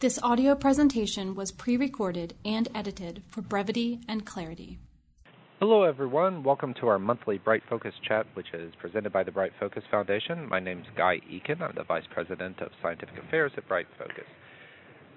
This 0.00 0.22
audio 0.22 0.54
presentation 0.54 1.34
was 1.34 1.50
pre-recorded 1.50 2.34
and 2.44 2.68
edited 2.72 3.20
for 3.26 3.42
brevity 3.42 3.98
and 4.06 4.24
clarity. 4.24 4.78
Hello, 5.58 5.82
everyone. 5.82 6.44
Welcome 6.44 6.72
to 6.74 6.86
our 6.86 7.00
monthly 7.00 7.38
Bright 7.38 7.64
Focus 7.68 7.94
chat, 8.06 8.24
which 8.34 8.46
is 8.54 8.72
presented 8.80 9.12
by 9.12 9.24
the 9.24 9.32
Bright 9.32 9.50
Focus 9.58 9.82
Foundation. 9.90 10.48
My 10.48 10.60
name 10.60 10.78
is 10.78 10.86
Guy 10.96 11.20
Eakin. 11.28 11.60
I'm 11.60 11.72
the 11.74 11.82
Vice 11.82 12.04
President 12.14 12.60
of 12.60 12.70
Scientific 12.80 13.18
Affairs 13.18 13.50
at 13.56 13.66
Bright 13.66 13.88
Focus. 13.98 14.22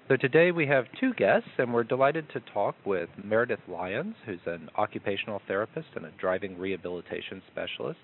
So 0.08 0.16
today 0.16 0.50
we 0.50 0.66
have 0.66 0.86
two 0.98 1.14
guests, 1.14 1.50
and 1.58 1.72
we're 1.72 1.84
delighted 1.84 2.28
to 2.30 2.40
talk 2.52 2.74
with 2.84 3.08
Meredith 3.22 3.62
Lyons, 3.68 4.16
who's 4.26 4.40
an 4.46 4.68
occupational 4.76 5.40
therapist 5.46 5.90
and 5.94 6.06
a 6.06 6.10
driving 6.18 6.58
rehabilitation 6.58 7.40
specialist, 7.52 8.00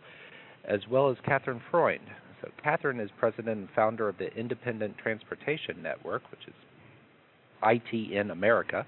as 0.65 0.87
well 0.89 1.11
as 1.11 1.17
Katherine 1.27 1.61
Freund. 1.73 2.07
So 2.41 2.51
Katherine 2.63 3.01
is 3.01 3.11
president 3.19 3.59
and 3.59 3.69
founder 3.75 4.09
of 4.09 4.19
the 4.19 4.33
Independent 4.37 4.97
Transportation 4.97 5.83
Network, 5.83 6.23
which 6.31 6.47
is 6.47 6.55
ITN 7.63 8.31
America, 8.33 8.87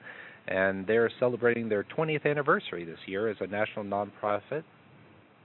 and 0.48 0.86
they're 0.86 1.10
celebrating 1.18 1.68
their 1.68 1.84
20th 1.96 2.26
anniversary 2.26 2.84
this 2.84 2.98
year 3.06 3.28
as 3.28 3.36
a 3.40 3.46
national 3.46 3.84
nonprofit 3.84 4.64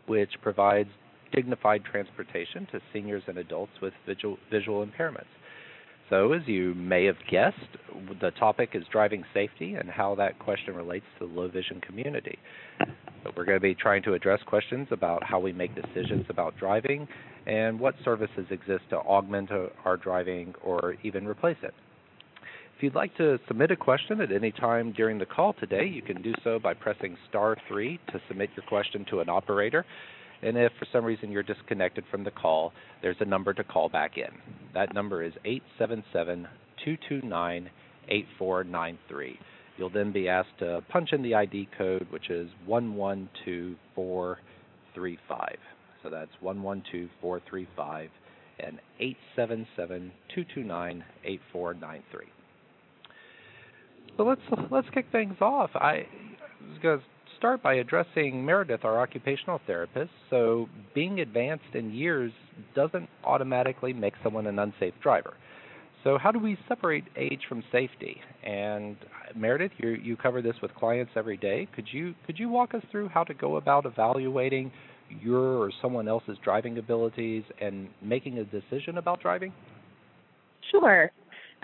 which 0.07 0.31
provides 0.41 0.89
dignified 1.33 1.83
transportation 1.83 2.67
to 2.71 2.79
seniors 2.93 3.23
and 3.27 3.37
adults 3.37 3.71
with 3.81 3.93
visual, 4.05 4.37
visual 4.51 4.85
impairments. 4.85 5.25
So, 6.09 6.33
as 6.33 6.43
you 6.45 6.75
may 6.75 7.05
have 7.05 7.15
guessed, 7.31 7.57
the 8.21 8.29
topic 8.31 8.69
is 8.73 8.83
driving 8.91 9.23
safety 9.33 9.73
and 9.73 9.89
how 9.89 10.13
that 10.15 10.37
question 10.37 10.75
relates 10.75 11.05
to 11.17 11.27
the 11.27 11.33
low 11.33 11.47
vision 11.47 11.81
community. 11.81 12.37
We're 13.35 13.45
going 13.45 13.57
to 13.57 13.61
be 13.61 13.73
trying 13.73 14.03
to 14.03 14.13
address 14.13 14.39
questions 14.45 14.87
about 14.91 15.23
how 15.23 15.39
we 15.39 15.51
make 15.51 15.71
decisions 15.73 16.25
about 16.29 16.55
driving 16.57 17.07
and 17.47 17.79
what 17.79 17.95
services 18.03 18.45
exist 18.51 18.83
to 18.91 18.97
augment 18.97 19.49
our 19.83 19.97
driving 19.97 20.53
or 20.63 20.95
even 21.03 21.27
replace 21.27 21.57
it. 21.63 21.73
If 22.75 22.83
you'd 22.83 22.93
like 22.93 23.15
to 23.15 23.39
submit 23.47 23.71
a 23.71 23.77
question 23.77 24.19
at 24.19 24.33
any 24.33 24.51
time 24.51 24.91
during 24.91 25.17
the 25.17 25.25
call 25.25 25.53
today, 25.53 25.85
you 25.85 26.01
can 26.01 26.21
do 26.21 26.33
so 26.43 26.59
by 26.59 26.73
pressing 26.73 27.15
star 27.29 27.55
3 27.69 27.97
to 28.11 28.19
submit 28.27 28.49
your 28.57 28.65
question 28.65 29.05
to 29.11 29.21
an 29.21 29.29
operator. 29.29 29.85
And 30.41 30.57
if 30.57 30.73
for 30.77 30.85
some 30.91 31.05
reason 31.05 31.31
you're 31.31 31.41
disconnected 31.41 32.03
from 32.11 32.25
the 32.25 32.31
call, 32.31 32.73
there's 33.01 33.15
a 33.21 33.25
number 33.25 33.53
to 33.53 33.63
call 33.63 33.87
back 33.87 34.17
in. 34.17 34.27
That 34.73 34.93
number 34.93 35.23
is 35.23 35.31
877 35.45 36.49
229 36.83 37.69
8493. 38.09 39.39
You'll 39.77 39.89
then 39.89 40.11
be 40.11 40.27
asked 40.27 40.59
to 40.59 40.83
punch 40.89 41.13
in 41.13 41.23
the 41.23 41.33
ID 41.33 41.69
code, 41.77 42.07
which 42.09 42.29
is 42.29 42.49
112435. 42.65 45.59
So 46.03 46.09
that's 46.09 46.31
112435 46.41 48.09
and 48.59 48.81
877 48.99 50.11
229 50.27 51.05
8493. 51.23 52.25
So 54.17 54.23
let's 54.23 54.41
let's 54.71 54.87
kick 54.93 55.05
things 55.11 55.35
off. 55.41 55.69
I 55.75 56.05
was 56.69 56.77
going 56.81 56.99
to 56.99 57.05
start 57.37 57.61
by 57.61 57.75
addressing 57.75 58.45
Meredith, 58.45 58.85
our 58.85 58.99
occupational 58.99 59.59
therapist. 59.67 60.11
So 60.29 60.69
being 60.93 61.19
advanced 61.19 61.73
in 61.73 61.93
years 61.93 62.31
doesn't 62.75 63.09
automatically 63.23 63.93
make 63.93 64.13
someone 64.23 64.47
an 64.47 64.59
unsafe 64.59 64.93
driver. 65.01 65.33
So 66.03 66.19
how 66.19 66.31
do 66.31 66.39
we 66.39 66.55
separate 66.67 67.03
age 67.17 67.41
from 67.49 67.63
safety? 67.71 68.21
And 68.43 68.95
Meredith, 69.35 69.71
you 69.77 69.89
you 69.89 70.15
cover 70.15 70.41
this 70.41 70.55
with 70.61 70.73
clients 70.75 71.11
every 71.15 71.37
day. 71.37 71.67
Could 71.75 71.87
you 71.91 72.13
could 72.25 72.39
you 72.39 72.47
walk 72.47 72.73
us 72.73 72.83
through 72.91 73.09
how 73.09 73.23
to 73.23 73.33
go 73.33 73.57
about 73.57 73.85
evaluating 73.85 74.71
your 75.21 75.57
or 75.57 75.71
someone 75.81 76.07
else's 76.07 76.37
driving 76.43 76.77
abilities 76.77 77.43
and 77.59 77.89
making 78.01 78.37
a 78.39 78.43
decision 78.45 78.97
about 78.97 79.19
driving? 79.19 79.51
Sure. 80.71 81.11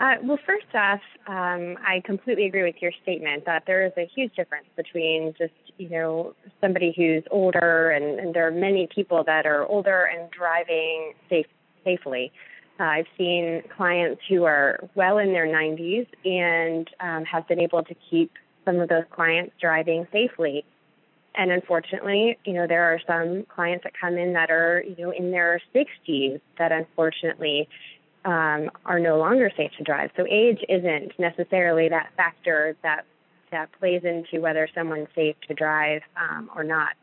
Uh, 0.02 0.16
well, 0.24 0.38
first 0.44 0.66
off, 0.74 1.00
um, 1.28 1.78
I 1.86 2.02
completely 2.04 2.46
agree 2.46 2.64
with 2.64 2.74
your 2.82 2.90
statement 3.04 3.44
that 3.46 3.62
there 3.68 3.86
is 3.86 3.92
a 3.96 4.10
huge 4.12 4.34
difference 4.34 4.66
between 4.74 5.32
just, 5.38 5.52
you 5.78 5.88
know, 5.90 6.34
somebody 6.60 6.92
who's 6.96 7.22
older, 7.30 7.90
and, 7.90 8.18
and 8.18 8.34
there 8.34 8.44
are 8.44 8.50
many 8.50 8.88
people 8.92 9.22
that 9.24 9.46
are 9.46 9.64
older 9.64 10.10
and 10.12 10.28
driving 10.32 11.12
safe, 11.30 11.46
safely. 11.84 12.32
Uh, 12.80 12.84
I've 12.84 13.06
seen 13.16 13.62
clients 13.76 14.20
who 14.28 14.42
are 14.42 14.80
well 14.96 15.18
in 15.18 15.32
their 15.32 15.46
90s 15.46 16.08
and 16.24 16.90
um, 16.98 17.24
have 17.24 17.46
been 17.46 17.60
able 17.60 17.84
to 17.84 17.94
keep 18.10 18.32
some 18.64 18.80
of 18.80 18.88
those 18.88 19.04
clients 19.12 19.54
driving 19.60 20.08
safely. 20.10 20.64
And 21.36 21.52
unfortunately, 21.52 22.38
you 22.44 22.54
know, 22.54 22.66
there 22.66 22.92
are 22.92 23.00
some 23.06 23.44
clients 23.54 23.84
that 23.84 23.92
come 23.98 24.18
in 24.18 24.32
that 24.32 24.50
are, 24.50 24.82
you 24.82 24.96
know, 25.04 25.12
in 25.12 25.30
their 25.30 25.62
60s 25.72 26.40
that 26.58 26.72
unfortunately 26.72 27.68
um, 28.24 28.70
are 28.84 28.98
no 28.98 29.18
longer 29.18 29.50
safe 29.56 29.70
to 29.78 29.84
drive. 29.84 30.10
So 30.16 30.26
age 30.30 30.58
isn't 30.68 31.18
necessarily 31.18 31.88
that 31.88 32.10
factor 32.16 32.76
that 32.82 33.04
that 33.50 33.68
plays 33.78 34.02
into 34.02 34.40
whether 34.40 34.66
someone's 34.74 35.08
safe 35.14 35.36
to 35.46 35.54
drive 35.54 36.00
um, 36.16 36.50
or 36.56 36.64
not. 36.64 36.94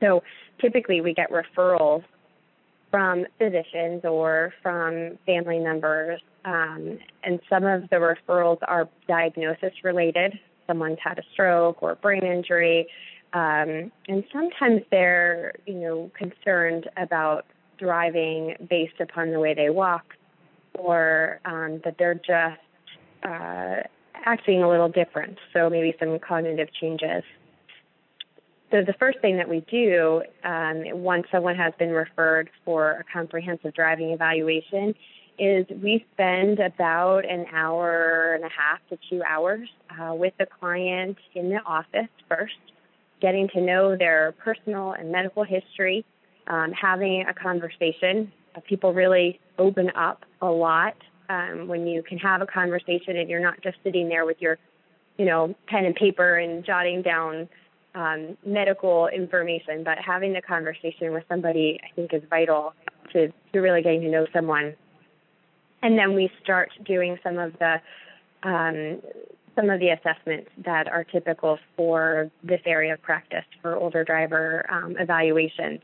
So 0.00 0.22
typically 0.60 1.00
we 1.00 1.14
get 1.14 1.30
referrals 1.30 2.04
from 2.90 3.24
physicians 3.38 4.04
or 4.04 4.52
from 4.62 5.18
family 5.24 5.58
members, 5.58 6.20
um, 6.44 6.98
and 7.24 7.40
some 7.48 7.64
of 7.64 7.88
the 7.88 7.96
referrals 7.96 8.58
are 8.68 8.88
diagnosis 9.08 9.72
related. 9.82 10.38
Someone's 10.66 10.98
had 11.02 11.18
a 11.18 11.22
stroke 11.32 11.82
or 11.82 11.94
brain 11.94 12.22
injury, 12.22 12.86
um, 13.32 13.90
and 14.08 14.24
sometimes 14.32 14.82
they're 14.90 15.54
you 15.66 15.74
know 15.74 16.10
concerned 16.16 16.90
about 16.98 17.46
driving 17.86 18.40
based 18.68 18.98
upon 19.06 19.24
the 19.34 19.40
way 19.44 19.52
they 19.54 19.70
walk, 19.70 20.06
or 20.74 21.40
um, 21.44 21.80
that 21.84 21.94
they're 21.98 22.22
just 22.32 22.62
uh, 23.30 23.76
acting 24.14 24.62
a 24.62 24.68
little 24.68 24.88
different. 24.88 25.36
So 25.52 25.58
maybe 25.68 25.94
some 25.98 26.18
cognitive 26.18 26.68
changes. 26.80 27.22
So 28.70 28.76
the 28.90 28.94
first 28.98 29.18
thing 29.20 29.36
that 29.36 29.48
we 29.48 29.60
do 29.70 30.22
um, 30.44 30.76
once 31.12 31.26
someone 31.30 31.56
has 31.56 31.74
been 31.78 31.90
referred 31.90 32.48
for 32.64 32.92
a 32.92 33.04
comprehensive 33.12 33.74
driving 33.74 34.10
evaluation 34.10 34.94
is 35.38 35.66
we 35.82 36.06
spend 36.14 36.58
about 36.58 37.22
an 37.28 37.44
hour 37.52 38.34
and 38.34 38.44
a 38.44 38.48
half 38.48 38.80
to 38.90 38.98
two 39.10 39.22
hours 39.24 39.68
uh, 39.90 40.14
with 40.14 40.32
the 40.38 40.46
client 40.58 41.16
in 41.34 41.50
the 41.50 41.60
office 41.66 42.12
first, 42.28 42.64
getting 43.20 43.48
to 43.48 43.60
know 43.60 43.96
their 43.96 44.32
personal 44.44 44.92
and 44.92 45.10
medical 45.10 45.44
history, 45.44 46.04
um, 46.46 46.72
having 46.72 47.24
a 47.28 47.34
conversation. 47.34 48.32
People 48.68 48.92
really 48.92 49.40
open 49.58 49.90
up 49.96 50.24
a 50.40 50.46
lot 50.46 50.94
um, 51.28 51.68
when 51.68 51.86
you 51.86 52.02
can 52.02 52.18
have 52.18 52.42
a 52.42 52.46
conversation 52.46 53.16
and 53.16 53.30
you're 53.30 53.40
not 53.40 53.60
just 53.62 53.78
sitting 53.82 54.08
there 54.08 54.26
with 54.26 54.40
your, 54.40 54.58
you 55.16 55.24
know, 55.24 55.54
pen 55.68 55.84
and 55.84 55.94
paper 55.94 56.36
and 56.36 56.64
jotting 56.64 57.02
down 57.02 57.48
um, 57.94 58.36
medical 58.44 59.08
information, 59.08 59.84
but 59.84 59.98
having 59.98 60.32
the 60.32 60.42
conversation 60.42 61.12
with 61.12 61.24
somebody 61.28 61.78
I 61.82 61.94
think 61.94 62.12
is 62.12 62.22
vital 62.28 62.74
to, 63.12 63.32
to 63.52 63.58
really 63.60 63.82
getting 63.82 64.02
to 64.02 64.10
know 64.10 64.26
someone. 64.32 64.74
And 65.82 65.98
then 65.98 66.14
we 66.14 66.30
start 66.42 66.70
doing 66.84 67.18
some 67.22 67.38
of 67.38 67.52
the 67.58 67.80
um, 68.44 69.00
some 69.54 69.68
of 69.68 69.80
the 69.80 69.90
assessments 69.90 70.50
that 70.64 70.88
are 70.88 71.04
typical 71.04 71.58
for 71.76 72.30
this 72.42 72.60
area 72.64 72.94
of 72.94 73.02
practice 73.02 73.44
for 73.60 73.76
older 73.76 74.02
driver 74.02 74.66
um, 74.70 74.96
evaluations 74.98 75.80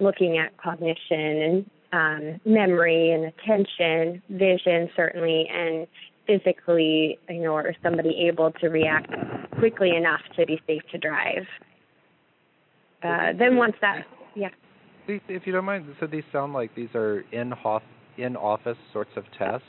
looking 0.00 0.38
at 0.38 0.56
cognition 0.56 0.96
and 1.10 1.70
um, 1.92 2.40
memory 2.44 3.10
and 3.10 3.24
attention, 3.24 4.22
vision 4.30 4.88
certainly, 4.96 5.46
and 5.52 5.86
physically, 6.26 7.18
you 7.28 7.42
know, 7.42 7.54
or 7.54 7.74
somebody 7.82 8.28
able 8.28 8.52
to 8.60 8.68
react 8.68 9.12
quickly 9.58 9.96
enough 9.96 10.20
to 10.38 10.46
be 10.46 10.60
safe 10.66 10.82
to 10.92 10.98
drive. 10.98 11.46
Uh, 13.02 13.32
then 13.38 13.56
once 13.56 13.74
that, 13.80 14.04
yeah. 14.34 14.50
If 15.08 15.46
you 15.46 15.52
don't 15.52 15.64
mind, 15.64 15.86
so 15.98 16.06
these 16.06 16.22
sound 16.32 16.52
like 16.52 16.74
these 16.74 16.94
are 16.94 17.24
in 17.32 17.52
in 18.16 18.36
office 18.36 18.76
sorts 18.92 19.10
of 19.16 19.24
tests. 19.36 19.66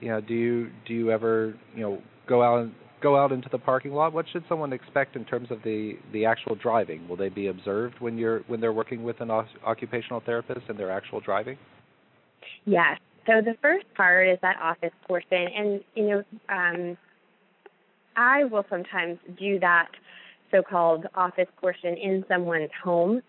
You 0.00 0.08
know, 0.10 0.20
do 0.20 0.34
you 0.34 0.70
do 0.86 0.94
you 0.94 1.10
ever 1.10 1.54
you 1.74 1.82
know 1.82 2.02
go 2.28 2.42
out 2.42 2.68
go 3.00 3.16
out 3.16 3.32
into 3.32 3.48
the 3.50 3.58
parking 3.58 3.92
lot, 3.92 4.12
what 4.12 4.26
should 4.32 4.44
someone 4.48 4.72
expect 4.72 5.16
in 5.16 5.24
terms 5.24 5.50
of 5.50 5.62
the 5.62 5.96
the 6.12 6.24
actual 6.24 6.54
driving? 6.54 7.06
Will 7.08 7.16
they 7.16 7.28
be 7.28 7.48
observed 7.48 7.96
when 8.00 8.18
you're 8.18 8.40
when 8.46 8.60
they're 8.60 8.72
working 8.72 9.02
with 9.02 9.20
an 9.20 9.30
occupational 9.30 10.20
therapist 10.20 10.62
and 10.68 10.78
their 10.78 10.90
actual 10.90 11.20
driving? 11.20 11.58
Yes. 12.64 12.98
So 13.26 13.40
the 13.40 13.56
first 13.60 13.86
part 13.94 14.28
is 14.28 14.38
that 14.42 14.56
office 14.60 14.92
portion, 15.08 15.48
and 15.56 15.80
you 15.94 16.08
know, 16.08 16.24
um, 16.48 16.96
I 18.16 18.44
will 18.44 18.64
sometimes 18.70 19.18
do 19.38 19.58
that 19.60 19.88
so-called 20.52 21.06
office 21.16 21.48
portion 21.60 21.96
in 21.96 22.24
someone's 22.28 22.70
home 22.82 23.20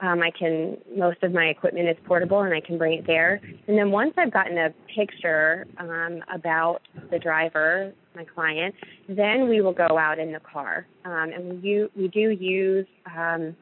um, 0.00 0.22
I 0.22 0.30
can 0.30 0.76
most 0.96 1.22
of 1.22 1.32
my 1.32 1.46
equipment 1.46 1.88
is 1.88 1.96
portable 2.04 2.42
and 2.42 2.52
I 2.52 2.60
can 2.60 2.78
bring 2.78 2.98
it 2.98 3.06
there. 3.06 3.40
And 3.68 3.78
then 3.78 3.90
once 3.90 4.14
I've 4.16 4.32
gotten 4.32 4.58
a 4.58 4.70
picture 4.94 5.66
um, 5.78 6.22
about 6.32 6.80
the 7.10 7.18
driver, 7.18 7.92
my 8.14 8.24
client, 8.24 8.74
then 9.08 9.48
we 9.48 9.60
will 9.60 9.72
go 9.72 9.98
out 9.98 10.18
in 10.18 10.32
the 10.32 10.40
car. 10.40 10.86
Um, 11.04 11.30
and 11.32 11.62
we 11.62 11.88
we 11.96 12.08
do 12.08 12.30
use 12.30 12.86
um, 13.16 13.56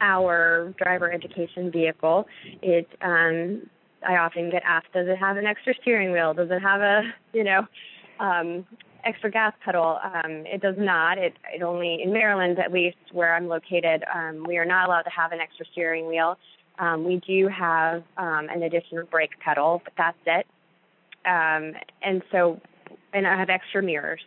our 0.00 0.74
driver 0.78 1.12
education 1.12 1.70
vehicle. 1.70 2.26
It 2.62 2.88
um, 3.02 3.62
I 4.06 4.16
often 4.16 4.50
get 4.50 4.62
asked, 4.64 4.92
does 4.92 5.08
it 5.08 5.18
have 5.18 5.36
an 5.36 5.46
extra 5.46 5.74
steering 5.80 6.12
wheel? 6.12 6.34
Does 6.34 6.50
it 6.50 6.62
have 6.62 6.80
a, 6.80 7.02
you 7.32 7.44
know, 7.44 7.66
um, 8.20 8.66
extra 9.04 9.30
gas 9.30 9.52
pedal? 9.64 9.98
Um, 10.02 10.44
it 10.46 10.60
does 10.60 10.76
not. 10.78 11.18
It, 11.18 11.34
it 11.52 11.62
only 11.62 12.02
in 12.02 12.12
Maryland, 12.12 12.58
at 12.58 12.72
least 12.72 12.96
where 13.12 13.34
I'm 13.34 13.48
located, 13.48 14.04
um, 14.14 14.44
we 14.46 14.58
are 14.58 14.64
not 14.64 14.88
allowed 14.88 15.02
to 15.02 15.10
have 15.10 15.32
an 15.32 15.40
extra 15.40 15.66
steering 15.72 16.06
wheel. 16.06 16.38
Um, 16.78 17.04
we 17.04 17.16
do 17.26 17.48
have 17.48 18.04
um, 18.16 18.48
an 18.50 18.62
additional 18.62 19.04
brake 19.06 19.38
pedal, 19.40 19.82
but 19.82 19.92
that's 19.96 20.18
it. 20.26 20.46
Um, 21.26 21.74
and 22.02 22.22
so, 22.30 22.60
and 23.12 23.26
I 23.26 23.36
have 23.36 23.50
extra 23.50 23.82
mirrors. 23.82 24.20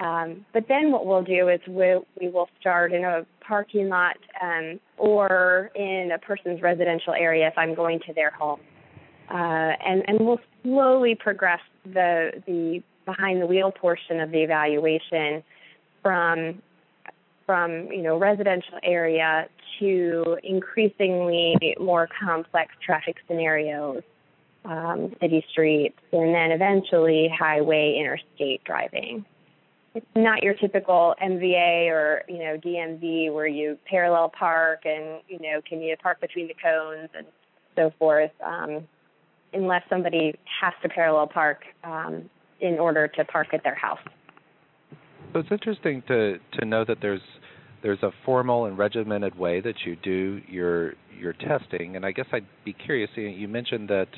Um, 0.00 0.44
but 0.52 0.66
then 0.68 0.90
what 0.90 1.06
we'll 1.06 1.22
do 1.22 1.48
is 1.48 1.60
we, 1.68 2.00
we 2.20 2.28
will 2.28 2.48
start 2.60 2.92
in 2.92 3.04
a 3.04 3.24
parking 3.40 3.88
lot 3.88 4.16
um, 4.42 4.80
or 4.96 5.70
in 5.74 6.10
a 6.12 6.18
person's 6.18 6.60
residential 6.62 7.12
area 7.12 7.46
if 7.46 7.54
I'm 7.56 7.74
going 7.74 8.00
to 8.06 8.12
their 8.12 8.30
home. 8.30 8.60
Uh, 9.30 9.34
and, 9.86 10.02
and 10.08 10.20
we'll 10.20 10.40
slowly 10.62 11.14
progress 11.14 11.60
the, 11.84 12.42
the 12.46 12.82
behind 13.04 13.40
the 13.40 13.46
wheel 13.46 13.70
portion 13.70 14.20
of 14.20 14.30
the 14.30 14.42
evaluation 14.42 15.42
from 16.02 16.60
from 17.46 17.88
you 17.90 18.02
know 18.02 18.18
residential 18.18 18.78
area 18.82 19.48
to 19.78 20.38
increasingly 20.44 21.56
more 21.80 22.08
complex 22.24 22.72
traffic 22.84 23.16
scenarios, 23.26 24.02
um, 24.64 25.14
city 25.20 25.44
streets, 25.50 25.98
and 26.12 26.34
then 26.34 26.52
eventually 26.52 27.30
highway 27.36 27.96
interstate 27.98 28.62
driving. 28.64 29.24
It's 29.94 30.06
not 30.16 30.42
your 30.42 30.54
typical 30.54 31.14
MVA 31.22 31.90
or 31.90 32.22
you 32.28 32.38
know 32.38 32.56
DMV 32.56 33.32
where 33.32 33.46
you 33.46 33.78
parallel 33.86 34.30
park 34.30 34.82
and 34.84 35.20
you 35.28 35.38
know 35.38 35.60
can 35.68 35.82
you 35.82 35.96
park 36.02 36.20
between 36.20 36.48
the 36.48 36.54
cones 36.54 37.10
and 37.16 37.26
so 37.76 37.92
forth, 37.98 38.30
um, 38.44 38.86
unless 39.52 39.82
somebody 39.88 40.34
has 40.60 40.72
to 40.82 40.88
parallel 40.88 41.26
park 41.26 41.64
um, 41.84 42.28
in 42.60 42.78
order 42.78 43.08
to 43.08 43.24
park 43.24 43.48
at 43.52 43.62
their 43.64 43.74
house. 43.74 43.98
So 45.32 45.40
it's 45.40 45.50
interesting 45.50 46.02
to 46.08 46.38
to 46.58 46.64
know 46.64 46.84
that 46.84 46.98
there's 47.00 47.22
there's 47.82 48.02
a 48.02 48.12
formal 48.24 48.66
and 48.66 48.78
regimented 48.78 49.36
way 49.38 49.60
that 49.60 49.74
you 49.84 49.96
do 49.96 50.40
your 50.48 50.94
your 51.18 51.32
testing, 51.34 51.96
and 51.96 52.06
I 52.06 52.12
guess 52.12 52.26
I'd 52.32 52.46
be 52.64 52.72
curious. 52.72 53.10
You 53.14 53.48
mentioned 53.48 53.88
that 53.88 54.08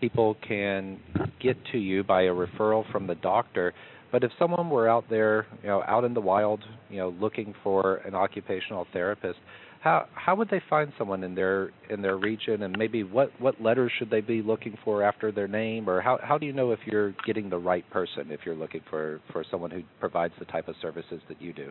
people 0.00 0.36
can 0.46 1.00
get 1.40 1.56
to 1.72 1.78
you 1.78 2.04
by 2.04 2.22
a 2.22 2.30
referral 2.30 2.90
from 2.92 3.06
the 3.06 3.14
doctor, 3.16 3.72
but 4.12 4.24
if 4.24 4.30
someone 4.38 4.70
were 4.70 4.88
out 4.88 5.04
there, 5.10 5.46
you 5.62 5.68
know, 5.68 5.82
out 5.86 6.04
in 6.04 6.14
the 6.14 6.20
wild, 6.20 6.62
you 6.88 6.98
know, 6.98 7.10
looking 7.20 7.54
for 7.62 7.96
an 7.96 8.14
occupational 8.14 8.86
therapist, 8.92 9.38
how 9.80 10.06
how 10.14 10.34
would 10.34 10.48
they 10.50 10.62
find 10.68 10.92
someone 10.98 11.22
in 11.22 11.34
their 11.34 11.70
in 11.90 12.02
their 12.02 12.16
region, 12.16 12.62
and 12.62 12.76
maybe 12.78 13.04
what 13.04 13.30
what 13.40 13.60
letters 13.60 13.92
should 13.98 14.10
they 14.10 14.20
be 14.20 14.42
looking 14.42 14.76
for 14.84 15.02
after 15.02 15.30
their 15.30 15.48
name, 15.48 15.88
or 15.88 16.00
how 16.00 16.18
how 16.22 16.38
do 16.38 16.46
you 16.46 16.52
know 16.52 16.72
if 16.72 16.80
you're 16.86 17.12
getting 17.24 17.50
the 17.50 17.58
right 17.58 17.88
person 17.90 18.30
if 18.30 18.40
you're 18.44 18.56
looking 18.56 18.80
for 18.90 19.20
for 19.32 19.44
someone 19.50 19.70
who 19.70 19.82
provides 20.00 20.34
the 20.38 20.44
type 20.46 20.68
of 20.68 20.74
services 20.80 21.20
that 21.28 21.40
you 21.40 21.52
do? 21.52 21.70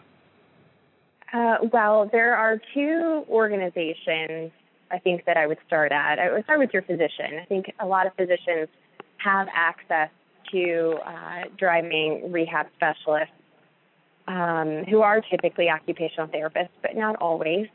Uh, 1.34 1.56
well, 1.74 2.08
there 2.12 2.36
are 2.36 2.62
two 2.74 3.26
organizations 3.28 4.52
I 4.92 5.00
think 5.00 5.26
that 5.26 5.38
I 5.38 5.48
would 5.48 5.58
start 5.68 5.92
at. 5.92 6.20
I 6.20 6.32
would 6.32 6.44
start 6.44 6.60
with 6.60 6.72
your 6.74 6.84
physician. 6.84 7.40
I 7.42 7.46
think 7.46 7.74
a 7.80 7.86
lot 7.86 8.06
of 8.08 8.14
physicians 8.16 8.70
have 9.18 9.48
access 9.54 10.10
to 10.52 10.96
uh, 11.06 11.44
driving 11.58 12.32
rehab 12.32 12.68
specialists 12.76 13.34
um, 14.28 14.84
who 14.90 15.02
are 15.02 15.22
typically 15.22 15.70
occupational 15.70 16.28
therapists, 16.28 16.70
but 16.82 16.96
not 16.96 17.16
always. 17.18 17.68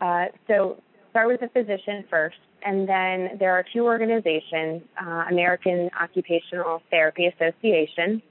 Uh, 0.00 0.26
so 0.46 0.80
start 1.10 1.28
with 1.28 1.42
a 1.42 1.48
physician 1.48 2.04
first, 2.10 2.36
and 2.64 2.88
then 2.88 3.36
there 3.38 3.52
are 3.52 3.64
two 3.72 3.84
organizations, 3.84 4.82
uh, 5.00 5.24
American 5.30 5.90
Occupational 6.00 6.82
Therapy 6.90 7.26
Association 7.26 8.22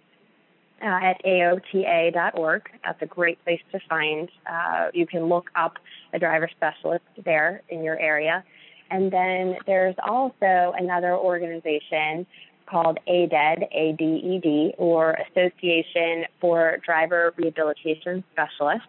uh, 0.84 1.00
at 1.02 1.24
AOTA.org. 1.24 2.70
That's 2.84 3.02
a 3.02 3.06
great 3.06 3.44
place 3.44 3.62
to 3.72 3.80
find. 3.88 4.30
Uh, 4.46 4.88
you 4.94 5.08
can 5.08 5.26
look 5.26 5.50
up 5.56 5.78
a 6.14 6.20
driver 6.20 6.50
specialist 6.56 7.06
there 7.24 7.62
in 7.70 7.84
your 7.84 7.98
area. 8.00 8.44
And 8.92 9.12
then 9.12 9.56
there's 9.66 9.96
also 10.06 10.74
another 10.78 11.16
organization 11.16 12.28
called 12.66 13.00
ADED, 13.08 13.68
A-D-E-D, 13.72 14.76
or 14.78 15.18
Association 15.30 16.26
for 16.40 16.78
Driver 16.86 17.34
Rehabilitation 17.38 18.24
Specialists. 18.34 18.88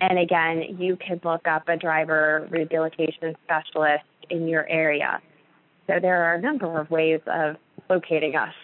And 0.00 0.18
again, 0.18 0.76
you 0.78 0.96
can 0.96 1.20
look 1.22 1.46
up 1.46 1.68
a 1.68 1.76
driver 1.76 2.48
rehabilitation 2.50 3.36
specialist 3.44 4.04
in 4.30 4.48
your 4.48 4.68
area. 4.68 5.20
So 5.86 5.94
there 6.00 6.24
are 6.24 6.34
a 6.34 6.40
number 6.40 6.80
of 6.80 6.90
ways 6.90 7.20
of 7.26 7.56
locating 7.88 8.34
us. 8.34 8.54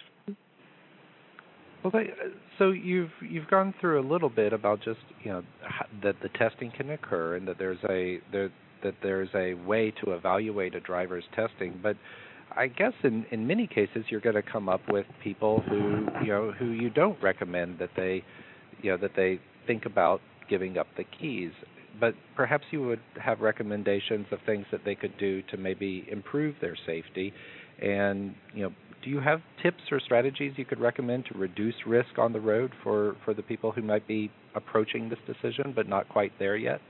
Well, 1.83 1.91
they, 1.91 2.09
uh, 2.09 2.29
so 2.57 2.71
you've 2.71 3.11
you've 3.21 3.47
gone 3.47 3.73
through 3.79 4.01
a 4.01 4.05
little 4.07 4.29
bit 4.29 4.53
about 4.53 4.81
just 4.83 4.99
you 5.23 5.31
know 5.31 5.43
that 6.03 6.15
the 6.21 6.29
testing 6.29 6.71
can 6.75 6.89
occur 6.89 7.35
and 7.35 7.47
that 7.47 7.57
there's 7.57 7.79
a 7.89 8.19
there, 8.31 8.49
that 8.83 8.95
there's 9.01 9.29
a 9.33 9.53
way 9.65 9.93
to 10.03 10.11
evaluate 10.11 10.75
a 10.75 10.79
driver's 10.79 11.23
testing, 11.35 11.79
but 11.81 11.95
I 12.55 12.67
guess 12.67 12.93
in 13.03 13.25
in 13.31 13.47
many 13.47 13.67
cases 13.67 14.05
you're 14.09 14.21
going 14.21 14.35
to 14.35 14.43
come 14.43 14.67
up 14.67 14.81
with 14.89 15.05
people 15.23 15.61
who 15.69 16.07
you 16.21 16.27
know 16.27 16.51
who 16.51 16.71
you 16.71 16.89
don't 16.89 17.21
recommend 17.23 17.79
that 17.79 17.91
they 17.95 18.23
you 18.81 18.91
know 18.91 18.97
that 18.97 19.11
they 19.15 19.39
think 19.65 19.85
about 19.85 20.21
giving 20.49 20.77
up 20.77 20.87
the 20.97 21.05
keys. 21.19 21.51
But 21.99 22.13
perhaps 22.35 22.63
you 22.71 22.81
would 22.83 23.01
have 23.21 23.41
recommendations 23.41 24.27
of 24.31 24.39
things 24.45 24.65
that 24.71 24.81
they 24.85 24.95
could 24.95 25.17
do 25.17 25.41
to 25.43 25.57
maybe 25.57 26.07
improve 26.09 26.55
their 26.61 26.77
safety 26.85 27.33
and 27.81 28.35
you 28.53 28.63
know 28.63 28.73
do 29.03 29.09
you 29.09 29.19
have 29.19 29.41
tips 29.61 29.83
or 29.91 29.99
strategies 29.99 30.53
you 30.57 30.65
could 30.65 30.79
recommend 30.79 31.25
to 31.31 31.37
reduce 31.37 31.75
risk 31.85 32.17
on 32.17 32.33
the 32.33 32.39
road 32.39 32.71
for 32.83 33.15
for 33.25 33.33
the 33.33 33.43
people 33.43 33.71
who 33.71 33.81
might 33.81 34.07
be 34.07 34.31
approaching 34.55 35.09
this 35.09 35.19
decision 35.25 35.73
but 35.75 35.87
not 35.87 36.07
quite 36.09 36.31
there 36.39 36.55
yet? 36.55 36.81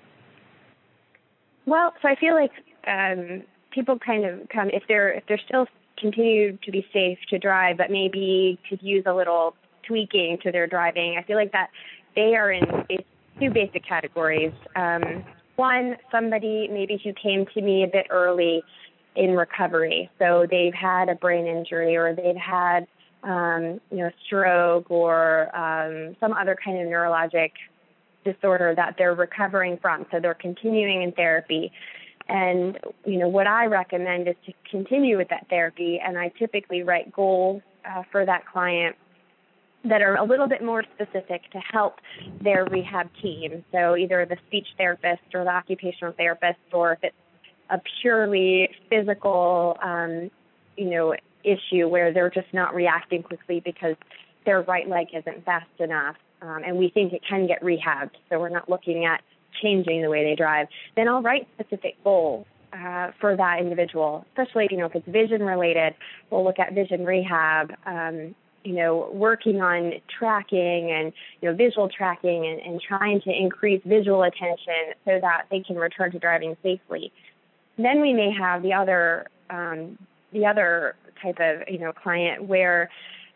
Well 1.66 1.94
so 2.02 2.08
i 2.08 2.16
feel 2.16 2.36
like 2.36 2.52
um 2.88 3.44
people 3.72 3.98
kind 4.00 4.26
of 4.26 4.48
come 4.50 4.70
if 4.74 4.84
they're 4.88 5.14
if 5.14 5.24
they're 5.28 5.42
still 5.48 5.68
continue 6.00 6.58
to 6.58 6.72
be 6.72 6.86
safe 6.94 7.18
to 7.30 7.38
drive 7.38 7.78
but 7.78 7.92
maybe 7.92 8.58
could 8.70 8.82
use 8.82 9.04
a 9.06 9.14
little 9.14 9.54
tweaking 9.88 10.38
to 10.44 10.52
their 10.52 10.68
driving 10.68 11.18
i 11.20 11.24
feel 11.24 11.36
like 11.36 11.52
that 11.52 11.70
they 12.16 12.36
are 12.36 12.52
in 12.52 12.66
two 13.40 13.50
basic 13.50 13.86
categories. 13.88 14.54
Um 14.76 15.24
one 15.56 15.98
somebody 16.12 16.70
maybe 16.72 17.00
who 17.04 17.12
came 17.22 17.46
to 17.54 17.62
me 17.62 17.84
a 17.84 17.88
bit 17.88 18.08
early 18.10 18.64
in 19.16 19.36
recovery. 19.36 20.10
So 20.20 20.46
they've 20.50 20.74
had 20.74 21.10
a 21.10 21.16
brain 21.16 21.48
injury 21.48 21.96
or 21.96 22.14
they've 22.14 22.36
had 22.36 22.88
um, 23.24 23.82
you 23.92 23.98
know 23.98 24.12
stroke 24.26 24.90
or 24.90 25.56
um, 25.56 26.16
some 26.20 26.34
other 26.34 26.58
kind 26.64 26.80
of 26.82 26.88
neurologic 26.88 27.52
disorder 28.24 28.74
that 28.76 28.96
they're 28.98 29.16
recovering 29.16 29.78
from. 29.78 30.06
So 30.12 30.20
they're 30.20 30.34
continuing 30.34 31.02
in 31.02 31.12
therapy. 31.12 31.72
And 32.28 32.78
you 33.06 33.18
know 33.18 33.28
what 33.28 33.48
I 33.48 33.66
recommend 33.66 34.28
is 34.28 34.36
to 34.46 34.54
continue 34.70 35.18
with 35.18 35.30
that 35.30 35.48
therapy, 35.50 36.00
and 36.04 36.18
I 36.18 36.32
typically 36.38 36.84
write 36.84 37.12
goals 37.12 37.62
uh, 37.84 38.04
for 38.12 38.26
that 38.26 38.46
client 38.46 38.96
that 39.86 40.02
are 40.02 40.16
a 40.16 40.24
little 40.24 40.48
bit 40.48 40.64
more 40.64 40.84
specific 40.94 41.50
to 41.52 41.60
help 41.60 41.96
their 42.42 42.66
rehab 42.66 43.10
team. 43.22 43.64
So 43.72 43.96
either 43.96 44.26
the 44.26 44.38
speech 44.48 44.68
therapist 44.78 45.24
or 45.34 45.44
the 45.44 45.50
occupational 45.50 46.14
therapist, 46.14 46.60
or 46.74 46.94
if 46.94 47.00
it's 47.02 47.16
a 47.70 47.82
purely 48.02 48.70
physical, 48.90 49.78
um, 49.84 50.32
you 50.78 50.90
know, 50.90 51.16
issue 51.44 51.88
where 51.88 52.14
they're 52.14 52.30
just 52.30 52.54
not 52.54 52.76
reacting 52.76 53.24
quickly 53.24 53.62
because 53.64 53.96
their 54.46 54.62
right 54.62 54.88
leg 54.88 55.08
isn't 55.14 55.46
fast 55.46 55.70
enough, 55.80 56.16
um, 56.42 56.62
and 56.66 56.78
we 56.78 56.90
think 56.90 57.14
it 57.14 57.22
can 57.28 57.48
get 57.48 57.62
rehabbed. 57.62 58.12
So 58.30 58.40
we're 58.40 58.50
not 58.50 58.70
looking 58.70 59.06
at 59.06 59.22
changing 59.62 60.02
the 60.02 60.10
way 60.10 60.24
they 60.24 60.36
drive. 60.36 60.68
Then 60.96 61.08
I'll 61.08 61.22
write 61.22 61.48
specific 61.56 62.02
goals 62.04 62.46
uh, 62.74 63.12
for 63.20 63.36
that 63.36 63.60
individual, 63.60 64.26
especially 64.30 64.68
you 64.72 64.78
know 64.78 64.86
if 64.86 64.96
it's 64.96 65.08
vision 65.08 65.44
related. 65.44 65.94
We'll 66.30 66.44
look 66.44 66.60
at 66.60 66.74
vision 66.74 67.06
rehab. 67.06 67.74
Um, 67.86 68.36
you 68.66 68.74
know, 68.74 69.10
working 69.14 69.62
on 69.62 69.94
tracking 70.20 70.92
and 70.92 71.14
you 71.42 71.50
know 71.50 71.56
visual 71.56 71.90
tracking 71.90 72.46
and, 72.46 72.60
and 72.60 72.82
trying 72.82 73.22
to 73.22 73.32
increase 73.32 73.82
visual 73.86 74.24
attention 74.24 74.94
so 75.06 75.18
that 75.22 75.44
they 75.50 75.62
can 75.62 75.78
return 75.78 76.12
to 76.12 76.20
driving 76.20 76.58
safely. 76.62 77.12
Then 77.80 78.02
we 78.02 78.14
may 78.14 78.32
have 78.32 78.62
the 78.62 78.74
other 78.74 79.28
um, 79.50 79.98
the 80.34 80.46
other 80.46 80.96
type 81.22 81.38
of 81.40 81.68
you 81.68 81.80
know 81.80 81.94
client 81.94 82.44
where 82.44 82.90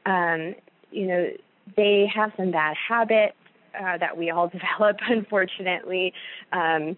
um, 0.05 0.53
you 0.91 1.07
know 1.07 1.29
they 1.77 2.12
have 2.13 2.33
some 2.35 2.51
bad 2.51 2.75
habits 2.75 3.35
uh, 3.79 3.97
that 3.97 4.17
we 4.17 4.29
all 4.29 4.47
develop, 4.79 4.97
unfortunately. 5.09 6.13
Um, 6.51 6.97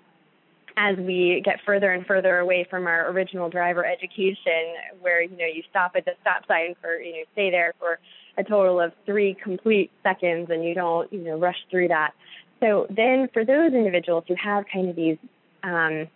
as 0.78 0.98
we 0.98 1.42
get 1.46 1.60
further 1.66 1.94
and 1.94 2.06
further 2.06 2.40
away 2.40 2.68
from 2.70 2.86
our 2.86 3.10
original 3.10 3.50
driver 3.50 3.86
education, 3.86 4.76
where 5.00 5.22
you 5.22 5.38
know 5.38 5.46
you 5.46 5.64
stop 5.70 5.94
at 5.96 6.04
the 6.04 6.12
stop 6.22 6.46
sign 6.48 6.76
for 6.82 6.96
you 6.96 7.14
know 7.14 7.24
stay 7.34 7.50
there 7.50 7.74
for 7.80 8.00
a 8.38 8.44
total 8.44 8.82
of 8.82 8.92
three 9.06 9.38
complete 9.42 9.92
seconds, 10.04 10.50
and 10.50 10.66
you 10.66 10.74
don't 10.74 11.14
you 11.14 11.20
know 11.20 11.38
rush 11.38 11.56
through 11.70 11.88
that. 11.90 12.12
So 12.60 12.88
then, 12.90 13.30
for 13.34 13.46
those 13.46 13.74
individuals 13.74 14.26
who 14.28 14.36
have 14.36 14.66
kind 14.74 14.90
of 14.90 14.96
these 14.96 15.18
um, 15.64 16.08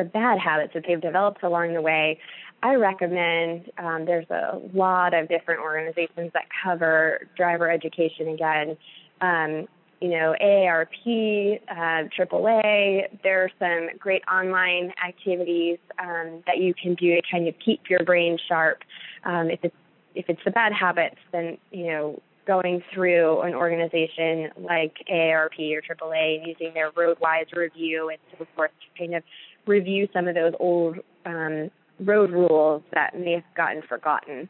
of 0.00 0.12
bad 0.12 0.38
habits 0.38 0.74
that 0.74 0.84
they've 0.86 1.00
developed 1.00 1.42
along 1.42 1.74
the 1.74 1.80
way, 1.80 2.18
I 2.62 2.74
recommend 2.74 3.70
um, 3.78 4.04
there's 4.04 4.30
a 4.30 4.60
lot 4.72 5.14
of 5.14 5.28
different 5.28 5.60
organizations 5.60 6.30
that 6.32 6.44
cover 6.62 7.26
driver 7.36 7.70
education 7.70 8.28
again. 8.28 8.76
Um, 9.20 9.66
you 10.00 10.08
know, 10.08 10.34
AARP, 10.42 11.60
uh, 11.70 12.08
AAA. 12.18 13.20
There 13.22 13.44
are 13.44 13.50
some 13.60 13.96
great 13.98 14.22
online 14.26 14.92
activities 15.04 15.78
um, 16.00 16.42
that 16.46 16.58
you 16.58 16.74
can 16.74 16.94
do 16.94 17.14
to 17.14 17.22
kind 17.30 17.46
of 17.46 17.54
keep 17.64 17.82
your 17.88 18.00
brain 18.04 18.36
sharp. 18.48 18.82
Um, 19.24 19.48
if 19.48 19.60
it's 19.62 19.76
if 20.14 20.26
it's 20.28 20.40
the 20.44 20.50
bad 20.50 20.72
habits, 20.72 21.18
then 21.30 21.56
you 21.70 21.86
know 21.86 22.20
going 22.46 22.82
through 22.92 23.40
an 23.42 23.54
organization 23.54 24.50
like 24.58 24.96
AARP 25.10 25.76
or 25.76 25.82
AAA 25.82 26.38
and 26.38 26.46
using 26.46 26.74
their 26.74 26.90
RoadWise 26.90 27.54
review 27.54 28.08
and 28.08 28.18
so 28.36 28.46
forth 28.56 28.72
to 28.72 28.98
kind 28.98 29.14
of 29.14 29.22
review 29.66 30.08
some 30.12 30.28
of 30.28 30.34
those 30.34 30.52
old 30.58 30.98
um, 31.24 31.70
road 32.00 32.30
rules 32.30 32.82
that 32.94 33.18
may 33.18 33.32
have 33.32 33.44
gotten 33.56 33.82
forgotten. 33.82 34.48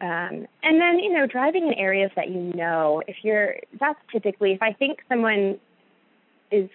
Um, 0.00 0.46
and 0.62 0.80
then, 0.80 0.98
you 0.98 1.12
know, 1.12 1.26
driving 1.26 1.68
in 1.68 1.74
areas 1.74 2.10
that 2.16 2.28
you 2.28 2.52
know, 2.54 3.02
if 3.06 3.16
you're, 3.22 3.56
that's 3.80 3.98
typically, 4.12 4.52
if 4.52 4.62
I 4.62 4.72
think 4.72 4.98
someone 5.08 5.58
is, 6.50 6.68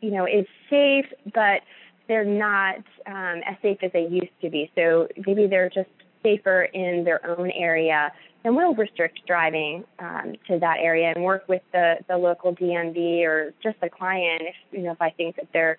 you 0.00 0.10
know, 0.10 0.26
is 0.26 0.46
safe, 0.68 1.06
but 1.34 1.62
they're 2.08 2.24
not 2.24 2.76
um, 3.06 3.40
as 3.46 3.56
safe 3.62 3.78
as 3.82 3.90
they 3.92 4.06
used 4.08 4.40
to 4.42 4.50
be. 4.50 4.70
So 4.74 5.08
maybe 5.26 5.46
they're 5.46 5.70
just 5.70 5.88
safer 6.22 6.64
in 6.64 7.04
their 7.04 7.24
own 7.26 7.50
area, 7.50 8.12
then 8.42 8.56
we'll 8.56 8.74
restrict 8.74 9.20
driving 9.26 9.84
um, 9.98 10.34
to 10.48 10.58
that 10.58 10.78
area 10.80 11.12
and 11.14 11.24
work 11.24 11.48
with 11.48 11.62
the, 11.72 11.96
the 12.08 12.16
local 12.16 12.54
DMV 12.54 13.22
or 13.22 13.54
just 13.62 13.80
the 13.80 13.88
client 13.88 14.42
if 14.42 14.54
you 14.72 14.82
know 14.82 14.92
if 14.92 15.00
I 15.00 15.10
think 15.10 15.36
that 15.36 15.46
they're 15.52 15.78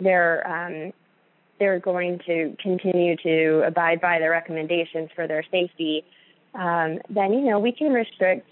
they're 0.00 0.46
um, 0.46 0.92
they're 1.58 1.78
going 1.78 2.18
to 2.26 2.56
continue 2.60 3.16
to 3.16 3.62
abide 3.66 4.00
by 4.00 4.18
the 4.18 4.28
recommendations 4.28 5.10
for 5.14 5.26
their 5.28 5.44
safety, 5.50 6.04
um, 6.54 6.98
then 7.08 7.32
you 7.32 7.42
know 7.42 7.58
we 7.58 7.72
can 7.72 7.92
restrict 7.92 8.50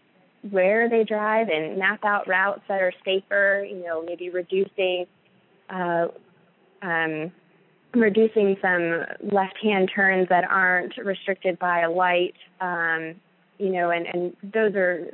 where 0.51 0.89
they 0.89 1.05
drive 1.05 1.49
and 1.49 1.79
map 1.79 2.05
out 2.05 2.29
routes 2.29 2.61
that 2.69 2.81
are 2.81 2.93
safer. 3.05 3.67
You 3.69 3.83
know, 3.85 4.03
maybe 4.03 4.31
reducing 4.31 5.07
uh, 5.71 6.09
um, 6.83 7.33
reducing 7.95 8.57
some 8.61 9.05
left-hand 9.33 9.91
turns 9.95 10.29
that 10.29 10.45
aren't 10.45 10.97
restricted 10.99 11.59
by 11.59 11.81
a 11.81 11.91
light. 11.91 12.35
Um, 12.61 13.15
you 13.59 13.71
know, 13.71 13.91
and 13.91 14.07
and 14.07 14.37
those 14.43 14.75
are 14.75 15.07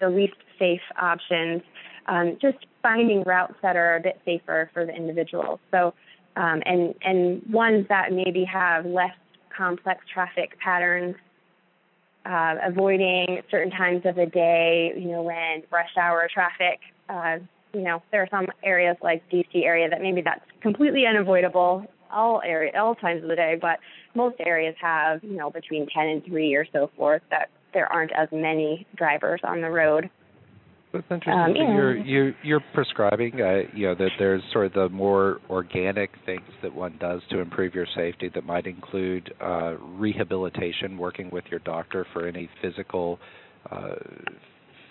the 0.00 0.08
least 0.08 0.36
safe 0.58 0.80
options. 1.00 1.62
Um, 2.08 2.36
just 2.40 2.58
finding 2.82 3.22
routes 3.24 3.54
that 3.62 3.76
are 3.76 3.96
a 3.96 4.00
bit 4.00 4.20
safer 4.24 4.70
for 4.72 4.86
the 4.86 4.94
individual. 4.94 5.58
So 5.70 5.92
um, 6.36 6.62
and 6.66 6.94
and 7.02 7.42
ones 7.50 7.86
that 7.88 8.12
maybe 8.12 8.44
have 8.44 8.84
less 8.84 9.14
complex 9.56 10.04
traffic 10.12 10.58
patterns, 10.58 11.16
uh, 12.26 12.56
avoiding 12.62 13.42
certain 13.50 13.70
times 13.70 14.02
of 14.04 14.16
the 14.16 14.26
day, 14.26 14.92
you 14.96 15.10
know, 15.10 15.22
when 15.22 15.62
rush 15.70 15.96
hour 15.98 16.28
traffic. 16.32 16.80
Uh, 17.08 17.38
you 17.72 17.82
know, 17.82 18.02
there 18.10 18.22
are 18.22 18.28
some 18.30 18.46
areas 18.62 18.96
like 19.02 19.28
DC 19.30 19.64
area 19.64 19.88
that 19.88 20.00
maybe 20.00 20.22
that's 20.22 20.44
completely 20.60 21.06
unavoidable 21.06 21.86
all 22.10 22.40
area 22.44 22.72
all 22.80 22.94
times 22.94 23.22
of 23.22 23.28
the 23.28 23.36
day, 23.36 23.58
but 23.60 23.78
most 24.14 24.36
areas 24.40 24.74
have 24.80 25.22
you 25.24 25.36
know 25.36 25.50
between 25.50 25.86
10 25.86 26.06
and 26.06 26.24
3 26.24 26.54
or 26.54 26.66
so 26.72 26.90
forth 26.96 27.22
that 27.30 27.50
there 27.72 27.90
aren't 27.92 28.12
as 28.12 28.28
many 28.32 28.86
drivers 28.94 29.40
on 29.44 29.60
the 29.60 29.70
road. 29.70 30.10
It's 30.96 31.06
interesting. 31.10 31.32
Um, 31.32 31.54
yeah. 31.56 31.74
You're 31.74 31.96
you 31.96 32.34
you're 32.42 32.64
prescribing, 32.74 33.40
uh, 33.40 33.62
you 33.74 33.86
know, 33.88 33.94
that 33.94 34.10
there's 34.18 34.42
sort 34.52 34.66
of 34.66 34.72
the 34.72 34.88
more 34.88 35.40
organic 35.50 36.10
things 36.24 36.46
that 36.62 36.74
one 36.74 36.96
does 37.00 37.20
to 37.30 37.40
improve 37.40 37.74
your 37.74 37.86
safety 37.94 38.30
that 38.34 38.44
might 38.44 38.66
include 38.66 39.32
uh, 39.40 39.76
rehabilitation, 39.78 40.98
working 40.98 41.30
with 41.30 41.44
your 41.50 41.60
doctor 41.60 42.06
for 42.12 42.26
any 42.26 42.48
physical. 42.62 43.18
Uh, 43.70 43.96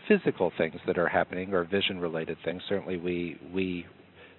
physical 0.08 0.52
things 0.58 0.76
that 0.86 0.98
are 1.00 1.08
happening 1.08 1.54
or 1.54 1.64
vision 1.64 2.00
related 2.00 2.38
things 2.46 2.62
certainly 2.70 2.98
we 2.98 3.40
we 3.54 3.86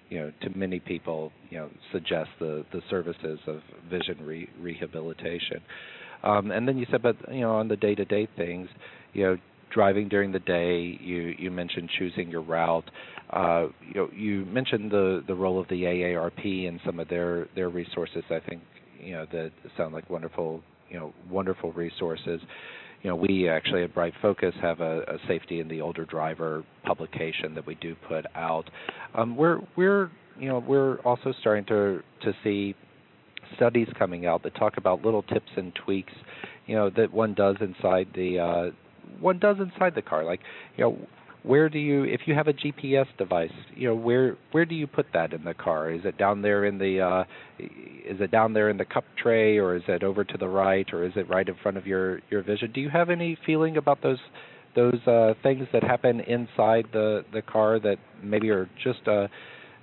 you 0.09 0.19
know 0.19 0.31
to 0.41 0.55
many 0.57 0.79
people 0.79 1.31
you 1.49 1.57
know 1.57 1.69
suggest 1.91 2.29
the 2.39 2.63
the 2.71 2.81
services 2.89 3.39
of 3.47 3.59
vision 3.89 4.17
re- 4.21 4.49
rehabilitation 4.59 5.61
um, 6.23 6.51
and 6.51 6.67
then 6.67 6.77
you 6.77 6.85
said 6.89 7.01
but 7.01 7.17
you 7.33 7.41
know 7.41 7.51
on 7.51 7.67
the 7.67 7.75
day 7.75 7.95
to 7.95 8.05
day 8.05 8.27
things 8.37 8.69
you 9.13 9.23
know 9.23 9.37
driving 9.71 10.07
during 10.07 10.31
the 10.31 10.39
day. 10.39 10.97
You 11.01 11.35
you 11.37 11.51
mentioned 11.51 11.89
choosing 11.97 12.29
your 12.29 12.41
route. 12.41 12.89
Uh, 13.31 13.67
you 13.87 13.93
know, 13.95 14.09
you 14.15 14.45
mentioned 14.45 14.91
the 14.91 15.23
the 15.27 15.35
role 15.35 15.59
of 15.59 15.67
the 15.67 15.83
AARP 15.83 16.67
and 16.67 16.79
some 16.85 16.99
of 16.99 17.07
their 17.09 17.47
their 17.55 17.69
resources. 17.69 18.23
I 18.29 18.39
think 18.47 18.61
you 18.99 19.13
know 19.13 19.25
that 19.31 19.51
sound 19.75 19.93
like 19.93 20.09
wonderful 20.09 20.61
you 20.89 20.97
know 20.99 21.13
wonderful 21.29 21.71
resources. 21.73 22.41
You 23.03 23.11
know, 23.11 23.15
we 23.15 23.47
actually 23.47 23.83
at 23.83 23.93
Bright 23.93 24.13
Focus 24.21 24.55
have 24.61 24.79
a, 24.79 25.01
a 25.01 25.17
safety 25.27 25.59
in 25.59 25.67
the 25.67 25.81
older 25.81 26.03
driver 26.03 26.63
publication 26.83 27.53
that 27.53 27.65
we 27.65 27.75
do 27.75 27.95
put 28.07 28.25
out. 28.35 28.69
Um, 29.13 29.35
we're 29.35 29.59
we're 29.75 30.09
you 30.39 30.49
know 30.49 30.59
we're 30.59 30.97
also 30.99 31.33
starting 31.39 31.65
to 31.65 32.01
to 32.21 32.33
see 32.43 32.75
studies 33.55 33.87
coming 33.97 34.25
out 34.25 34.43
that 34.43 34.55
talk 34.55 34.77
about 34.77 35.05
little 35.05 35.23
tips 35.23 35.49
and 35.55 35.73
tweaks 35.75 36.11
you 36.67 36.75
know 36.75 36.89
that 36.89 37.11
one 37.11 37.33
does 37.33 37.55
inside 37.61 38.07
the 38.13 38.39
uh, 38.39 38.71
one 39.19 39.39
does 39.39 39.57
inside 39.59 39.95
the 39.95 40.01
car. 40.01 40.23
Like, 40.23 40.39
you 40.75 40.83
know, 40.83 40.97
where 41.43 41.69
do 41.69 41.79
you 41.79 42.03
if 42.03 42.21
you 42.25 42.33
have 42.33 42.47
a 42.47 42.53
GPS 42.53 43.05
device, 43.17 43.51
you 43.75 43.87
know, 43.87 43.95
where 43.95 44.37
where 44.51 44.65
do 44.65 44.75
you 44.75 44.85
put 44.85 45.05
that 45.13 45.33
in 45.33 45.43
the 45.43 45.53
car? 45.53 45.89
Is 45.91 46.01
it 46.03 46.17
down 46.17 46.41
there 46.41 46.65
in 46.65 46.77
the 46.77 46.99
uh 46.99 47.23
is 47.59 48.19
it 48.19 48.31
down 48.31 48.53
there 48.53 48.69
in 48.69 48.77
the 48.77 48.85
cup 48.85 49.05
tray 49.21 49.57
or 49.57 49.75
is 49.75 49.83
it 49.87 50.03
over 50.03 50.23
to 50.23 50.37
the 50.37 50.47
right 50.47 50.87
or 50.93 51.05
is 51.05 51.13
it 51.15 51.29
right 51.29 51.47
in 51.47 51.55
front 51.61 51.77
of 51.77 51.87
your 51.87 52.19
your 52.29 52.41
vision? 52.43 52.71
Do 52.73 52.81
you 52.81 52.89
have 52.89 53.09
any 53.09 53.37
feeling 53.45 53.77
about 53.77 54.01
those 54.01 54.19
those 54.75 54.99
uh 55.07 55.33
things 55.41 55.67
that 55.71 55.83
happen 55.83 56.19
inside 56.21 56.87
the 56.91 57.23
the 57.31 57.41
car 57.41 57.79
that 57.79 57.97
maybe 58.21 58.49
are 58.49 58.69
just 58.83 59.07
uh 59.07 59.27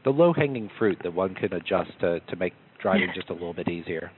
the 0.04 0.10
low 0.10 0.34
hanging 0.34 0.70
fruit 0.78 0.98
that 1.02 1.14
one 1.14 1.34
can 1.34 1.52
adjust 1.54 1.90
to 2.00 2.20
to 2.20 2.36
make 2.36 2.52
driving 2.80 3.08
just 3.14 3.30
a 3.30 3.32
little 3.32 3.54
bit 3.54 3.68
easier? 3.68 4.10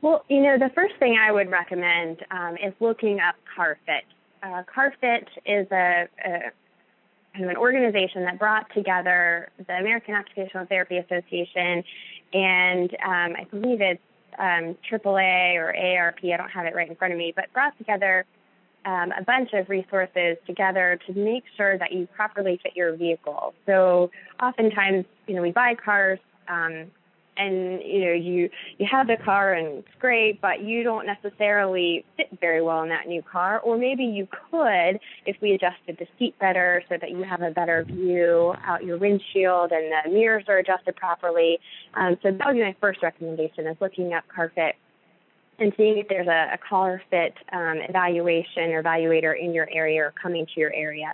Well, 0.00 0.24
you 0.28 0.42
know, 0.42 0.58
the 0.58 0.70
first 0.74 0.94
thing 0.98 1.18
I 1.18 1.32
would 1.32 1.50
recommend 1.50 2.24
um, 2.30 2.56
is 2.56 2.72
looking 2.80 3.18
up 3.20 3.34
CarFit. 3.56 4.02
Uh, 4.42 4.62
CarFit 4.62 5.26
is 5.44 5.66
a, 5.72 6.08
a 6.24 6.38
kind 7.32 7.44
of 7.44 7.50
an 7.50 7.56
organization 7.56 8.24
that 8.24 8.38
brought 8.38 8.72
together 8.72 9.50
the 9.66 9.72
American 9.74 10.14
Occupational 10.14 10.66
Therapy 10.66 10.98
Association 10.98 11.82
and 12.32 12.90
um, 13.04 13.36
I 13.36 13.46
believe 13.50 13.80
it's 13.80 14.00
um, 14.38 14.76
AAA 14.90 15.56
or 15.56 15.74
ARP. 15.76 16.18
I 16.22 16.36
don't 16.36 16.50
have 16.50 16.66
it 16.66 16.74
right 16.74 16.88
in 16.88 16.94
front 16.96 17.12
of 17.12 17.18
me, 17.18 17.32
but 17.34 17.52
brought 17.52 17.76
together 17.78 18.24
um, 18.84 19.12
a 19.18 19.22
bunch 19.24 19.52
of 19.52 19.68
resources 19.68 20.36
together 20.46 20.98
to 21.06 21.12
make 21.14 21.44
sure 21.56 21.78
that 21.78 21.92
you 21.92 22.06
properly 22.14 22.60
fit 22.62 22.76
your 22.76 22.94
vehicle. 22.96 23.54
So 23.66 24.10
oftentimes, 24.40 25.04
you 25.26 25.34
know, 25.34 25.42
we 25.42 25.50
buy 25.50 25.74
cars 25.74 26.18
um, 26.48 26.90
and 27.38 27.80
you 27.82 28.04
know 28.04 28.12
you 28.12 28.50
you 28.78 28.86
have 28.90 29.06
the 29.06 29.16
car 29.16 29.54
and 29.54 29.78
it's 29.78 29.88
great 30.00 30.40
but 30.40 30.60
you 30.62 30.82
don't 30.82 31.06
necessarily 31.06 32.04
fit 32.16 32.26
very 32.40 32.60
well 32.60 32.82
in 32.82 32.88
that 32.88 33.06
new 33.06 33.22
car. 33.22 33.60
Or 33.60 33.78
maybe 33.78 34.04
you 34.04 34.26
could 34.50 35.00
if 35.26 35.36
we 35.40 35.52
adjusted 35.52 35.96
the 35.98 36.06
seat 36.18 36.38
better 36.38 36.82
so 36.88 36.96
that 37.00 37.10
you 37.10 37.22
have 37.22 37.42
a 37.42 37.50
better 37.50 37.84
view 37.84 38.54
out 38.64 38.84
your 38.84 38.98
windshield 38.98 39.72
and 39.72 39.92
the 39.92 40.10
mirrors 40.10 40.44
are 40.48 40.58
adjusted 40.58 40.96
properly. 40.96 41.58
Um, 41.94 42.18
so 42.22 42.30
that 42.30 42.46
would 42.46 42.56
be 42.56 42.62
my 42.62 42.76
first 42.80 43.02
recommendation 43.02 43.66
is 43.66 43.76
looking 43.80 44.12
up 44.12 44.24
carfit 44.36 44.72
and 45.58 45.72
seeing 45.76 45.98
if 45.98 46.08
there's 46.08 46.28
a, 46.28 46.54
a 46.54 46.58
car 46.58 47.02
fit 47.10 47.34
um, 47.52 47.78
evaluation 47.88 48.70
or 48.70 48.82
evaluator 48.82 49.38
in 49.38 49.52
your 49.52 49.68
area 49.72 50.02
or 50.02 50.14
coming 50.20 50.46
to 50.46 50.60
your 50.60 50.72
area. 50.74 51.12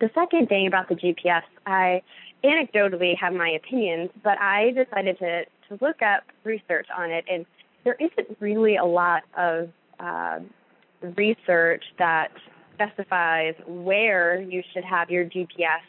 The 0.00 0.10
second 0.14 0.48
thing 0.48 0.66
about 0.66 0.88
the 0.88 0.96
GPS, 0.96 1.42
I 1.66 2.02
anecdotally 2.44 3.16
have 3.18 3.32
my 3.32 3.50
opinions, 3.50 4.10
but 4.22 4.38
I 4.38 4.70
decided 4.72 5.18
to 5.18 5.44
look 5.80 6.02
up 6.02 6.24
research 6.44 6.86
on 6.96 7.10
it, 7.10 7.24
and 7.30 7.46
there 7.84 7.96
isn't 8.00 8.36
really 8.40 8.76
a 8.76 8.84
lot 8.84 9.22
of 9.36 9.68
uh, 10.00 10.40
research 11.16 11.84
that 11.98 12.28
specifies 12.74 13.54
where 13.66 14.40
you 14.40 14.62
should 14.72 14.84
have 14.84 15.10
your 15.10 15.24
GPS. 15.24 15.80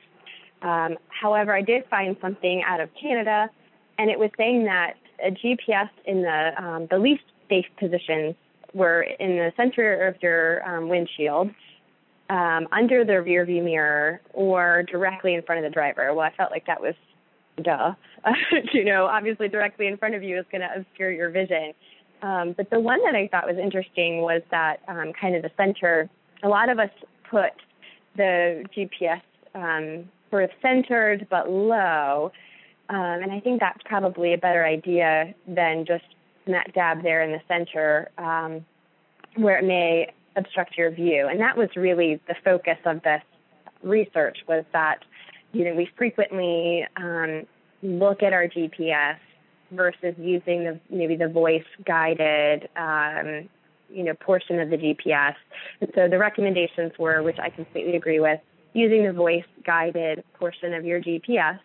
Um, 0.61 0.97
however, 1.09 1.55
I 1.55 1.61
did 1.61 1.83
find 1.89 2.15
something 2.21 2.63
out 2.65 2.79
of 2.79 2.89
Canada, 2.99 3.49
and 3.97 4.09
it 4.09 4.19
was 4.19 4.29
saying 4.37 4.65
that 4.65 4.95
a 5.23 5.31
GPS 5.31 5.89
in 6.05 6.21
the 6.21 6.51
um, 6.61 6.87
the 6.89 6.97
least 6.97 7.23
safe 7.49 7.65
positions 7.79 8.35
were 8.73 9.03
in 9.03 9.37
the 9.37 9.53
center 9.55 10.07
of 10.07 10.15
your 10.21 10.67
um, 10.67 10.89
windshield, 10.89 11.49
um, 12.29 12.67
under 12.71 13.05
the 13.05 13.21
rear 13.21 13.45
view 13.45 13.63
mirror, 13.63 14.21
or 14.33 14.83
directly 14.83 15.33
in 15.33 15.41
front 15.43 15.63
of 15.63 15.69
the 15.69 15.73
driver. 15.73 16.13
Well, 16.13 16.25
I 16.25 16.35
felt 16.35 16.51
like 16.51 16.65
that 16.67 16.81
was 16.81 16.95
duh. 17.61 17.93
you 18.73 18.85
know, 18.85 19.05
obviously 19.05 19.47
directly 19.47 19.87
in 19.87 19.97
front 19.97 20.15
of 20.15 20.23
you 20.23 20.39
is 20.39 20.45
going 20.51 20.61
to 20.61 20.69
obscure 20.75 21.11
your 21.11 21.29
vision. 21.29 21.73
Um, 22.21 22.53
but 22.55 22.69
the 22.69 22.79
one 22.79 22.99
that 23.03 23.15
I 23.15 23.27
thought 23.27 23.45
was 23.45 23.57
interesting 23.61 24.21
was 24.21 24.41
that 24.51 24.77
um, 24.87 25.13
kind 25.19 25.35
of 25.35 25.43
the 25.43 25.51
center. 25.57 26.09
A 26.43 26.49
lot 26.49 26.69
of 26.69 26.79
us 26.79 26.89
put 27.29 27.51
the 28.15 28.63
GPS 28.75 29.21
um, 29.53 30.09
sort 30.29 30.45
of 30.45 30.49
centered 30.61 31.27
but 31.29 31.49
low, 31.49 32.31
um, 32.89 32.97
and 32.97 33.31
I 33.31 33.39
think 33.39 33.59
that's 33.59 33.79
probably 33.85 34.33
a 34.33 34.37
better 34.37 34.65
idea 34.65 35.33
than 35.47 35.85
just 35.85 36.05
smack 36.45 36.73
dab 36.73 37.03
there 37.03 37.21
in 37.23 37.31
the 37.31 37.41
center 37.47 38.09
um, 38.17 38.65
where 39.35 39.57
it 39.57 39.65
may 39.65 40.11
obstruct 40.35 40.77
your 40.77 40.91
view. 40.91 41.27
And 41.27 41.39
that 41.39 41.57
was 41.57 41.69
really 41.75 42.19
the 42.27 42.35
focus 42.43 42.77
of 42.85 43.01
this 43.03 43.21
research 43.83 44.39
was 44.47 44.63
that, 44.73 44.99
you 45.55 45.63
know, 45.63 45.73
we 45.73 45.89
frequently 45.97 46.85
um, 46.97 47.43
look 47.81 48.21
at 48.21 48.33
our 48.33 48.47
GPS 48.47 49.17
versus 49.71 50.13
using 50.17 50.65
the 50.65 50.79
maybe 50.89 51.15
the 51.15 51.29
voice 51.29 51.63
guided 51.85 52.67
um, 52.75 53.47
you 53.89 54.03
know 54.03 54.13
portion 54.15 54.59
of 54.59 54.69
the 54.69 54.75
GPS. 54.75 55.35
And 55.79 55.89
so 55.95 56.09
the 56.09 56.17
recommendations 56.17 56.91
were, 56.99 57.23
which 57.23 57.37
I 57.41 57.49
completely 57.49 57.95
agree 57.95 58.19
with, 58.19 58.39
using 58.73 59.05
the 59.05 59.13
voice 59.13 59.45
guided 59.65 60.25
portion 60.33 60.73
of 60.73 60.83
your 60.83 61.01
GPS 61.01 61.59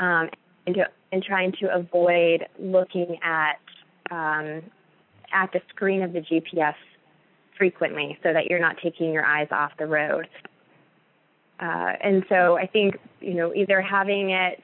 um, 0.00 0.28
and, 0.66 0.74
to, 0.74 0.86
and 1.10 1.22
trying 1.22 1.52
to 1.60 1.74
avoid 1.74 2.46
looking 2.58 3.18
at 3.22 3.58
um, 4.10 4.62
at 5.32 5.50
the 5.52 5.62
screen 5.70 6.02
of 6.02 6.12
the 6.12 6.20
GPS 6.20 6.74
frequently 7.56 8.18
so 8.22 8.34
that 8.34 8.46
you're 8.50 8.60
not 8.60 8.76
taking 8.82 9.12
your 9.12 9.24
eyes 9.24 9.48
off 9.50 9.72
the 9.78 9.86
road. 9.86 10.28
Uh, 11.60 11.92
and 12.02 12.24
so 12.28 12.56
I 12.56 12.66
think 12.66 12.98
you 13.20 13.34
know 13.34 13.54
either 13.54 13.80
having 13.80 14.30
it, 14.30 14.62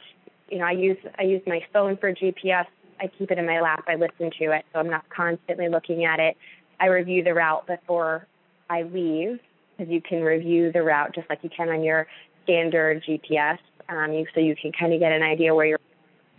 you 0.49 0.59
know, 0.59 0.65
I 0.65 0.73
use 0.73 0.99
I 1.19 1.23
use 1.23 1.43
my 1.47 1.61
phone 1.73 1.97
for 1.97 2.13
GPS. 2.13 2.67
I 3.01 3.07
keep 3.07 3.31
it 3.31 3.39
in 3.39 3.47
my 3.47 3.61
lap. 3.61 3.85
I 3.89 3.95
listen 3.95 4.31
to 4.39 4.53
it, 4.53 4.65
so 4.73 4.81
I'm 4.81 4.91
not 4.91 5.09
constantly 5.09 5.69
looking 5.69 6.05
at 6.05 6.21
it. 6.21 6.37
I 6.79 6.87
review 6.87 7.23
the 7.23 7.35
route 7.35 7.67
before 7.67 8.27
I 8.69 8.83
leave, 8.83 9.41
because 9.77 9.93
you 9.93 10.03
can 10.03 10.23
review 10.23 10.71
the 10.73 10.83
route 10.83 11.15
just 11.15 11.29
like 11.31 11.41
you 11.43 11.51
can 11.51 11.69
on 11.71 11.83
your 11.83 12.07
standard 12.45 13.03
GPS. 13.03 13.59
Um, 13.89 14.13
you, 14.13 14.27
so 14.35 14.41
you 14.41 14.55
can 14.55 14.73
kind 14.73 14.93
of 14.93 15.01
get 15.01 15.13
an 15.13 15.23
idea 15.23 15.55
where 15.55 15.67
you're, 15.67 15.81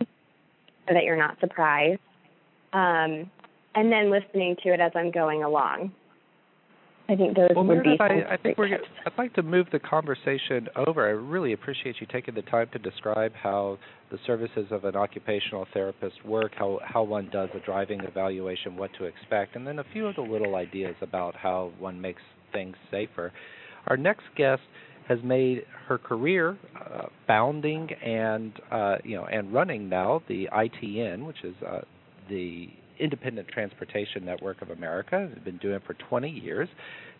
so 0.00 0.06
that 0.94 1.04
you're 1.04 1.16
not 1.16 1.38
surprised. 1.40 2.00
Um, 2.72 3.30
and 3.74 3.92
then 3.92 4.10
listening 4.10 4.56
to 4.62 4.72
it 4.72 4.80
as 4.80 4.92
I'm 4.94 5.10
going 5.10 5.42
along. 5.42 5.92
I 7.08 7.16
think 7.16 7.36
those 7.36 7.50
well, 7.54 7.64
would 7.64 7.84
Meredith, 7.84 7.98
be. 7.98 8.04
I, 8.24 8.34
I 8.34 8.36
think 8.36 8.58
we're. 8.58 8.74
I'd 8.74 9.18
like 9.18 9.34
to 9.34 9.42
move 9.42 9.66
the 9.72 9.80
conversation 9.80 10.68
over. 10.86 11.06
I 11.06 11.10
really 11.10 11.52
appreciate 11.52 11.96
you 12.00 12.06
taking 12.10 12.34
the 12.34 12.42
time 12.42 12.68
to 12.72 12.78
describe 12.78 13.32
how 13.34 13.78
the 14.10 14.18
services 14.26 14.66
of 14.70 14.84
an 14.84 14.94
occupational 14.94 15.66
therapist 15.74 16.24
work, 16.24 16.52
how 16.56 16.78
how 16.84 17.02
one 17.02 17.28
does 17.30 17.48
a 17.54 17.60
driving 17.60 18.00
evaluation, 18.00 18.76
what 18.76 18.90
to 18.98 19.04
expect, 19.04 19.56
and 19.56 19.66
then 19.66 19.80
a 19.80 19.84
few 19.92 20.06
of 20.06 20.14
the 20.14 20.22
little 20.22 20.54
ideas 20.54 20.94
about 21.00 21.34
how 21.34 21.72
one 21.78 22.00
makes 22.00 22.22
things 22.52 22.76
safer. 22.90 23.32
Our 23.88 23.96
next 23.96 24.24
guest 24.36 24.62
has 25.08 25.18
made 25.24 25.64
her 25.88 25.98
career 25.98 26.56
uh, 26.80 27.06
founding 27.26 27.90
and 27.92 28.52
uh, 28.70 28.96
you 29.02 29.16
know 29.16 29.24
and 29.24 29.52
running 29.52 29.88
now 29.88 30.22
the 30.28 30.48
ITN, 30.52 31.26
which 31.26 31.42
is 31.42 31.54
uh, 31.66 31.80
the 32.28 32.68
Independent 33.02 33.48
Transportation 33.48 34.24
Network 34.24 34.62
of 34.62 34.70
America. 34.70 35.28
Has 35.34 35.44
been 35.44 35.58
doing 35.58 35.74
it 35.74 35.82
for 35.86 35.94
20 35.94 36.30
years, 36.30 36.68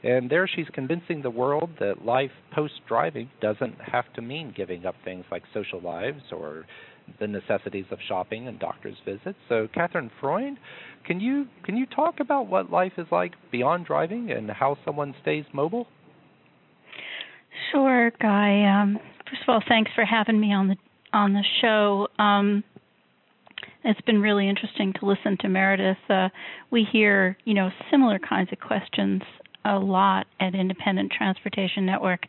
and 0.02 0.30
there 0.30 0.46
she's 0.46 0.66
convincing 0.72 1.22
the 1.22 1.30
world 1.30 1.70
that 1.80 2.04
life 2.04 2.30
post 2.52 2.74
driving 2.86 3.30
doesn't 3.40 3.74
have 3.80 4.12
to 4.14 4.22
mean 4.22 4.52
giving 4.56 4.86
up 4.86 4.94
things 5.04 5.24
like 5.30 5.42
social 5.52 5.80
lives 5.80 6.22
or 6.30 6.64
the 7.18 7.26
necessities 7.26 7.84
of 7.90 7.98
shopping 8.06 8.48
and 8.48 8.58
doctor's 8.58 8.96
visits. 9.04 9.38
So, 9.48 9.68
Katherine 9.74 10.10
Freund, 10.20 10.58
can 11.04 11.20
you 11.20 11.46
can 11.64 11.76
you 11.76 11.86
talk 11.86 12.20
about 12.20 12.46
what 12.46 12.70
life 12.70 12.92
is 12.98 13.06
like 13.10 13.32
beyond 13.50 13.86
driving 13.86 14.30
and 14.30 14.50
how 14.50 14.76
someone 14.84 15.14
stays 15.22 15.44
mobile? 15.52 15.86
Sure, 17.70 18.10
Guy. 18.20 18.64
Um, 18.64 18.98
first 19.28 19.42
of 19.42 19.48
all, 19.48 19.62
thanks 19.68 19.90
for 19.94 20.04
having 20.04 20.40
me 20.40 20.52
on 20.52 20.68
the 20.68 20.76
on 21.12 21.32
the 21.32 21.44
show. 21.60 22.08
Um, 22.22 22.64
it's 23.84 24.00
been 24.02 24.20
really 24.20 24.48
interesting 24.48 24.92
to 25.00 25.06
listen 25.06 25.36
to 25.40 25.48
Meredith. 25.48 25.96
Uh, 26.08 26.28
we 26.70 26.86
hear, 26.90 27.36
you 27.44 27.54
know, 27.54 27.70
similar 27.90 28.18
kinds 28.18 28.50
of 28.52 28.60
questions 28.60 29.22
a 29.64 29.78
lot 29.78 30.26
at 30.40 30.54
Independent 30.54 31.12
Transportation 31.16 31.86
Network. 31.86 32.26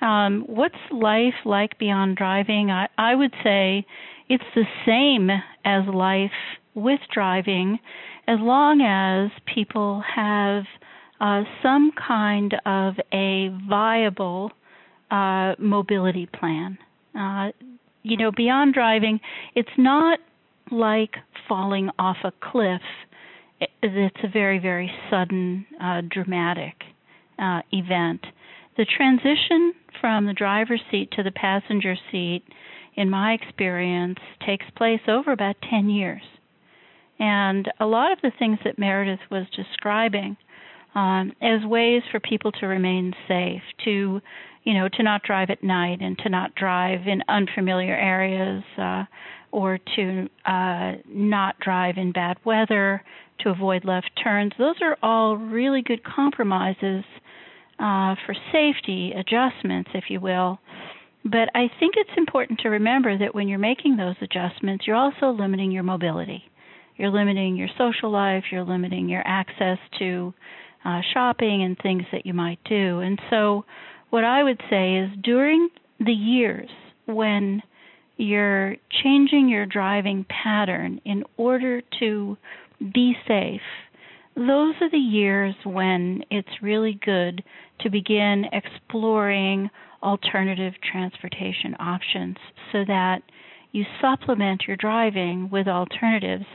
Um, 0.00 0.44
what's 0.46 0.74
life 0.90 1.34
like 1.44 1.78
beyond 1.78 2.16
driving? 2.16 2.70
I, 2.70 2.88
I 2.98 3.14
would 3.14 3.32
say 3.44 3.86
it's 4.28 4.44
the 4.54 4.64
same 4.84 5.30
as 5.64 5.82
life 5.92 6.30
with 6.74 7.00
driving, 7.12 7.78
as 8.26 8.38
long 8.40 8.80
as 8.80 9.30
people 9.54 10.02
have 10.14 10.64
uh, 11.20 11.42
some 11.62 11.92
kind 11.96 12.54
of 12.66 12.94
a 13.12 13.56
viable 13.68 14.50
uh, 15.10 15.54
mobility 15.58 16.28
plan. 16.38 16.78
Uh, 17.18 17.52
you 18.02 18.16
know, 18.16 18.32
beyond 18.32 18.74
driving, 18.74 19.20
it's 19.54 19.68
not 19.78 20.18
like 20.72 21.14
falling 21.48 21.90
off 21.98 22.16
a 22.24 22.32
cliff. 22.40 22.82
It's 23.82 24.16
a 24.24 24.28
very, 24.28 24.58
very 24.58 24.90
sudden, 25.10 25.66
uh, 25.80 26.02
dramatic 26.10 26.74
uh, 27.38 27.60
event. 27.70 28.24
The 28.76 28.86
transition 28.86 29.74
from 30.00 30.26
the 30.26 30.32
driver's 30.32 30.80
seat 30.90 31.10
to 31.12 31.22
the 31.22 31.30
passenger 31.30 31.94
seat, 32.10 32.42
in 32.96 33.08
my 33.08 33.32
experience, 33.34 34.18
takes 34.44 34.66
place 34.76 35.00
over 35.06 35.32
about 35.32 35.56
10 35.70 35.88
years. 35.88 36.22
And 37.18 37.70
a 37.78 37.86
lot 37.86 38.10
of 38.10 38.18
the 38.22 38.32
things 38.38 38.58
that 38.64 38.78
Meredith 38.78 39.20
was 39.30 39.46
describing 39.54 40.36
um, 40.94 41.32
as 41.40 41.64
ways 41.64 42.02
for 42.10 42.20
people 42.20 42.50
to 42.52 42.66
remain 42.66 43.14
safe, 43.28 43.62
to 43.84 44.20
you 44.64 44.74
know, 44.74 44.88
to 44.88 45.02
not 45.02 45.22
drive 45.22 45.50
at 45.50 45.62
night 45.62 46.00
and 46.00 46.16
to 46.18 46.28
not 46.28 46.54
drive 46.54 47.06
in 47.06 47.22
unfamiliar 47.28 47.94
areas, 47.94 48.62
uh, 48.78 49.04
or 49.52 49.78
to 49.96 50.28
uh, 50.46 50.92
not 51.06 51.58
drive 51.60 51.98
in 51.98 52.10
bad 52.10 52.38
weather, 52.44 53.02
to 53.40 53.50
avoid 53.50 53.84
left 53.84 54.10
turns. 54.22 54.52
Those 54.58 54.76
are 54.82 54.96
all 55.02 55.36
really 55.36 55.82
good 55.82 56.02
compromises 56.04 57.04
uh, 57.78 58.14
for 58.26 58.34
safety 58.50 59.12
adjustments, 59.12 59.90
if 59.94 60.04
you 60.08 60.20
will. 60.20 60.58
But 61.24 61.50
I 61.54 61.70
think 61.78 61.94
it's 61.96 62.10
important 62.16 62.60
to 62.60 62.68
remember 62.68 63.16
that 63.18 63.34
when 63.34 63.46
you're 63.46 63.58
making 63.58 63.96
those 63.96 64.16
adjustments, 64.20 64.86
you're 64.86 64.96
also 64.96 65.30
limiting 65.30 65.70
your 65.70 65.84
mobility. 65.84 66.42
You're 66.96 67.10
limiting 67.10 67.56
your 67.56 67.68
social 67.78 68.10
life, 68.10 68.44
you're 68.50 68.64
limiting 68.64 69.08
your 69.08 69.22
access 69.24 69.78
to 69.98 70.34
uh, 70.84 71.00
shopping 71.12 71.62
and 71.62 71.76
things 71.78 72.02
that 72.12 72.26
you 72.26 72.34
might 72.34 72.58
do. 72.64 73.00
And 73.00 73.20
so, 73.30 73.64
what 74.10 74.24
I 74.24 74.42
would 74.42 74.60
say 74.68 74.96
is 74.96 75.10
during 75.22 75.68
the 75.98 76.12
years 76.12 76.68
when 77.06 77.62
you're 78.22 78.76
changing 79.02 79.48
your 79.48 79.66
driving 79.66 80.24
pattern 80.28 81.00
in 81.04 81.24
order 81.36 81.82
to 81.98 82.36
be 82.94 83.14
safe, 83.26 83.60
those 84.34 84.74
are 84.80 84.90
the 84.90 84.96
years 84.96 85.54
when 85.64 86.22
it's 86.30 86.62
really 86.62 86.98
good 87.04 87.42
to 87.80 87.90
begin 87.90 88.44
exploring 88.52 89.68
alternative 90.02 90.72
transportation 90.90 91.76
options 91.78 92.36
so 92.72 92.84
that 92.86 93.22
you 93.72 93.84
supplement 94.00 94.62
your 94.66 94.76
driving 94.76 95.48
with 95.50 95.68
alternatives. 95.68 96.46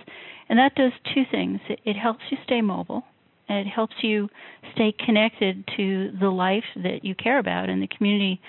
And 0.50 0.58
that 0.60 0.76
does 0.76 0.92
two 1.14 1.24
things 1.30 1.60
it 1.68 1.96
helps 1.96 2.24
you 2.32 2.38
stay 2.46 2.62
mobile, 2.62 3.04
and 3.50 3.60
it 3.60 3.70
helps 3.70 3.96
you 4.02 4.30
stay 4.74 4.94
connected 5.06 5.64
to 5.78 6.12
the 6.20 6.30
life 6.30 6.64
that 6.76 7.04
you 7.04 7.16
care 7.16 7.40
about 7.40 7.70
and 7.70 7.82
the 7.82 7.88
community 7.88 8.42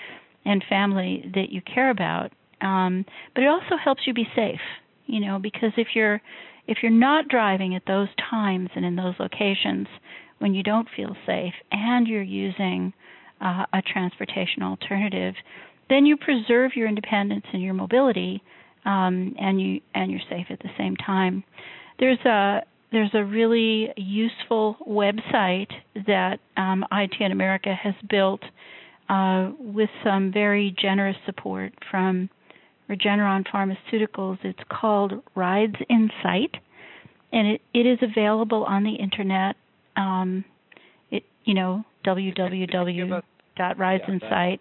and 0.45 0.63
family 0.69 1.29
that 1.35 1.49
you 1.49 1.61
care 1.61 1.89
about. 1.89 2.31
Um, 2.61 3.05
but 3.33 3.43
it 3.43 3.47
also 3.47 3.77
helps 3.81 4.01
you 4.05 4.13
be 4.13 4.27
safe, 4.35 4.59
you 5.05 5.19
know, 5.19 5.39
because 5.39 5.71
if 5.77 5.89
you're 5.95 6.21
if 6.67 6.79
you're 6.83 6.91
not 6.91 7.27
driving 7.27 7.75
at 7.75 7.81
those 7.87 8.09
times 8.29 8.69
and 8.75 8.85
in 8.85 8.95
those 8.95 9.15
locations 9.19 9.87
when 10.37 10.53
you 10.53 10.61
don't 10.61 10.87
feel 10.95 11.15
safe 11.25 11.53
and 11.71 12.07
you're 12.07 12.21
using 12.21 12.93
uh, 13.41 13.65
a 13.73 13.81
transportation 13.81 14.61
alternative, 14.61 15.33
then 15.89 16.05
you 16.05 16.15
preserve 16.15 16.71
your 16.75 16.87
independence 16.87 17.45
and 17.51 17.63
your 17.63 17.73
mobility, 17.73 18.43
um, 18.85 19.35
and 19.39 19.59
you 19.61 19.81
and 19.95 20.11
you're 20.11 20.21
safe 20.29 20.47
at 20.49 20.59
the 20.59 20.69
same 20.77 20.95
time. 20.95 21.43
There's 21.99 22.19
a 22.25 22.61
there's 22.91 23.11
a 23.13 23.23
really 23.23 23.89
useful 23.97 24.77
website 24.87 25.71
that 26.07 26.39
um, 26.57 26.83
ITN 26.91 27.31
America 27.31 27.73
has 27.75 27.93
built 28.09 28.41
uh, 29.09 29.51
with 29.59 29.89
some 30.03 30.31
very 30.31 30.75
generous 30.79 31.17
support 31.25 31.73
from 31.91 32.29
Regeneron 32.89 33.45
Pharmaceuticals. 33.47 34.39
It's 34.43 34.59
called 34.69 35.23
Rides 35.35 35.75
in 35.89 36.09
Sight, 36.23 36.55
and 37.31 37.47
it, 37.47 37.61
it 37.73 37.85
is 37.85 37.99
available 38.01 38.65
on 38.65 38.83
the 38.83 38.95
internet. 38.95 39.55
Um, 39.95 40.43
it 41.11 41.23
you 41.45 41.53
know 41.53 41.85
www.ridesinsight. 42.05 44.59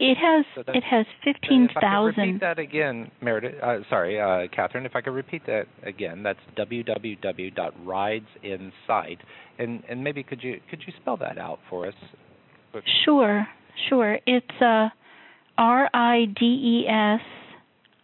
It 0.00 0.16
has 0.16 0.44
so 0.54 0.62
it 0.68 0.84
has 0.84 1.04
fifteen 1.24 1.68
thousand. 1.80 2.22
Repeat 2.22 2.40
that 2.40 2.60
again, 2.60 3.10
Meredith. 3.20 3.56
Uh, 3.60 3.78
sorry, 3.90 4.20
uh, 4.20 4.46
Katherine. 4.54 4.86
If 4.86 4.94
I 4.94 5.00
could 5.00 5.12
repeat 5.12 5.44
that 5.46 5.66
again, 5.82 6.22
that's 6.22 6.38
www.ridesinsight. 6.56 9.18
And 9.58 9.82
and 9.88 10.04
maybe 10.04 10.22
could 10.22 10.40
you 10.42 10.60
could 10.70 10.84
you 10.86 10.92
spell 11.02 11.16
that 11.16 11.36
out 11.36 11.58
for 11.68 11.88
us? 11.88 11.94
Sure, 13.04 13.44
sure. 13.88 14.20
It's 14.24 14.62
uh, 14.62 14.90
R 15.58 15.90
I 15.92 16.26
D 16.38 16.44
E 16.44 16.88
S 16.88 17.20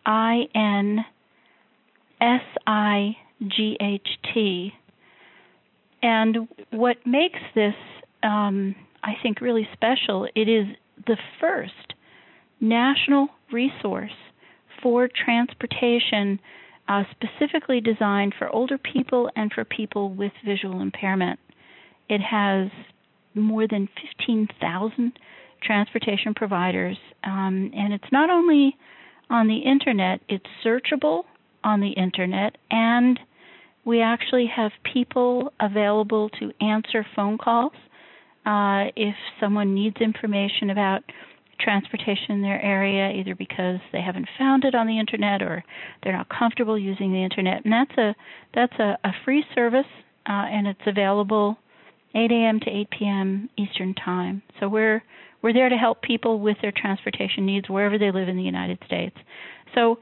I 0.05 0.43
N 0.55 1.05
S 2.21 2.43
I 2.67 3.17
GHT. 3.43 4.73
And 6.03 6.49
what 6.71 6.97
makes 7.07 7.39
this, 7.55 7.75
um, 8.23 8.75
I 9.03 9.13
think, 9.23 9.41
really 9.41 9.67
special, 9.73 10.29
it 10.35 10.49
is 10.49 10.67
the 11.07 11.17
first 11.41 11.95
national 12.61 13.29
resource 13.53 14.13
for 14.83 15.09
transportation 15.09 16.39
uh, 16.89 17.05
specifically 17.13 17.81
designed 17.81 18.35
for 18.39 18.49
older 18.51 18.77
people 18.77 19.31
and 19.37 19.51
for 19.53 19.65
people 19.65 20.11
with 20.11 20.33
visual 20.45 20.81
impairment. 20.81 21.39
It 22.09 22.21
has 22.21 22.69
more 23.35 23.67
than 23.67 23.89
15,000 24.19 25.19
transportation 25.65 26.35
providers, 26.35 26.97
um, 27.25 27.71
and 27.75 27.93
it's 27.93 28.13
not 28.13 28.31
only 28.31 28.77
on 29.31 29.49
the 29.49 29.59
internet, 29.59 30.21
it's 30.29 30.45
searchable 30.65 31.23
on 31.63 31.81
the 31.81 31.91
internet, 31.91 32.57
and 32.71 33.19
we 33.85 34.01
actually 34.01 34.47
have 34.55 34.73
people 34.93 35.53
available 35.61 36.31
to 36.41 36.53
answer 36.61 37.07
phone 37.15 37.39
calls 37.39 37.73
uh, 38.47 38.91
if 38.97 39.15
someone 39.41 39.75
needs 39.75 39.97
information 40.01 40.71
about 40.71 41.03
transportation 41.61 42.31
in 42.31 42.43
their 42.43 42.61
area, 42.61 43.11
either 43.11 43.35
because 43.35 43.79
they 43.93 44.01
haven't 44.01 44.29
found 44.39 44.65
it 44.65 44.75
on 44.75 44.87
the 44.87 44.99
internet 44.99 45.43
or 45.43 45.65
they're 46.03 46.13
not 46.13 46.29
comfortable 46.29 46.79
using 46.79 47.13
the 47.13 47.23
internet. 47.23 47.65
And 47.65 47.73
that's 47.73 47.99
a 47.99 48.15
that's 48.55 48.79
a, 48.79 48.99
a 49.05 49.13
free 49.25 49.45
service, 49.55 49.87
uh, 50.29 50.33
and 50.51 50.67
it's 50.67 50.81
available 50.87 51.57
8 52.15 52.31
a.m. 52.31 52.61
to 52.61 52.71
8 52.71 52.89
p.m. 52.91 53.49
Eastern 53.57 53.95
Time. 53.95 54.43
So 54.61 54.69
we're 54.69 55.03
we're 55.45 55.53
there 55.53 55.69
to 55.69 55.77
help 55.77 56.01
people 56.01 56.41
with 56.41 56.57
their 56.63 56.73
transportation 56.75 57.45
needs 57.45 57.69
wherever 57.69 57.99
they 57.99 58.11
live 58.11 58.31
in 58.31 58.37
the 58.39 58.43
United 58.43 58.79
States. 58.87 59.15
So 59.75 59.99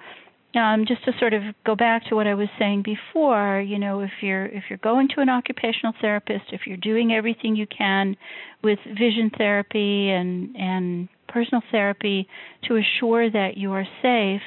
um, 0.55 0.85
just 0.87 1.05
to 1.05 1.12
sort 1.18 1.35
of 1.35 1.42
go 1.66 1.74
back 1.74 2.05
to 2.07 2.14
what 2.14 2.28
I 2.28 2.35
was 2.35 2.46
saying 2.61 2.85
before, 2.85 3.61
you 3.61 3.76
know, 3.76 4.02
if 4.02 4.12
you're 4.20 4.46
if 4.46 4.64
you're 4.70 4.78
going 4.78 5.09
to 5.16 5.20
an 5.20 5.28
occupational 5.28 5.94
therapist, 6.00 6.44
if 6.52 6.61
you're 6.64 6.76
doing 6.76 7.12
everything 7.12 7.57
you 7.57 7.66
can 7.66 8.16
with 8.62 8.78
vision 8.87 9.33
therapy 9.37 10.11
and 10.11 10.55
and 10.55 11.09
personal 11.28 11.62
therapy 11.72 12.28
to 12.68 12.76
assure 12.76 13.28
that 13.28 13.57
you 13.57 13.72
are 13.72 13.87
safe, 14.00 14.42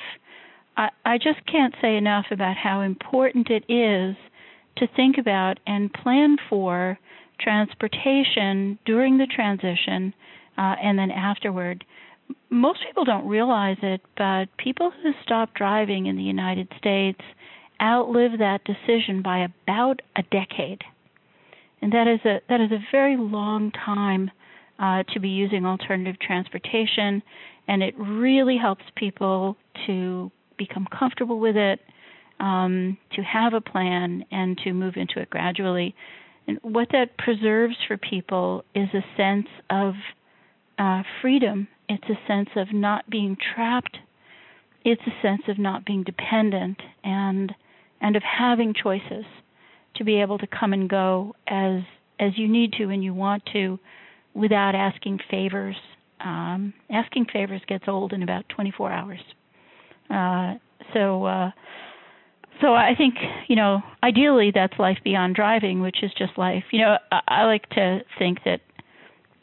I, 0.77 0.89
I 1.03 1.17
just 1.17 1.45
can't 1.51 1.75
say 1.81 1.97
enough 1.97 2.27
about 2.31 2.55
how 2.55 2.79
important 2.81 3.49
it 3.49 3.65
is 3.67 4.15
to 4.77 4.87
think 4.95 5.17
about 5.17 5.59
and 5.67 5.91
plan 5.91 6.37
for 6.49 6.97
transportation 7.41 8.79
during 8.85 9.17
the 9.17 9.27
transition 9.27 10.13
uh, 10.57 10.75
and 10.81 10.97
then 10.97 11.11
afterward 11.11 11.85
most 12.49 12.79
people 12.85 13.05
don't 13.05 13.27
realize 13.27 13.77
it, 13.81 14.01
but 14.17 14.45
people 14.57 14.91
who 15.03 15.11
stop 15.23 15.53
driving 15.53 16.07
in 16.07 16.15
the 16.15 16.23
United 16.23 16.71
States 16.77 17.19
outlive 17.81 18.39
that 18.39 18.61
decision 18.63 19.21
by 19.21 19.39
about 19.39 20.01
a 20.15 20.23
decade. 20.23 20.81
And 21.81 21.91
that 21.91 22.07
is 22.07 22.19
a 22.25 22.41
that 22.49 22.61
is 22.61 22.71
a 22.71 22.79
very 22.91 23.17
long 23.17 23.71
time 23.71 24.31
uh, 24.79 25.03
to 25.13 25.19
be 25.19 25.29
using 25.29 25.65
alternative 25.65 26.19
transportation, 26.19 27.21
and 27.67 27.83
it 27.83 27.93
really 27.97 28.57
helps 28.57 28.83
people 28.95 29.55
to 29.85 30.31
become 30.57 30.87
comfortable 30.97 31.39
with 31.39 31.57
it, 31.57 31.79
um, 32.39 32.97
to 33.13 33.21
have 33.21 33.53
a 33.53 33.61
plan, 33.61 34.23
and 34.31 34.57
to 34.59 34.73
move 34.73 34.95
into 34.95 35.19
it 35.19 35.29
gradually. 35.29 35.93
And 36.47 36.59
what 36.61 36.89
that 36.91 37.17
preserves 37.17 37.75
for 37.87 37.97
people 37.97 38.63
is 38.73 38.87
a 38.93 39.03
sense 39.17 39.47
of 39.69 39.93
uh, 40.77 41.03
freedom 41.21 41.67
it's 41.87 42.03
a 42.09 42.27
sense 42.27 42.49
of 42.55 42.73
not 42.73 43.09
being 43.09 43.37
trapped. 43.55 43.97
It's 44.83 45.01
a 45.05 45.21
sense 45.21 45.43
of 45.47 45.57
not 45.57 45.85
being 45.85 46.03
dependent 46.03 46.81
and 47.03 47.53
and 48.01 48.15
of 48.15 48.23
having 48.23 48.73
choices 48.73 49.25
to 49.95 50.03
be 50.03 50.21
able 50.21 50.37
to 50.37 50.47
come 50.47 50.73
and 50.73 50.89
go 50.89 51.35
as 51.47 51.81
as 52.19 52.37
you 52.37 52.47
need 52.47 52.73
to 52.73 52.89
and 52.89 53.03
you 53.03 53.13
want 53.13 53.43
to 53.53 53.79
without 54.33 54.75
asking 54.75 55.19
favors. 55.29 55.75
Um, 56.19 56.73
asking 56.89 57.25
favors 57.31 57.61
gets 57.67 57.85
old 57.87 58.13
in 58.13 58.23
about 58.23 58.45
24 58.49 58.91
hours. 58.91 59.19
Uh, 60.09 60.55
so 60.93 61.25
uh, 61.25 61.51
so 62.61 62.73
I 62.73 62.93
think 62.97 63.15
you 63.47 63.55
know 63.55 63.81
ideally 64.03 64.51
that's 64.53 64.77
life 64.79 64.97
beyond 65.03 65.35
driving, 65.35 65.81
which 65.81 65.97
is 66.03 66.11
just 66.17 66.37
life. 66.37 66.63
You 66.71 66.81
know 66.81 66.97
I, 67.11 67.21
I 67.27 67.43
like 67.45 67.69
to 67.71 67.99
think 68.17 68.39
that 68.45 68.61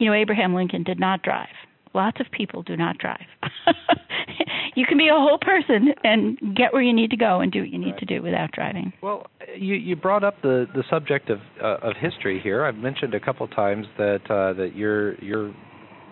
you 0.02 0.10
know 0.10 0.14
Abraham 0.14 0.54
Lincoln 0.54 0.82
did 0.82 0.98
not 0.98 1.22
drive 1.22 1.48
Lots 1.94 2.20
of 2.20 2.26
people 2.30 2.62
do 2.62 2.76
not 2.76 2.96
drive. 2.96 3.26
you 4.74 4.86
can 4.86 4.96
be 4.96 5.08
a 5.08 5.14
whole 5.14 5.38
person 5.38 5.92
and 6.04 6.38
get 6.56 6.72
where 6.72 6.80
you 6.80 6.92
need 6.92 7.10
to 7.10 7.18
go 7.18 7.40
and 7.40 7.52
do 7.52 7.60
what 7.60 7.68
you 7.68 7.78
need 7.78 7.92
right. 7.92 7.98
to 7.98 8.06
do 8.06 8.22
without 8.22 8.50
driving. 8.52 8.92
Well, 9.02 9.26
you 9.56 9.74
you 9.74 9.94
brought 9.94 10.24
up 10.24 10.40
the 10.42 10.66
the 10.74 10.84
subject 10.88 11.28
of 11.28 11.40
uh, 11.62 11.76
of 11.82 11.96
history 12.00 12.40
here. 12.42 12.64
I've 12.64 12.76
mentioned 12.76 13.14
a 13.14 13.20
couple 13.20 13.46
times 13.48 13.86
that 13.98 14.22
uh, 14.30 14.54
that 14.54 14.74
your 14.74 15.22
your 15.22 15.54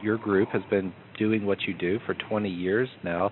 your 0.03 0.19
group 0.19 0.51
has 0.51 0.63
been 0.69 0.93
doing 1.19 1.47
what 1.47 1.63
you 1.63 1.75
do 1.75 1.99
for 2.07 2.15
20 2.15 2.49
years 2.49 2.89
now. 3.05 3.31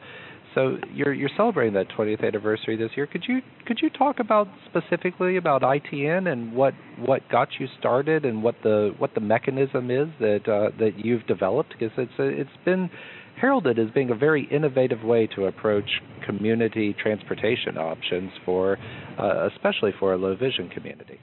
So 0.55 0.77
you're 0.93 1.13
you're 1.13 1.31
celebrating 1.37 1.75
that 1.75 1.89
20th 1.91 2.25
anniversary 2.25 2.77
this 2.77 2.91
year. 2.97 3.07
Could 3.07 3.25
you 3.29 3.41
could 3.67 3.79
you 3.83 3.91
talk 3.91 4.19
about 4.19 4.49
specifically 4.69 5.37
about 5.37 5.63
ITN 5.63 6.31
and 6.31 6.55
what 6.55 6.75
what 6.99 7.29
got 7.29 7.49
you 7.59 7.67
started 7.79 8.25
and 8.25 8.43
what 8.43 8.57
the 8.63 8.95
what 8.99 9.15
the 9.15 9.21
mechanism 9.21 9.91
is 9.91 10.09
that 10.21 10.49
uh, 10.49 10.77
that 10.79 10.93
you've 10.97 11.27
developed? 11.27 11.75
Because 11.79 11.93
it's 11.99 12.19
a, 12.19 12.25
it's 12.25 12.65
been 12.65 12.91
heralded 13.41 13.79
as 13.79 13.91
being 13.95 14.11
a 14.11 14.15
very 14.15 14.49
innovative 14.51 15.03
way 15.03 15.27
to 15.29 15.47
approach 15.47 15.89
community 16.27 16.95
transportation 17.01 17.79
options 17.79 18.31
for 18.45 18.79
uh, 19.19 19.49
especially 19.55 19.93
for 19.99 20.13
a 20.15 20.17
low 20.17 20.35
vision 20.35 20.69
community. 20.69 21.21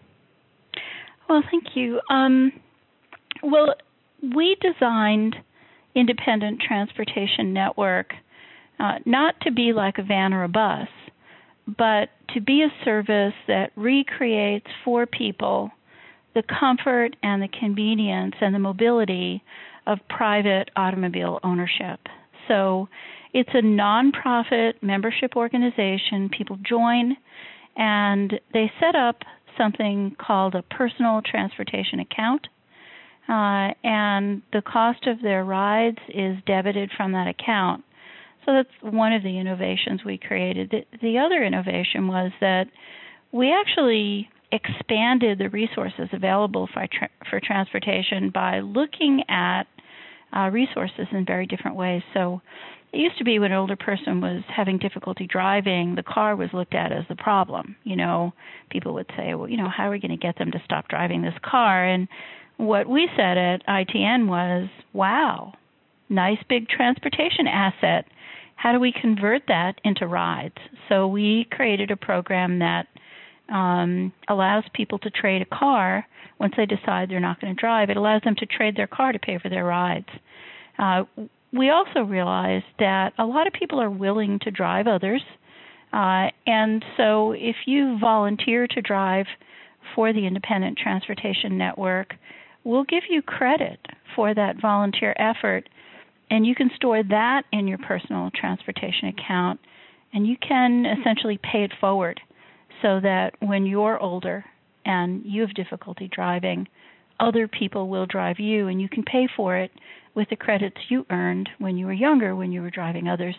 Well, 1.27 1.43
thank 1.49 1.75
you. 1.75 1.99
Um, 2.09 2.51
well, 3.43 3.73
we 4.35 4.55
designed 4.61 5.35
Independent 5.95 6.61
Transportation 6.65 7.53
Network 7.53 8.13
uh, 8.79 8.99
not 9.05 9.39
to 9.41 9.51
be 9.51 9.73
like 9.73 9.97
a 9.97 10.03
van 10.03 10.33
or 10.33 10.43
a 10.43 10.49
bus, 10.49 10.87
but 11.77 12.09
to 12.33 12.41
be 12.41 12.63
a 12.63 12.85
service 12.85 13.33
that 13.47 13.71
recreates 13.75 14.67
for 14.83 15.05
people 15.05 15.71
the 16.33 16.43
comfort 16.59 17.15
and 17.23 17.41
the 17.41 17.47
convenience 17.47 18.35
and 18.41 18.53
the 18.53 18.59
mobility 18.59 19.41
of 19.87 19.99
private 20.09 20.69
automobile 20.75 21.39
ownership. 21.43 21.99
So 22.47 22.89
it's 23.33 23.49
a 23.53 23.61
nonprofit 23.61 24.73
membership 24.81 25.35
organization. 25.35 26.29
People 26.37 26.57
join 26.67 27.15
and 27.77 28.39
they 28.53 28.71
set 28.79 28.95
up 28.95 29.17
something 29.57 30.15
called 30.19 30.55
a 30.55 30.61
personal 30.63 31.21
transportation 31.21 31.99
account. 31.99 32.47
Uh, 33.27 33.73
and 33.83 34.41
the 34.53 34.61
cost 34.61 35.07
of 35.07 35.21
their 35.21 35.43
rides 35.43 35.97
is 36.09 36.37
debited 36.45 36.91
from 36.95 37.13
that 37.13 37.27
account. 37.27 37.83
So 38.45 38.53
that's 38.53 38.93
one 38.93 39.13
of 39.13 39.23
the 39.23 39.39
innovations 39.39 40.01
we 40.05 40.17
created. 40.17 40.69
The, 40.71 40.97
the 41.01 41.17
other 41.17 41.43
innovation 41.43 42.07
was 42.07 42.31
that 42.41 42.65
we 43.31 43.51
actually 43.51 44.29
expanded 44.51 45.39
the 45.39 45.49
resources 45.49 46.07
available 46.13 46.69
for, 46.73 46.87
tra- 46.91 47.09
for 47.29 47.41
transportation 47.43 48.29
by 48.29 48.59
looking 48.59 49.23
at 49.27 49.63
uh, 50.35 50.49
resources 50.49 51.07
in 51.11 51.25
very 51.25 51.45
different 51.45 51.75
ways. 51.75 52.01
So 52.13 52.41
it 52.93 52.99
used 52.99 53.17
to 53.17 53.23
be 53.23 53.39
when 53.39 53.51
an 53.51 53.57
older 53.57 53.75
person 53.75 54.21
was 54.21 54.43
having 54.47 54.77
difficulty 54.77 55.27
driving, 55.27 55.95
the 55.95 56.03
car 56.03 56.35
was 56.35 56.49
looked 56.53 56.75
at 56.75 56.91
as 56.91 57.03
the 57.09 57.15
problem. 57.15 57.75
You 57.83 57.95
know, 57.95 58.33
people 58.69 58.93
would 58.93 59.09
say, 59.17 59.33
well, 59.33 59.49
you 59.49 59.57
know, 59.57 59.69
how 59.69 59.87
are 59.87 59.91
we 59.91 59.99
going 59.99 60.11
to 60.11 60.17
get 60.17 60.37
them 60.37 60.51
to 60.51 60.61
stop 60.63 60.87
driving 60.87 61.21
this 61.21 61.33
car? 61.43 61.85
And 61.85 62.07
what 62.57 62.87
we 62.87 63.09
said 63.17 63.37
at 63.37 63.65
ITN 63.67 64.27
was, 64.27 64.69
wow, 64.93 65.53
nice 66.09 66.37
big 66.47 66.67
transportation 66.69 67.47
asset 67.47 68.05
how 68.55 68.71
do 68.71 68.79
we 68.79 68.93
convert 68.99 69.43
that 69.47 69.79
into 69.83 70.07
rides? 70.07 70.55
So 70.89 71.07
we 71.07 71.47
created 71.51 71.91
a 71.91 71.97
program 71.97 72.59
that 72.59 72.87
um, 73.49 74.11
allows 74.27 74.63
people 74.73 74.97
to 74.99 75.09
trade 75.09 75.41
a 75.41 75.55
car 75.55 76.05
once 76.39 76.53
they 76.57 76.65
decide 76.65 77.09
they're 77.09 77.19
not 77.19 77.39
going 77.39 77.55
to 77.55 77.59
drive. 77.59 77.89
It 77.89 77.97
allows 77.97 78.21
them 78.23 78.35
to 78.37 78.45
trade 78.45 78.75
their 78.75 78.87
car 78.87 79.11
to 79.11 79.19
pay 79.19 79.37
for 79.39 79.49
their 79.49 79.65
rides. 79.65 80.09
Uh, 80.77 81.03
we 81.53 81.69
also 81.69 82.01
realized 82.01 82.65
that 82.79 83.13
a 83.17 83.25
lot 83.25 83.47
of 83.47 83.53
people 83.53 83.79
are 83.79 83.89
willing 83.89 84.39
to 84.41 84.51
drive 84.51 84.87
others. 84.87 85.21
Uh, 85.93 86.29
and 86.45 86.83
so 86.97 87.31
if 87.31 87.55
you 87.65 87.97
volunteer 87.99 88.67
to 88.67 88.81
drive 88.81 89.25
for 89.93 90.11
the 90.11 90.25
Independent 90.25 90.77
Transportation 90.77 91.57
Network, 91.57 92.15
we'll 92.63 92.83
give 92.83 93.03
you 93.09 93.21
credit 93.21 93.79
for 94.15 94.33
that 94.33 94.59
volunteer 94.61 95.15
effort 95.17 95.69
and 96.29 96.45
you 96.45 96.55
can 96.55 96.71
store 96.75 97.03
that 97.03 97.43
in 97.51 97.67
your 97.67 97.77
personal 97.79 98.31
transportation 98.35 99.09
account 99.09 99.59
and 100.13 100.25
you 100.25 100.37
can 100.37 100.85
essentially 100.85 101.39
pay 101.43 101.63
it 101.63 101.73
forward 101.79 102.19
so 102.81 102.99
that 103.01 103.33
when 103.39 103.65
you're 103.65 103.99
older 103.99 104.45
and 104.85 105.23
you 105.25 105.41
have 105.41 105.53
difficulty 105.53 106.09
driving, 106.13 106.67
other 107.19 107.47
people 107.47 107.89
will 107.89 108.05
drive 108.05 108.39
you 108.39 108.67
and 108.67 108.81
you 108.81 108.89
can 108.89 109.03
pay 109.03 109.27
for 109.35 109.57
it 109.57 109.71
with 110.15 110.29
the 110.29 110.35
credits 110.35 110.77
you 110.89 111.05
earned 111.09 111.49
when 111.59 111.77
you 111.77 111.85
were 111.85 111.93
younger 111.93 112.35
when 112.35 112.51
you 112.51 112.61
were 112.61 112.69
driving 112.69 113.07
others. 113.07 113.35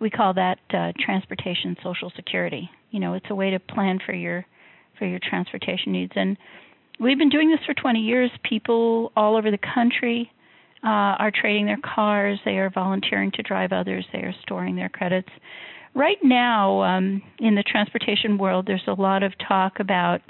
We 0.00 0.10
call 0.10 0.34
that 0.34 0.58
uh, 0.72 0.92
transportation 1.04 1.76
social 1.82 2.12
security. 2.14 2.70
You 2.90 3.00
know, 3.00 3.14
it's 3.14 3.26
a 3.30 3.34
way 3.34 3.50
to 3.50 3.58
plan 3.58 3.98
for 4.04 4.14
your 4.14 4.44
for 4.98 5.06
your 5.06 5.20
transportation 5.22 5.92
needs. 5.92 6.12
And 6.14 6.36
we've 7.00 7.18
been 7.18 7.30
doing 7.30 7.50
this 7.50 7.64
for 7.66 7.74
20 7.74 8.00
years. 8.00 8.30
People 8.44 9.10
all 9.16 9.36
over 9.36 9.50
the 9.50 9.58
country 9.74 10.30
uh, 10.84 11.16
are 11.18 11.30
trading 11.30 11.66
their 11.66 11.80
cars. 11.82 12.38
They 12.44 12.58
are 12.58 12.70
volunteering 12.70 13.30
to 13.32 13.42
drive 13.42 13.72
others. 13.72 14.04
They 14.12 14.20
are 14.20 14.34
storing 14.42 14.76
their 14.76 14.88
credits. 14.88 15.28
Right 15.94 16.18
now, 16.22 16.82
um, 16.82 17.22
in 17.38 17.54
the 17.54 17.62
transportation 17.62 18.38
world, 18.38 18.66
there's 18.66 18.82
a 18.86 19.00
lot 19.00 19.22
of 19.22 19.32
talk 19.46 19.78
about, 19.78 20.20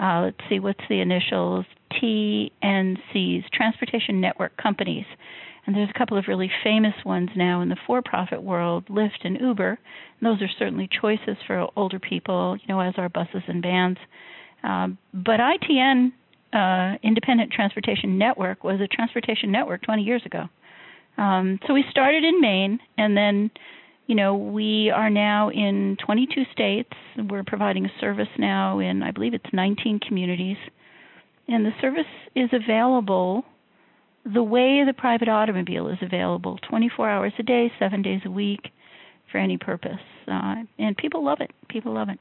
uh, 0.00 0.22
let's 0.24 0.48
see, 0.48 0.60
what's 0.60 0.80
the 0.88 1.00
initials? 1.00 1.66
TNCs, 2.00 3.48
Transportation 3.52 4.20
Network 4.20 4.56
Companies. 4.56 5.06
And 5.66 5.76
there's 5.76 5.90
a 5.94 5.98
couple 5.98 6.16
of 6.16 6.24
really 6.28 6.50
famous 6.64 6.94
ones 7.04 7.28
now 7.36 7.60
in 7.60 7.68
the 7.68 7.76
for 7.86 8.00
profit 8.00 8.42
world, 8.42 8.86
Lyft 8.86 9.24
and 9.24 9.38
Uber. 9.38 9.78
And 10.20 10.26
those 10.26 10.40
are 10.40 10.50
certainly 10.58 10.88
choices 11.00 11.36
for 11.46 11.68
older 11.76 11.98
people, 11.98 12.56
you 12.56 12.68
know, 12.68 12.80
as 12.80 12.94
are 12.96 13.10
buses 13.10 13.42
and 13.46 13.62
vans. 13.62 13.98
Um, 14.62 14.96
but 15.12 15.40
ITN, 15.40 16.12
uh, 16.52 16.94
Independent 17.02 17.52
Transportation 17.52 18.18
Network, 18.18 18.64
was 18.64 18.80
a 18.80 18.88
transportation 18.88 19.52
network 19.52 19.82
20 19.82 20.02
years 20.02 20.22
ago. 20.24 20.44
Um, 21.16 21.58
so 21.66 21.74
we 21.74 21.84
started 21.90 22.24
in 22.24 22.40
Maine, 22.40 22.78
and 22.96 23.16
then, 23.16 23.50
you 24.06 24.14
know, 24.14 24.36
we 24.36 24.90
are 24.94 25.10
now 25.10 25.50
in 25.50 25.96
22 26.04 26.44
states. 26.52 26.90
We're 27.28 27.44
providing 27.44 27.84
a 27.86 28.00
service 28.00 28.28
now 28.38 28.78
in, 28.78 29.02
I 29.02 29.10
believe 29.10 29.34
it's 29.34 29.52
19 29.52 30.00
communities. 30.06 30.56
And 31.48 31.64
the 31.64 31.72
service 31.80 32.06
is 32.34 32.50
available 32.52 33.44
the 34.34 34.42
way 34.42 34.84
the 34.86 34.92
private 34.92 35.28
automobile 35.28 35.88
is 35.88 35.98
available 36.02 36.58
24 36.68 37.08
hours 37.08 37.32
a 37.38 37.42
day, 37.42 37.72
seven 37.78 38.02
days 38.02 38.20
a 38.26 38.30
week, 38.30 38.70
for 39.32 39.38
any 39.38 39.56
purpose. 39.56 40.00
Uh, 40.30 40.56
and 40.78 40.96
people 40.96 41.24
love 41.24 41.38
it. 41.40 41.50
People 41.68 41.94
love 41.94 42.08
it. 42.08 42.18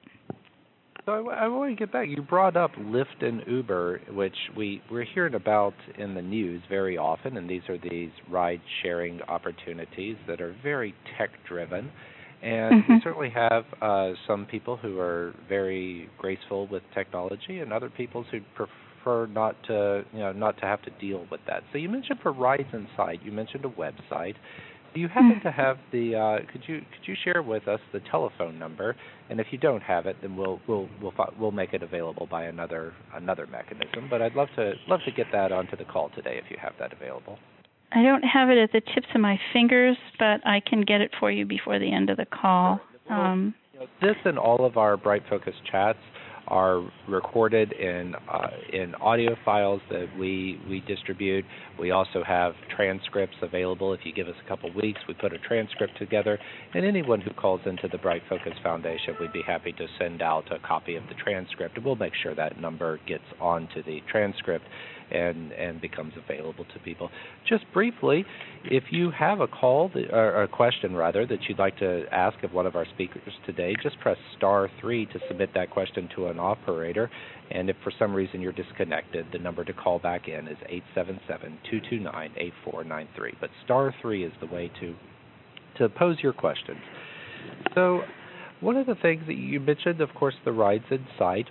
So 1.08 1.14
I, 1.14 1.46
I 1.46 1.48
want 1.48 1.72
to 1.72 1.76
get 1.76 1.94
back. 1.94 2.10
You 2.10 2.22
brought 2.22 2.58
up 2.58 2.72
Lyft 2.76 3.22
and 3.22 3.42
Uber, 3.48 4.02
which 4.12 4.36
we 4.58 4.82
we're 4.92 5.06
hearing 5.06 5.36
about 5.36 5.74
in 5.98 6.14
the 6.14 6.22
news 6.22 6.62
very 6.68 6.98
often, 6.98 7.38
and 7.38 7.50
these 7.50 7.62
are 7.70 7.78
these 7.78 8.10
ride-sharing 8.30 9.22
opportunities 9.22 10.18
that 10.28 10.42
are 10.42 10.54
very 10.62 10.94
tech-driven. 11.18 11.90
And 12.44 12.84
mm-hmm. 12.84 12.94
we 12.94 13.02
certainly 13.06 13.30
have 13.30 13.64
uh, 13.82 14.12
some 14.28 14.46
people 14.48 14.76
who 14.76 15.00
are 15.00 15.34
very 15.48 16.10
graceful 16.18 16.68
with 16.68 16.84
technology, 16.94 17.60
and 17.60 17.72
other 17.72 17.90
people 17.90 18.26
who 18.30 18.42
prefer 18.54 19.28
not 19.28 19.56
to 19.68 20.04
you 20.12 20.20
know 20.20 20.34
not 20.34 20.58
to 20.58 20.66
have 20.66 20.82
to 20.82 20.92
deal 21.00 21.26
with 21.32 21.40
that. 21.48 21.64
So 21.72 21.78
you 21.78 21.88
mentioned 21.88 22.20
Rides 22.26 22.68
in 22.74 22.86
Sight, 22.98 23.22
you 23.24 23.32
mentioned 23.32 23.64
a 23.64 23.70
website. 23.70 24.36
Do 24.94 25.00
you 25.02 25.08
happen 25.08 25.40
to 25.44 25.52
have 25.52 25.78
the? 25.92 26.16
Uh, 26.16 26.52
could 26.52 26.62
you 26.68 26.80
could 26.80 27.08
you 27.08 27.16
share 27.24 27.42
with 27.42 27.68
us 27.68 27.80
the 27.94 28.00
telephone 28.12 28.58
number? 28.58 28.96
And 29.30 29.40
if 29.40 29.48
you 29.52 29.58
don't 29.58 29.82
have 29.84 30.06
it, 30.06 30.18
then 30.22 30.36
we'll 30.36 30.60
we'll 30.68 30.90
we'll 31.02 31.14
we'll 31.40 31.52
make 31.52 31.74
it 31.74 31.84
available 31.84 32.28
by 32.30 32.46
another 32.46 32.94
another 33.14 33.48
mechanism. 33.48 34.08
But 34.10 34.22
I'd 34.22 34.36
love 34.36 34.50
to 34.56 34.74
love 34.88 35.02
to 35.06 35.12
get 35.12 35.28
that 35.32 35.52
onto 35.52 35.76
the 35.76 35.86
call 35.86 36.10
today 36.16 36.40
if 36.44 36.50
you 36.50 36.58
have 36.62 36.74
that 36.80 36.94
available. 36.94 37.38
I 37.94 38.04
don't 38.04 38.24
have 38.24 38.50
it 38.50 38.58
at 38.58 38.72
the 38.74 38.82
tips 38.94 39.08
of 39.16 39.22
my 39.22 39.40
fingers, 39.54 39.98
but 40.20 40.46
I 40.46 40.62
can 40.68 40.82
get 40.82 41.00
it 41.00 41.12
for 41.20 41.32
you 41.32 41.46
before 41.46 41.80
the 41.80 41.92
end 41.92 42.10
of 42.10 42.18
the 42.18 42.26
call. 42.26 42.82
Um, 43.10 43.56
this 44.02 44.16
and 44.26 44.38
all 44.38 44.66
of 44.66 44.76
our 44.76 44.98
Bright 44.98 45.24
Focus 45.30 45.54
chats 45.72 46.00
are 46.48 46.82
recorded 47.08 47.72
in 47.74 48.16
uh, 48.32 48.48
in 48.72 48.96
audio 48.96 49.36
files 49.46 49.82
that 49.90 50.08
we 50.18 50.60
we 50.70 50.82
distribute. 50.82 51.46
We 51.80 51.92
also 51.92 52.24
have 52.24 52.54
transcripts 52.76 53.38
available. 53.42 53.94
If 53.94 54.02
you 54.04 54.14
give 54.14 54.28
us 54.28 54.36
a 54.44 54.48
couple 54.48 54.72
weeks, 54.74 55.00
we 55.08 55.14
put 55.14 55.34
a 55.34 55.40
transcript 55.40 55.98
together. 55.98 56.40
And 56.74 56.86
anyone 56.86 57.22
who 57.22 57.32
calls 57.32 57.62
into 57.66 57.88
the 57.88 57.98
Bright 57.98 58.22
Focus 58.30 58.54
Foundation, 58.64 59.16
we'd 59.20 59.34
be 59.34 59.44
happy 59.46 59.72
to 59.74 59.88
send 60.00 60.22
out 60.22 60.52
a 60.52 60.60
copy 60.60 60.96
of 60.96 61.04
the 61.08 61.16
transcript. 61.16 61.78
We'll 61.84 61.96
make 61.96 62.14
sure 62.22 62.36
that 62.36 62.60
number 62.60 63.00
gets 63.08 63.24
onto 63.40 63.84
the 63.84 64.02
transcript 64.10 64.66
and 65.12 65.52
and 65.54 65.82
becomes 65.82 66.14
available 66.18 66.66
to 66.74 66.80
people. 66.80 67.10
Just 67.48 67.66
briefly, 67.74 68.26
if 68.66 68.84
you 68.92 69.12
have 69.12 69.40
a 69.40 69.48
call 69.48 69.90
that, 69.94 70.14
or 70.14 70.44
a 70.44 70.48
question 70.48 70.96
rather 70.96 71.26
that 71.26 71.40
you'd 71.48 71.60
like 71.60 71.78
to 71.80 72.06
ask 72.12 72.44
of 72.44 72.54
one 72.54 72.66
of 72.66 72.76
our 72.76 72.86
speakers 72.94 73.34
today, 73.46 73.74
just 73.82 74.00
press 74.00 74.18
star 74.38 74.70
three 74.80 75.06
to 75.08 75.20
submit 75.28 75.54
that 75.54 75.70
question 75.70 76.08
to 76.16 76.28
an 76.28 76.40
operator. 76.40 77.10
And 77.52 77.70
if 77.70 77.76
for 77.84 77.92
some 77.98 78.14
reason 78.14 78.42
you're 78.42 78.52
disconnected, 78.52 79.28
the 79.32 79.40
number 79.40 79.64
to 79.64 79.74
call 79.74 80.00
back 80.00 80.28
in 80.28 80.48
is 80.48 80.58
877-229-8493. 80.96 83.36
But 83.40 83.50
star 83.64 83.96
three 84.02 84.26
is 84.26 84.34
the 84.42 84.48
way 84.48 84.72
to 84.80 84.96
to 85.78 85.90
pose 85.90 86.18
your 86.24 86.34
questions. 86.34 86.80
So 87.76 88.02
one 88.60 88.78
of 88.78 88.88
the 88.88 88.96
things 88.96 89.22
that 89.28 89.38
you 89.38 89.60
mentioned, 89.60 90.02
of 90.02 90.12
course, 90.16 90.34
the 90.44 90.52
Rides 90.52 90.86
in 90.90 91.06
Sight 91.20 91.48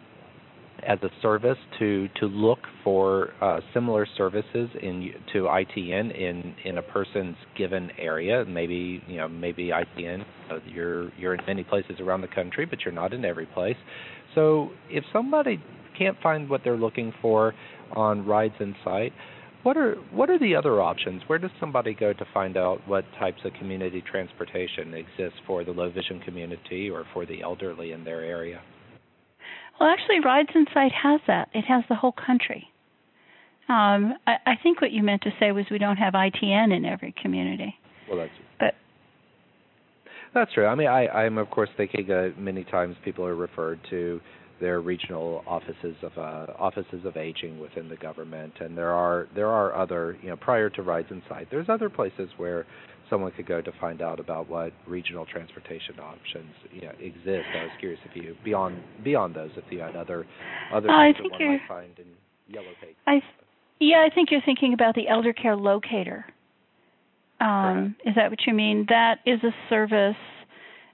as 0.86 0.98
a 1.02 1.10
service 1.22 1.58
to 1.78 2.08
to 2.20 2.26
look 2.26 2.58
for 2.84 3.30
uh, 3.40 3.60
similar 3.72 4.06
services 4.16 4.68
in 4.82 5.12
to 5.32 5.42
ITN 5.42 6.14
in 6.14 6.54
in 6.64 6.78
a 6.78 6.82
person's 6.82 7.36
given 7.56 7.90
area. 7.98 8.44
Maybe 8.44 9.02
you 9.06 9.16
know 9.16 9.28
maybe 9.28 9.68
ITN 9.70 10.24
uh, 10.50 10.58
you're 10.66 11.12
you're 11.14 11.34
in 11.34 11.40
many 11.46 11.64
places 11.64 12.00
around 12.00 12.20
the 12.20 12.28
country, 12.28 12.66
but 12.66 12.80
you're 12.84 12.94
not 12.94 13.12
in 13.12 13.24
every 13.24 13.46
place. 13.46 13.76
So 14.34 14.70
if 14.90 15.04
somebody 15.12 15.62
can't 15.98 16.16
find 16.22 16.48
what 16.48 16.62
they're 16.62 16.76
looking 16.76 17.12
for 17.22 17.54
on 17.94 18.26
Rides 18.26 18.54
in 18.60 18.74
Sight, 18.84 19.12
what 19.62 19.76
are 19.76 19.96
what 20.12 20.30
are 20.30 20.38
the 20.38 20.54
other 20.54 20.80
options? 20.80 21.22
Where 21.26 21.38
does 21.38 21.50
somebody 21.58 21.94
go 21.94 22.12
to 22.12 22.24
find 22.32 22.56
out 22.56 22.86
what 22.86 23.04
types 23.18 23.40
of 23.44 23.52
community 23.54 24.02
transportation 24.02 24.94
exists 24.94 25.38
for 25.46 25.64
the 25.64 25.72
low 25.72 25.90
vision 25.90 26.20
community 26.20 26.90
or 26.90 27.04
for 27.12 27.26
the 27.26 27.42
elderly 27.42 27.92
in 27.92 28.04
their 28.04 28.22
area? 28.22 28.60
Well, 29.78 29.88
actually, 29.88 30.20
Rides 30.20 30.48
in 30.54 30.66
Sight 30.72 30.92
has 30.92 31.20
that. 31.26 31.48
It 31.52 31.64
has 31.64 31.84
the 31.88 31.94
whole 31.94 32.12
country. 32.12 32.68
Um, 33.68 34.14
I, 34.26 34.36
I 34.46 34.54
think 34.62 34.80
what 34.80 34.92
you 34.92 35.02
meant 35.02 35.22
to 35.22 35.32
say 35.40 35.52
was 35.52 35.66
we 35.70 35.78
don't 35.78 35.96
have 35.96 36.14
ITN 36.14 36.74
in 36.74 36.84
every 36.84 37.14
community. 37.20 37.74
Well, 38.08 38.18
that's 38.18 38.30
but 38.60 38.74
that's 40.32 40.52
true. 40.52 40.66
I 40.66 40.74
mean, 40.74 40.86
I, 40.86 41.08
I'm 41.08 41.36
of 41.38 41.50
course 41.50 41.68
thinking 41.76 42.10
uh, 42.10 42.28
many 42.38 42.64
times 42.64 42.96
people 43.04 43.26
are 43.26 43.34
referred 43.34 43.80
to 43.90 44.20
their 44.60 44.80
regional 44.80 45.42
offices 45.46 45.96
of 46.02 46.12
uh, 46.16 46.52
offices 46.58 47.04
of 47.04 47.16
aging 47.16 47.60
within 47.60 47.88
the 47.88 47.96
government, 47.96 48.52
and 48.60 48.78
there 48.78 48.92
are 48.92 49.28
there 49.34 49.48
are 49.48 49.74
other 49.74 50.16
you 50.22 50.28
know 50.28 50.36
prior 50.36 50.70
to 50.70 50.82
Rides 50.82 51.08
in 51.10 51.22
Sight, 51.28 51.48
there's 51.50 51.68
other 51.68 51.90
places 51.90 52.30
where 52.36 52.66
someone 53.10 53.32
could 53.32 53.46
go 53.46 53.60
to 53.60 53.72
find 53.80 54.02
out 54.02 54.20
about 54.20 54.48
what 54.48 54.72
regional 54.86 55.26
transportation 55.26 55.98
options 56.00 56.52
you 56.72 56.82
know, 56.82 56.92
exist. 57.00 57.46
I 57.54 57.64
was 57.64 57.72
curious 57.78 58.00
if 58.04 58.16
you 58.16 58.36
beyond 58.44 58.78
beyond 59.04 59.34
those, 59.34 59.50
if 59.56 59.64
you 59.70 59.80
had 59.80 59.96
other 59.96 60.26
other 60.72 60.90
uh, 60.90 61.04
things 61.04 61.16
that 61.18 61.30
one 61.30 61.48
might 61.48 61.68
find 61.68 61.98
in 61.98 62.06
Yellow 62.48 62.72
Pages. 62.80 62.96
I 63.06 63.20
yeah, 63.78 64.06
I 64.10 64.14
think 64.14 64.30
you're 64.30 64.42
thinking 64.44 64.72
about 64.72 64.94
the 64.94 65.08
elder 65.08 65.32
care 65.32 65.56
locator. 65.56 66.24
Um, 67.40 67.94
is 68.06 68.14
that 68.14 68.30
what 68.30 68.40
you 68.46 68.54
mean? 68.54 68.86
That 68.88 69.18
is 69.26 69.38
a 69.44 69.50
service, 69.68 70.16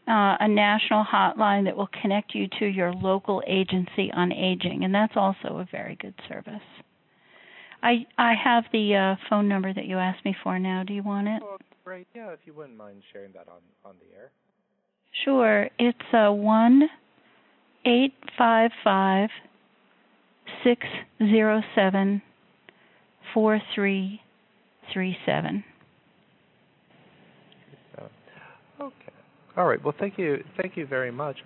uh, 0.09 0.37
a 0.41 0.49
national 0.49 1.05
hotline 1.05 1.65
that 1.65 1.77
will 1.77 1.89
connect 2.01 2.35
you 2.35 2.49
to 2.59 2.67
your 2.67 2.93
local 2.93 3.43
agency 3.47 4.11
on 4.13 4.33
aging, 4.33 4.83
and 4.83 4.93
that's 4.93 5.13
also 5.15 5.59
a 5.59 5.69
very 5.71 5.97
good 6.01 6.15
service. 6.29 6.61
I 7.83 8.07
I 8.19 8.35
have 8.43 8.65
the 8.73 8.95
uh, 8.97 9.29
phone 9.31 9.49
number 9.49 9.73
that 9.73 9.87
you 9.87 9.99
asked 9.99 10.25
me 10.25 10.35
for 10.43 10.59
now. 10.59 10.83
Do 10.83 10.93
you 10.93 11.03
want 11.03 11.29
it? 11.29 11.43
Great. 11.85 12.07
Yeah, 12.15 12.31
if 12.31 12.41
you 12.45 12.55
wouldn't 12.55 12.77
mind 12.77 13.03
sharing 13.13 13.33
that 13.33 13.49
on 13.49 13.61
on 13.85 13.97
the 13.99 14.17
air. 14.17 14.31
Sure. 15.25 15.69
It's 15.79 15.99
a 16.13 16.29
uh, 16.29 16.33
one 16.33 16.83
eight 17.85 18.15
five 18.39 18.71
five 18.85 19.29
six 20.65 20.87
zero 21.19 21.61
seven 21.75 22.23
four 23.35 23.61
three 23.75 24.21
three 24.93 25.17
seven. 25.27 25.65
Okay. 28.81 28.95
All 29.57 29.67
right. 29.67 29.83
Well, 29.83 29.95
thank 29.99 30.19
you. 30.19 30.43
Thank 30.61 30.77
you 30.77 30.87
very 30.87 31.13
much. 31.13 31.37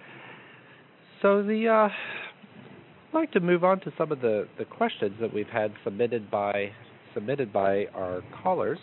So 1.23 1.43
the 1.43 1.69
uh, 1.69 1.89
I'd 1.89 3.15
like 3.15 3.33
to 3.33 3.41
move 3.41 3.65
on 3.65 3.81
to 3.81 3.93
some 3.97 4.13
of 4.13 4.21
the, 4.21 4.47
the 4.59 4.65
questions 4.65 5.15
that 5.21 5.33
we've 5.33 5.49
had 5.49 5.73
submitted 5.85 6.31
by 6.31 6.71
submitted 7.15 7.53
by 7.53 7.87
our 7.95 8.23
callers. 8.43 8.79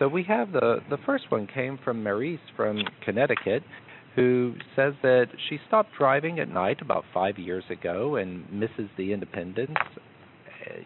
So 0.00 0.08
we 0.08 0.24
have 0.24 0.50
the 0.52 0.78
the 0.88 0.96
first 1.04 1.30
one 1.30 1.46
came 1.46 1.78
from 1.84 2.02
Maurice 2.02 2.40
from 2.56 2.82
Connecticut, 3.04 3.62
who 4.16 4.54
says 4.74 4.94
that 5.02 5.26
she 5.48 5.58
stopped 5.68 5.90
driving 5.96 6.40
at 6.40 6.48
night 6.48 6.80
about 6.80 7.04
five 7.12 7.38
years 7.38 7.64
ago 7.68 8.16
and 8.16 8.50
misses 8.50 8.88
the 8.96 9.12
independence, 9.12 9.76
uh, 9.76 10.00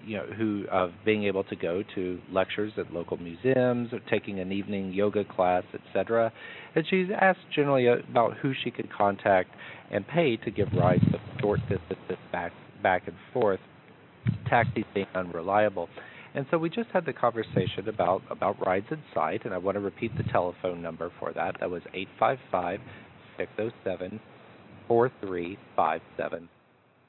you 0.04 0.16
know, 0.16 0.26
who 0.36 0.64
of 0.68 0.90
being 1.04 1.24
able 1.24 1.44
to 1.44 1.54
go 1.54 1.84
to 1.94 2.20
lectures 2.32 2.72
at 2.76 2.92
local 2.92 3.16
museums 3.16 3.92
or 3.92 4.00
taking 4.10 4.40
an 4.40 4.50
evening 4.50 4.92
yoga 4.92 5.24
class, 5.24 5.62
etc. 5.72 6.32
And 6.74 6.84
she's 6.90 7.06
asked 7.16 7.46
generally 7.54 7.86
about 7.86 8.36
who 8.38 8.52
she 8.64 8.72
could 8.72 8.92
contact 8.92 9.50
and 9.92 10.04
pay 10.08 10.36
to 10.38 10.50
give 10.50 10.72
rides 10.72 11.04
of 11.14 11.20
short 11.40 11.60
distances 11.68 12.18
back 12.32 12.50
back 12.82 13.06
and 13.06 13.16
forth, 13.32 13.60
taxis 14.50 14.82
being 14.92 15.06
unreliable. 15.14 15.88
And 16.34 16.46
so 16.50 16.58
we 16.58 16.68
just 16.68 16.88
had 16.92 17.06
the 17.06 17.12
conversation 17.12 17.88
about 17.88 18.22
about 18.28 18.64
Rides 18.64 18.86
in 18.90 19.00
Sight, 19.14 19.44
and 19.44 19.54
I 19.54 19.58
want 19.58 19.76
to 19.76 19.80
repeat 19.80 20.16
the 20.16 20.24
telephone 20.24 20.82
number 20.82 21.12
for 21.20 21.32
that. 21.32 21.56
That 21.60 21.70
was 21.70 21.82
eight 21.94 22.08
five 22.18 22.38
five 22.50 22.80
six 23.36 23.50
zero 23.56 23.70
seven 23.84 24.20
four 24.88 25.12
three 25.20 25.56
five 25.76 26.00
seven. 26.16 26.48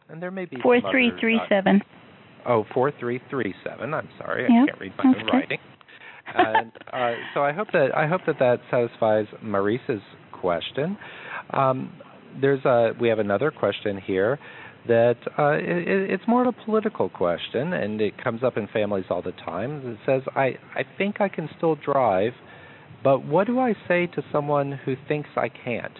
and 0.10 0.22
there 0.22 0.32
may 0.32 0.46
be 0.46 0.58
four 0.62 0.80
some 0.80 0.92
three 0.92 1.10
other, 1.10 1.20
three 1.20 1.40
uh, 1.40 1.50
seven. 1.50 1.82
Oh, 2.48 2.66
four 2.74 2.92
three 3.00 3.20
three 3.30 3.54
seven. 3.68 3.94
I'm 3.94 4.10
sorry, 4.20 4.46
I 4.46 4.48
can't 4.48 4.80
read 4.80 4.94
my 4.98 5.06
own 5.06 5.26
writing. 5.34 5.58
and 6.36 6.72
uh, 6.94 7.14
so 7.34 7.44
I 7.44 7.52
hope 7.52 7.70
that 7.74 7.90
I 7.96 8.08
hope 8.08 8.22
that 8.28 8.38
that 8.40 8.60
satisfies 8.70 9.26
Maurice's 9.42 10.02
question. 10.32 10.98
Um, 11.52 11.94
there's 12.40 12.64
a 12.66 12.92
we 13.00 13.08
have 13.10 13.20
another 13.20 13.50
question 13.50 13.98
here 13.98 14.38
that 14.88 15.17
uh, 15.38 15.54
it, 15.54 16.12
it's 16.12 16.24
more 16.28 16.48
of 16.48 16.48
a 16.48 16.65
political 16.65 17.10
question, 17.10 17.74
and 17.74 18.02
it 18.02 18.21
comes 18.24 18.43
up 18.43 18.58
in 18.58 18.67
families 18.67 19.06
all 19.10 19.21
the 19.21 19.32
time. 19.34 19.82
It 19.86 19.98
says, 20.06 20.21
"I 20.36 20.58
I 20.76 20.84
think 20.98 21.21
I 21.21 21.30
can 21.30 21.50
still 21.58 21.76
drive, 21.76 22.34
but 23.04 23.26
what 23.26 23.48
do 23.48 23.60
I 23.60 23.74
say 23.88 24.08
to 24.08 24.24
someone 24.32 24.71
who 24.71 24.95
thinks 25.08 25.30
I 25.36 25.50
can't?" 25.50 25.93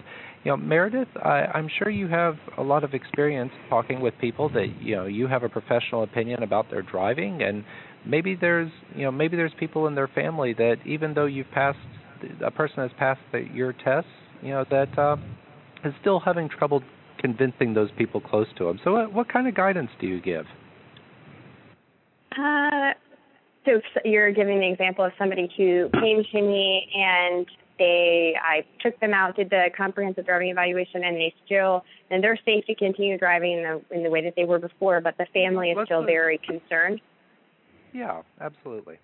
You 0.44 0.52
know, 0.52 0.56
Meredith, 0.58 1.08
I, 1.16 1.46
I'm 1.54 1.68
sure 1.68 1.90
you 1.90 2.06
have 2.06 2.36
a 2.56 2.62
lot 2.62 2.84
of 2.84 2.94
experience 2.94 3.50
talking 3.68 4.00
with 4.00 4.14
people 4.20 4.48
that 4.50 4.68
you 4.80 4.94
know 4.94 5.06
you 5.06 5.26
have 5.26 5.42
a 5.42 5.48
professional 5.48 6.04
opinion 6.04 6.42
about 6.42 6.70
their 6.70 6.82
driving, 6.82 7.42
and 7.42 7.64
maybe 8.04 8.36
there's 8.36 8.70
you 8.94 9.02
know 9.02 9.10
maybe 9.10 9.36
there's 9.36 9.54
people 9.58 9.88
in 9.88 9.94
their 9.94 10.08
family 10.08 10.54
that 10.54 10.76
even 10.86 11.14
though 11.14 11.26
you've 11.26 11.50
passed 11.50 11.78
a 12.44 12.50
person 12.50 12.78
has 12.78 12.90
passed 12.98 13.20
the, 13.32 13.46
your 13.52 13.72
tests, 13.72 14.10
you 14.42 14.50
know 14.50 14.64
that 14.70 14.96
uh, 14.96 15.16
is 15.84 15.92
still 16.00 16.20
having 16.20 16.48
trouble 16.48 16.82
convincing 17.18 17.74
those 17.74 17.90
people 17.96 18.20
close 18.20 18.46
to 18.58 18.64
them. 18.64 18.80
So, 18.84 18.92
what, 18.92 19.12
what 19.12 19.28
kind 19.32 19.48
of 19.48 19.54
guidance 19.54 19.90
do 20.00 20.06
you 20.06 20.20
give? 20.20 20.46
Uh, 22.38 22.92
so 23.64 23.80
you're 24.04 24.32
giving 24.32 24.60
the 24.60 24.70
example 24.70 25.04
of 25.04 25.12
somebody 25.18 25.50
who 25.56 25.88
came 26.00 26.22
to 26.32 26.42
me 26.42 26.88
and 26.94 27.46
they, 27.78 28.34
I 28.42 28.64
took 28.80 28.98
them 29.00 29.12
out, 29.12 29.36
did 29.36 29.50
the 29.50 29.68
comprehensive 29.76 30.24
driving 30.24 30.48
evaluation, 30.48 31.04
and 31.04 31.16
they 31.16 31.34
still, 31.44 31.84
and 32.10 32.22
they're 32.24 32.38
safe 32.44 32.64
to 32.66 32.74
continue 32.74 33.18
driving 33.18 33.52
in 33.52 33.62
the 33.62 33.96
in 33.96 34.02
the 34.02 34.10
way 34.10 34.22
that 34.24 34.34
they 34.34 34.44
were 34.44 34.58
before, 34.58 35.00
but 35.00 35.16
the 35.18 35.26
family 35.34 35.70
is 35.70 35.76
Let's 35.76 35.88
still 35.88 35.98
look- 35.98 36.06
very 36.06 36.38
concerned. 36.38 37.00
Yeah, 37.92 38.22
absolutely. 38.40 38.98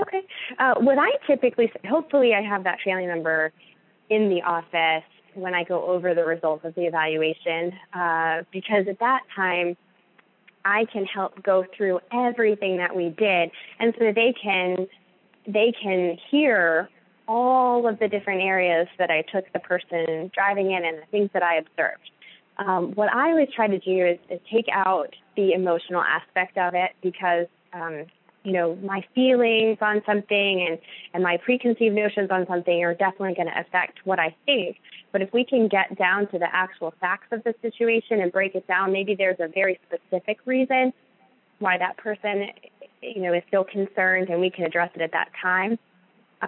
Okay. 0.00 0.22
Uh, 0.58 0.74
what 0.78 0.98
I 0.98 1.10
typically, 1.26 1.70
say, 1.72 1.88
hopefully, 1.88 2.32
I 2.34 2.42
have 2.42 2.64
that 2.64 2.78
family 2.84 3.06
member 3.06 3.52
in 4.08 4.28
the 4.28 4.42
office 4.42 5.04
when 5.34 5.54
I 5.54 5.64
go 5.64 5.86
over 5.86 6.14
the 6.14 6.24
results 6.24 6.64
of 6.64 6.74
the 6.74 6.86
evaluation, 6.86 7.72
uh, 7.92 8.42
because 8.52 8.86
at 8.88 8.98
that 9.00 9.22
time, 9.34 9.76
I 10.64 10.84
can 10.92 11.04
help 11.06 11.42
go 11.42 11.64
through 11.76 12.00
everything 12.12 12.76
that 12.78 12.94
we 12.94 13.08
did, 13.10 13.50
and 13.78 13.94
so 13.98 14.12
they 14.12 14.34
can 14.42 14.86
they 15.46 15.72
can 15.82 16.18
hear 16.30 16.88
all 17.26 17.86
of 17.86 17.98
the 17.98 18.08
different 18.08 18.42
areas 18.42 18.88
that 18.98 19.10
I 19.10 19.22
took 19.22 19.50
the 19.52 19.60
person 19.60 20.30
driving 20.34 20.72
in 20.72 20.84
and 20.84 20.98
the 20.98 21.06
things 21.10 21.30
that 21.32 21.42
I 21.42 21.56
observed. 21.56 22.10
Um, 22.58 22.92
what 22.94 23.12
I 23.12 23.30
always 23.30 23.48
try 23.54 23.68
to 23.68 23.78
do 23.78 24.06
is, 24.06 24.18
is 24.28 24.40
take 24.52 24.66
out 24.70 25.14
the 25.36 25.52
emotional 25.52 26.02
aspect 26.02 26.58
of 26.58 26.74
it 26.74 26.90
because 27.02 27.46
um, 27.72 28.04
you 28.42 28.52
know 28.52 28.76
my 28.76 29.04
feelings 29.14 29.78
on 29.80 30.02
something 30.04 30.66
and 30.68 30.78
and 31.14 31.22
my 31.22 31.36
preconceived 31.38 31.94
notions 31.94 32.30
on 32.30 32.46
something 32.46 32.84
are 32.84 32.94
definitely 32.94 33.34
going 33.34 33.48
to 33.48 33.60
affect 33.60 33.98
what 34.04 34.18
I 34.18 34.34
think. 34.44 34.76
But 35.12 35.22
if 35.22 35.32
we 35.32 35.44
can 35.44 35.68
get 35.68 35.98
down 35.98 36.28
to 36.28 36.38
the 36.38 36.48
actual 36.54 36.94
facts 37.00 37.26
of 37.32 37.42
the 37.44 37.54
situation 37.62 38.20
and 38.20 38.30
break 38.30 38.54
it 38.54 38.66
down, 38.68 38.92
maybe 38.92 39.14
there's 39.14 39.40
a 39.40 39.48
very 39.48 39.78
specific 39.86 40.38
reason 40.46 40.92
why 41.58 41.76
that 41.78 41.96
person, 41.96 42.46
you 43.02 43.20
know, 43.22 43.32
is 43.32 43.42
still 43.48 43.64
concerned, 43.64 44.28
and 44.30 44.40
we 44.40 44.50
can 44.50 44.64
address 44.64 44.90
it 44.94 45.02
at 45.02 45.12
that 45.12 45.28
time. 45.40 45.78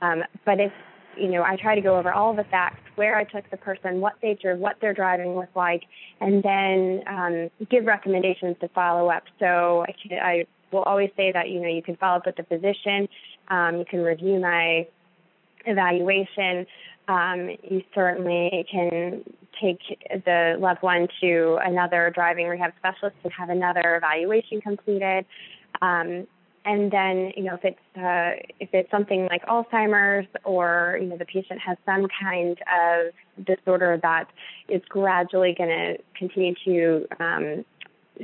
Um, 0.00 0.22
but 0.46 0.58
if, 0.60 0.72
you 1.18 1.28
know, 1.28 1.42
I 1.42 1.56
try 1.56 1.74
to 1.74 1.80
go 1.80 1.98
over 1.98 2.12
all 2.12 2.34
the 2.34 2.44
facts, 2.44 2.80
where 2.94 3.16
I 3.16 3.24
took 3.24 3.50
the 3.50 3.56
person, 3.56 4.00
what 4.00 4.14
they 4.22 4.38
drove, 4.40 4.58
what 4.58 4.76
their 4.80 4.94
driving 4.94 5.34
was 5.34 5.48
like, 5.54 5.82
and 6.20 6.42
then 6.42 7.02
um, 7.06 7.50
give 7.68 7.84
recommendations 7.84 8.56
to 8.60 8.68
follow 8.68 9.10
up. 9.10 9.24
So 9.38 9.84
I, 9.86 9.92
can, 10.00 10.18
I 10.18 10.46
will 10.72 10.82
always 10.84 11.10
say 11.16 11.32
that, 11.32 11.50
you 11.50 11.60
know, 11.60 11.68
you 11.68 11.82
can 11.82 11.96
follow 11.96 12.18
up 12.18 12.26
with 12.26 12.36
the 12.36 12.44
physician, 12.44 13.08
um, 13.48 13.76
you 13.76 13.84
can 13.84 14.00
review 14.02 14.40
my 14.40 14.86
evaluation. 15.66 16.66
Um, 17.08 17.50
you 17.68 17.82
certainly 17.94 18.66
can 18.70 19.24
take 19.60 19.80
the 20.24 20.56
loved 20.58 20.82
one 20.82 21.08
to 21.20 21.58
another 21.62 22.12
driving 22.14 22.46
rehab 22.46 22.72
specialist 22.78 23.16
and 23.24 23.32
have 23.32 23.50
another 23.50 23.96
evaluation 23.96 24.60
completed. 24.60 25.26
Um, 25.80 26.26
and 26.64 26.92
then, 26.92 27.32
you 27.36 27.42
know, 27.42 27.54
if 27.54 27.64
it's 27.64 27.96
uh, 27.96 28.40
if 28.60 28.68
it's 28.72 28.90
something 28.90 29.26
like 29.30 29.44
Alzheimer's 29.46 30.28
or 30.44 30.98
you 31.00 31.08
know 31.08 31.16
the 31.16 31.24
patient 31.24 31.60
has 31.60 31.76
some 31.84 32.06
kind 32.20 32.56
of 32.72 33.44
disorder 33.44 33.98
that 34.02 34.28
is 34.68 34.80
gradually 34.88 35.54
going 35.58 35.70
to 35.70 35.98
continue 36.16 36.54
to 36.64 37.06
um, 37.18 37.64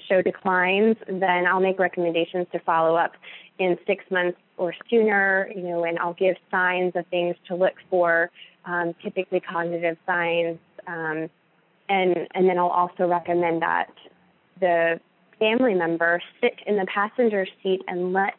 show 0.09 0.23
declines, 0.23 0.97
then 1.09 1.47
I'll 1.47 1.61
make 1.61 1.81
recommendations 1.81 2.47
to 2.53 2.61
follow 2.61 2.95
up 2.95 3.13
in 3.59 3.77
six 3.89 4.05
months 4.09 4.39
or 4.57 4.73
sooner. 4.89 5.51
You 5.55 5.63
know, 5.63 5.85
and 5.85 5.99
I'll 5.99 6.15
give 6.15 6.37
signs 6.49 6.93
of 6.95 7.07
things 7.09 7.35
to 7.49 7.57
look 7.57 7.75
for, 7.91 8.31
um, 8.69 8.95
typically 9.03 9.41
cognitive 9.41 9.97
signs, 10.07 10.59
um, 10.87 11.29
and 11.89 12.17
and 12.35 12.49
then 12.49 12.59
I'll 12.59 12.69
also 12.69 13.09
recommend 13.09 13.63
that 13.63 13.91
the 14.61 15.01
family 15.39 15.75
member 15.75 16.21
sit 16.41 16.55
in 16.67 16.77
the 16.77 16.87
passenger 16.93 17.47
seat 17.63 17.81
and 17.89 18.13
let 18.13 18.35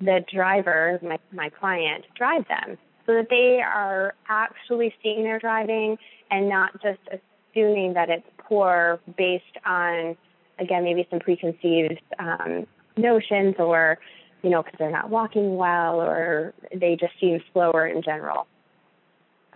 the 0.00 0.24
driver, 0.32 0.98
my, 1.02 1.18
my 1.32 1.48
client, 1.48 2.04
drive 2.14 2.46
them 2.48 2.76
so 3.06 3.14
that 3.14 3.28
they 3.30 3.60
are 3.62 4.14
actually 4.28 4.94
seeing 5.02 5.24
their 5.24 5.38
driving 5.38 5.96
and 6.30 6.48
not 6.48 6.72
just 6.82 7.00
assuming 7.08 7.94
that 7.94 8.10
it's 8.10 8.26
poor 8.36 9.00
based 9.16 9.44
on, 9.64 10.16
again, 10.58 10.84
maybe 10.84 11.06
some 11.10 11.20
preconceived 11.20 12.00
um, 12.18 12.66
notions 12.96 13.54
or, 13.58 13.98
you 14.42 14.50
know, 14.50 14.62
because 14.62 14.76
they're 14.78 14.90
not 14.90 15.08
walking 15.08 15.56
well 15.56 16.00
or 16.00 16.52
they 16.74 16.96
just 17.00 17.12
seem 17.20 17.40
slower 17.52 17.86
in 17.86 18.02
general. 18.02 18.46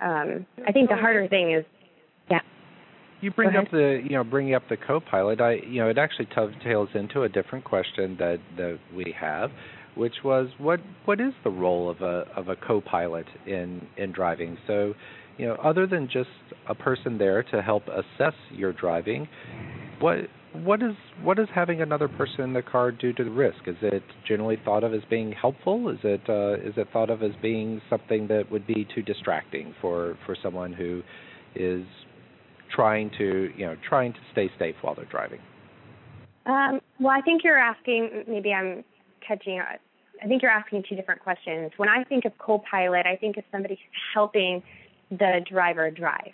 Um, 0.03 0.47
I 0.67 0.73
think 0.73 0.89
the 0.89 0.97
harder 0.97 1.29
thing 1.29 1.53
is, 1.53 1.65
yeah. 2.31 2.41
You 3.21 3.31
bring 3.31 3.55
up 3.55 3.71
the 3.71 4.01
you 4.03 4.17
know 4.17 4.25
bringing 4.25 4.55
up 4.55 4.63
the 4.69 4.77
co-pilot. 4.77 5.41
I 5.41 5.55
you 5.55 5.83
know 5.83 5.89
it 5.89 5.99
actually 5.99 6.29
dovetails 6.35 6.89
into 6.95 7.23
a 7.23 7.29
different 7.29 7.65
question 7.65 8.17
that 8.19 8.39
that 8.57 8.79
we 8.95 9.15
have, 9.19 9.51
which 9.95 10.15
was 10.25 10.49
what 10.59 10.81
what 11.05 11.21
is 11.21 11.33
the 11.45 11.51
role 11.51 11.91
of 11.91 12.01
a 12.01 12.25
of 12.35 12.49
a 12.49 12.57
co-pilot 12.57 13.27
in 13.47 13.87
in 13.97 14.13
driving? 14.13 14.57
So, 14.67 14.95
you 15.37 15.47
know, 15.47 15.55
other 15.57 15.87
than 15.87 16.09
just 16.11 16.31
a 16.69 16.75
person 16.75 17.19
there 17.19 17.43
to 17.45 17.61
help 17.61 17.85
assess 17.89 18.35
your 18.51 18.73
driving, 18.73 19.29
what 19.99 20.21
what 20.53 20.83
is 20.83 20.95
what 21.23 21.37
does 21.37 21.49
having 21.55 21.81
another 21.81 22.09
person 22.09 22.41
in 22.43 22.53
the 22.53 22.63
car 22.63 22.91
do 22.91 23.13
to 23.13 23.25
the 23.25 23.31
risk? 23.31 23.59
Is 23.67 23.77
it 23.83 24.03
generally 24.27 24.59
thought 24.65 24.83
of 24.83 24.93
as 24.93 25.03
being 25.09 25.33
helpful? 25.33 25.89
Is 25.89 25.99
it 26.03 26.23
uh, 26.29 26.55
is 26.55 26.75
it 26.77 26.89
thought 26.93 27.11
of 27.11 27.23
as 27.23 27.33
being 27.41 27.81
something 27.89 28.27
that 28.29 28.51
would 28.51 28.67
be 28.67 28.87
too 28.95 29.03
distracting 29.03 29.75
for 29.81 30.19
for 30.27 30.37
someone 30.43 30.73
who 30.73 31.03
is 31.55 31.85
trying 32.75 33.11
to 33.19 33.51
you 33.57 33.67
know 33.67 33.77
trying 33.89 34.13
to 34.13 34.19
stay 34.33 34.51
safe 34.59 34.75
while 34.81 34.95
they're 34.95 35.05
driving? 35.07 35.41
Um, 36.47 36.81
well, 36.99 37.17
I 37.17 37.21
think 37.21 37.45
you're 37.45 37.59
asking. 37.59 38.25
Maybe 38.27 38.53
I'm 38.53 38.85
catching. 39.27 39.61
up. 39.61 39.81
I 40.23 40.27
think 40.27 40.43
you're 40.43 40.51
asking 40.51 40.85
two 40.89 40.97
different 40.97 41.23
questions. 41.23 41.71
When 41.77 41.89
I 41.89 42.05
think 42.05 42.27
of 42.27 42.33
co-pilot, 42.39 43.07
I 43.07 43.17
think 43.17 43.39
of 43.39 43.45
somebody 43.51 43.79
helping 44.13 44.63
the 45.11 45.41
driver 45.51 45.91
drive, 45.91 46.33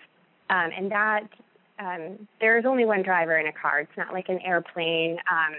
um, 0.51 0.71
and 0.77 0.91
that 0.91 1.29
um, 1.79 2.29
there 2.41 2.59
is 2.59 2.65
only 2.65 2.85
one 2.85 3.03
driver 3.03 3.37
in 3.37 3.47
a 3.47 3.53
car. 3.53 3.81
It's 3.81 3.97
not 3.97 4.12
like 4.12 4.29
an 4.29 4.41
airplane. 4.41 5.19
Um, 5.31 5.55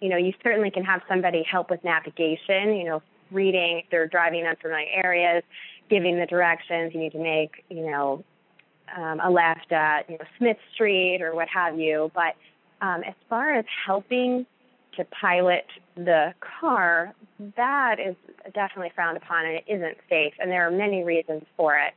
you 0.00 0.08
know, 0.08 0.16
you 0.16 0.32
certainly 0.42 0.70
can 0.70 0.84
have 0.84 1.00
somebody 1.08 1.42
help 1.42 1.70
with 1.70 1.82
navigation. 1.84 2.74
You 2.74 2.84
know, 2.84 3.02
reading 3.30 3.78
if 3.78 3.90
they're 3.90 4.06
driving 4.06 4.46
unfamiliar 4.46 4.86
areas, 4.92 5.42
giving 5.88 6.18
the 6.18 6.26
directions. 6.26 6.92
You 6.94 7.00
need 7.00 7.12
to 7.12 7.22
make. 7.22 7.64
You 7.68 7.90
know, 7.90 8.24
um, 8.96 9.20
a 9.20 9.30
left 9.30 9.72
at 9.72 10.08
you 10.10 10.18
know 10.18 10.24
Smith 10.38 10.58
Street 10.74 11.22
or 11.22 11.34
what 11.34 11.48
have 11.48 11.78
you. 11.78 12.10
But 12.14 12.34
um, 12.84 13.02
as 13.04 13.14
far 13.28 13.54
as 13.54 13.64
helping 13.86 14.46
to 14.96 15.04
pilot 15.06 15.64
the 15.96 16.34
car, 16.60 17.14
that 17.56 17.96
is 17.98 18.14
definitely 18.52 18.92
frowned 18.94 19.16
upon 19.16 19.46
and 19.46 19.54
it 19.54 19.64
isn't 19.66 19.96
safe, 20.08 20.34
and 20.38 20.50
there 20.50 20.66
are 20.66 20.70
many 20.70 21.02
reasons 21.02 21.44
for 21.56 21.78
it. 21.78 21.94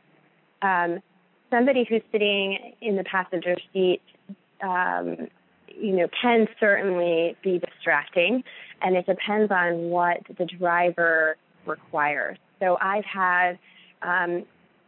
Um, 0.62 1.02
somebody 1.50 1.86
who's 1.88 2.02
sitting 2.12 2.74
in 2.82 2.96
the 2.96 3.04
passenger 3.04 3.56
seat, 3.72 4.02
um, 4.62 5.28
you 5.68 5.92
know, 5.92 6.08
can 6.22 6.48
certainly 6.60 7.36
be 7.44 7.60
distracting, 7.60 8.44
and 8.82 8.96
it 8.96 9.06
depends 9.06 9.52
on 9.52 9.90
what 9.90 10.20
the 10.38 10.46
driver 10.46 11.38
requires. 11.66 12.38
So 12.60 12.78
I've 12.82 13.06
had 13.06 13.60
um, 14.02 14.46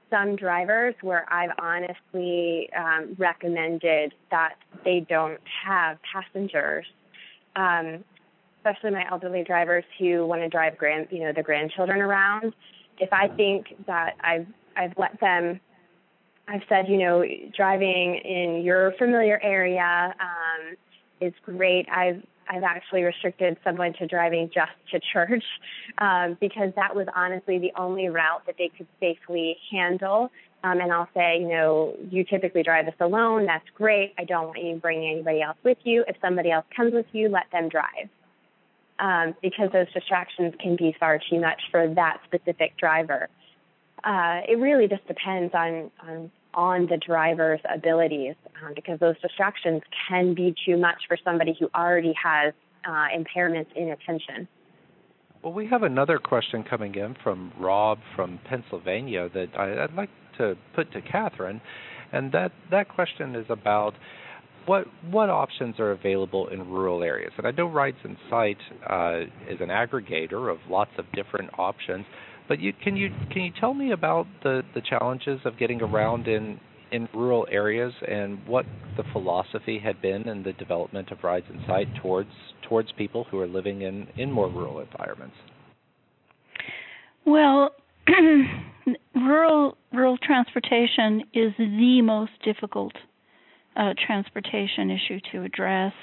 some 0.09 0.35
drivers 0.35 0.95
where 1.01 1.31
I've 1.31 1.51
honestly 1.59 2.69
um, 2.77 3.15
recommended 3.17 4.13
that 4.31 4.55
they 4.85 5.05
don't 5.07 5.39
have 5.65 5.97
passengers, 6.13 6.85
um, 7.55 8.03
especially 8.59 8.91
my 8.91 9.05
elderly 9.09 9.43
drivers 9.43 9.83
who 9.99 10.25
want 10.25 10.41
to 10.41 10.49
drive 10.49 10.77
grand, 10.77 11.07
you 11.11 11.19
know, 11.19 11.33
the 11.33 11.43
grandchildren 11.43 12.01
around. 12.01 12.53
If 12.99 13.11
I 13.11 13.27
think 13.27 13.67
that 13.85 14.15
I've 14.21 14.47
I've 14.75 14.93
let 14.97 15.19
them, 15.19 15.59
I've 16.47 16.61
said, 16.69 16.87
you 16.87 16.97
know, 16.97 17.23
driving 17.55 18.15
in 18.15 18.61
your 18.63 18.93
familiar 18.97 19.39
area, 19.43 20.13
um, 20.19 20.77
is 21.19 21.33
great. 21.45 21.87
I've 21.89 22.21
I've 22.49 22.63
actually 22.63 23.03
restricted 23.03 23.57
someone 23.63 23.93
to 23.99 24.07
driving 24.07 24.49
just 24.53 24.71
to 24.91 24.99
church 25.11 25.43
um, 25.97 26.37
because 26.39 26.71
that 26.75 26.95
was 26.95 27.07
honestly 27.15 27.59
the 27.59 27.71
only 27.75 28.07
route 28.07 28.45
that 28.45 28.55
they 28.57 28.69
could 28.69 28.87
safely 28.99 29.57
handle. 29.69 30.31
Um, 30.63 30.79
and 30.79 30.91
I'll 30.91 31.09
say, 31.13 31.39
you 31.39 31.49
know, 31.49 31.95
you 32.09 32.23
typically 32.23 32.63
drive 32.63 32.85
this 32.85 32.95
alone. 32.99 33.45
That's 33.45 33.67
great. 33.75 34.13
I 34.17 34.23
don't 34.23 34.47
want 34.47 34.63
you 34.63 34.75
bringing 34.75 35.11
anybody 35.11 35.41
else 35.41 35.57
with 35.63 35.77
you. 35.83 36.03
If 36.07 36.15
somebody 36.21 36.51
else 36.51 36.65
comes 36.75 36.93
with 36.93 37.05
you, 37.11 37.29
let 37.29 37.51
them 37.51 37.69
drive. 37.69 38.09
Um, 38.99 39.35
because 39.43 39.69
those 39.71 39.91
distractions 39.93 40.55
can 40.59 40.75
be 40.75 40.95
far 40.99 41.19
too 41.29 41.39
much 41.39 41.61
for 41.69 41.93
that 41.93 42.19
specific 42.25 42.75
driver. 42.77 43.29
Uh, 44.07 44.39
it 44.47 44.57
really 44.57 44.87
just 44.87 45.05
depends 45.05 45.53
on, 45.53 45.91
on 46.07 46.31
on 46.53 46.87
the 46.87 46.97
driver's 46.97 47.59
abilities 47.71 48.33
um, 48.63 48.73
because 48.73 48.99
those 48.99 49.19
distractions 49.21 49.81
can 50.09 50.33
be 50.33 50.55
too 50.65 50.75
much 50.75 50.95
for 51.07 51.15
somebody 51.23 51.55
who 51.59 51.69
already 51.75 52.13
has 52.21 52.51
uh, 52.83 53.05
impairments 53.15 53.67
in 53.75 53.89
attention. 53.89 54.47
Well, 55.43 55.53
we 55.53 55.67
have 55.67 55.83
another 55.83 56.17
question 56.17 56.63
coming 56.63 56.95
in 56.95 57.15
from 57.23 57.53
Rob 57.59 57.99
from 58.15 58.39
Pennsylvania 58.49 59.29
that 59.35 59.49
I, 59.55 59.81
would 59.81 59.93
like 59.93 60.09
to 60.39 60.57
put 60.73 60.91
to 60.93 61.01
Katherine, 61.01 61.61
and 62.11 62.31
that 62.31 62.51
that 62.71 62.89
question 62.89 63.35
is 63.35 63.45
about 63.49 63.93
what 64.65 64.85
what 65.11 65.29
options 65.29 65.79
are 65.79 65.91
available 65.91 66.47
in 66.47 66.67
rural 66.67 67.03
areas. 67.03 67.33
And 67.37 67.45
I 67.45 67.51
know 67.51 67.67
Rides 67.67 67.97
in 68.03 68.17
Sight 68.31 68.57
uh, 68.89 69.21
is 69.47 69.61
an 69.61 69.69
aggregator 69.69 70.51
of 70.51 70.57
lots 70.69 70.91
of 70.97 71.05
different 71.13 71.51
options. 71.59 72.05
But 72.47 72.59
you, 72.59 72.73
can 72.83 72.95
you 72.95 73.09
can 73.31 73.43
you 73.43 73.51
tell 73.59 73.73
me 73.73 73.91
about 73.91 74.25
the, 74.43 74.61
the 74.73 74.81
challenges 74.81 75.39
of 75.45 75.57
getting 75.57 75.81
around 75.81 76.27
in 76.27 76.59
in 76.91 77.07
rural 77.13 77.45
areas 77.51 77.93
and 78.07 78.45
what 78.47 78.65
the 78.95 79.03
philosophy 79.11 79.79
had 79.79 80.01
been 80.01 80.27
in 80.27 80.43
the 80.43 80.53
development 80.53 81.11
of 81.11 81.23
Rides 81.23 81.45
in 81.49 81.59
Sight 81.67 81.87
towards 82.01 82.29
towards 82.67 82.91
people 82.93 83.25
who 83.29 83.39
are 83.39 83.47
living 83.47 83.81
in, 83.81 84.07
in 84.17 84.31
more 84.31 84.49
rural 84.49 84.79
environments? 84.79 85.35
Well, 87.25 87.75
rural 89.15 89.77
rural 89.91 90.17
transportation 90.17 91.23
is 91.33 91.51
the 91.57 92.01
most 92.01 92.31
difficult 92.43 92.93
uh, 93.75 93.93
transportation 94.05 94.89
issue 94.89 95.19
to 95.31 95.43
address 95.43 95.93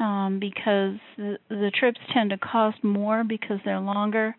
um, 0.00 0.38
because 0.40 0.96
the, 1.16 1.38
the 1.48 1.70
trips 1.78 2.00
tend 2.12 2.30
to 2.30 2.38
cost 2.38 2.82
more 2.82 3.24
because 3.24 3.58
they're 3.64 3.80
longer 3.80 4.34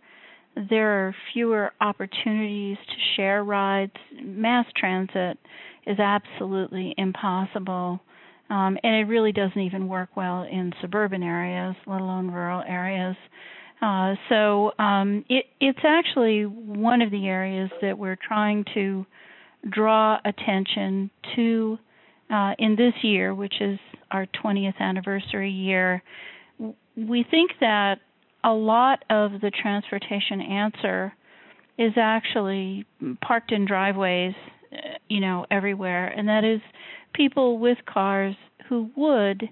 there 0.69 1.07
are 1.07 1.15
fewer 1.33 1.71
opportunities 1.81 2.77
to 2.87 2.95
share 3.15 3.43
rides. 3.43 3.93
Mass 4.21 4.65
transit 4.75 5.37
is 5.85 5.99
absolutely 5.99 6.93
impossible. 6.97 7.99
Um, 8.49 8.77
and 8.83 8.95
it 8.95 9.07
really 9.07 9.31
doesn't 9.31 9.61
even 9.61 9.87
work 9.87 10.09
well 10.15 10.43
in 10.43 10.73
suburban 10.81 11.21
areas, 11.21 11.75
let 11.85 12.01
alone 12.01 12.31
rural 12.31 12.63
areas. 12.67 13.15
Uh, 13.81 14.15
so 14.27 14.71
um, 14.79 15.23
it, 15.29 15.45
it's 15.61 15.79
actually 15.83 16.43
one 16.43 17.01
of 17.01 17.11
the 17.11 17.27
areas 17.27 17.69
that 17.81 17.97
we're 17.97 18.17
trying 18.27 18.65
to 18.73 19.05
draw 19.69 20.17
attention 20.25 21.09
to 21.35 21.77
uh, 22.33 22.53
in 22.59 22.75
this 22.75 22.93
year, 23.03 23.33
which 23.33 23.55
is 23.61 23.79
our 24.11 24.25
20th 24.43 24.77
anniversary 24.79 25.51
year. 25.51 26.01
We 26.95 27.25
think 27.29 27.51
that 27.61 27.99
a 28.43 28.51
lot 28.51 29.03
of 29.09 29.41
the 29.41 29.51
transportation 29.51 30.41
answer 30.41 31.13
is 31.77 31.93
actually 31.97 32.85
parked 33.21 33.51
in 33.51 33.65
driveways, 33.65 34.33
uh, 34.73 34.97
you 35.07 35.19
know, 35.19 35.45
everywhere, 35.49 36.07
and 36.07 36.27
that 36.27 36.43
is 36.43 36.61
people 37.13 37.57
with 37.57 37.77
cars 37.85 38.35
who 38.67 38.89
would, 38.95 39.49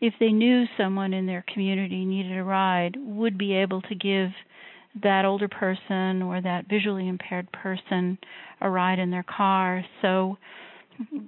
if 0.00 0.14
they 0.20 0.30
knew 0.30 0.64
someone 0.76 1.12
in 1.12 1.26
their 1.26 1.44
community 1.52 2.04
needed 2.04 2.36
a 2.36 2.42
ride, 2.42 2.96
would 2.98 3.36
be 3.36 3.54
able 3.54 3.82
to 3.82 3.94
give 3.94 4.30
that 5.02 5.24
older 5.24 5.48
person 5.48 6.22
or 6.22 6.40
that 6.40 6.68
visually 6.68 7.08
impaired 7.08 7.50
person 7.52 8.16
a 8.60 8.70
ride 8.70 8.98
in 8.98 9.10
their 9.10 9.24
car. 9.24 9.84
So 10.00 10.38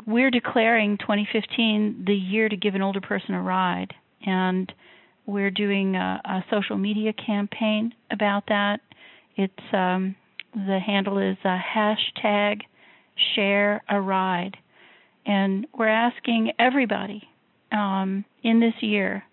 we're 0.07 0.30
declaring 0.30 0.98
2015 0.98 2.04
the 2.07 2.14
year 2.14 2.48
to 2.48 2.57
give 2.57 2.74
an 2.74 2.82
older 2.82 3.00
person 3.00 3.34
a 3.34 3.42
ride. 3.42 3.92
And 4.24 4.72
we're 5.27 5.51
doing 5.51 5.97
a, 5.97 6.20
a 6.24 6.45
social 6.51 6.77
media 6.77 7.12
campaign 7.12 7.93
about 8.11 8.45
that. 8.49 8.81
It's 9.37 9.53
um, 9.72 10.16
the 10.55 10.79
handle 10.85 11.18
is 11.18 11.37
a 11.45 11.59
hashtag 11.59 12.61
share 13.35 13.83
a 13.89 14.01
ride, 14.01 14.57
and 15.27 15.66
we're 15.77 15.89
asking 15.89 16.53
everybody 16.59 17.22
um, 17.72 18.24
in 18.43 18.61
this 18.61 18.74
year 18.81 19.24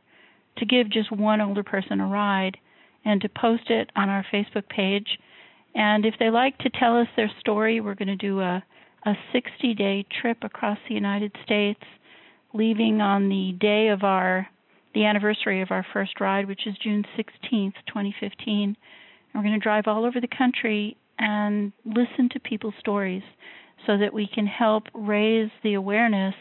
to 0.57 0.65
give 0.65 0.89
just 0.89 1.11
one 1.11 1.41
older 1.41 1.63
person 1.63 1.99
a 1.99 2.07
ride 2.07 2.57
and 3.05 3.21
to 3.21 3.29
post 3.29 3.69
it 3.69 3.91
on 3.95 4.09
our 4.09 4.25
Facebook 4.33 4.67
page. 4.69 5.07
And 5.75 6.05
if 6.05 6.15
they 6.19 6.29
like 6.29 6.57
to 6.59 6.69
tell 6.69 6.97
us 6.97 7.07
their 7.15 7.31
story, 7.39 7.79
we're 7.79 7.95
going 7.95 8.07
to 8.07 8.15
do 8.15 8.39
a 8.39 8.63
a 9.05 9.13
60 9.31 9.73
day 9.73 10.05
trip 10.21 10.37
across 10.43 10.77
the 10.87 10.95
United 10.95 11.35
States, 11.43 11.81
leaving 12.53 13.01
on 13.01 13.29
the 13.29 13.55
day 13.59 13.89
of 13.89 14.03
our 14.03 14.47
the 14.93 15.05
anniversary 15.05 15.61
of 15.61 15.71
our 15.71 15.85
first 15.93 16.19
ride, 16.19 16.47
which 16.47 16.67
is 16.67 16.75
June 16.83 17.03
16th, 17.17 17.73
2015. 17.87 18.43
And 18.47 18.75
we're 19.33 19.41
going 19.41 19.53
to 19.53 19.63
drive 19.63 19.85
all 19.87 20.05
over 20.05 20.21
the 20.21 20.27
country 20.27 20.97
and 21.19 21.71
listen 21.85 22.29
to 22.31 22.39
people's 22.39 22.73
stories 22.79 23.23
so 23.85 23.97
that 23.97 24.13
we 24.13 24.27
can 24.33 24.45
help 24.45 24.83
raise 24.93 25.49
the 25.63 25.73
awareness 25.73 26.35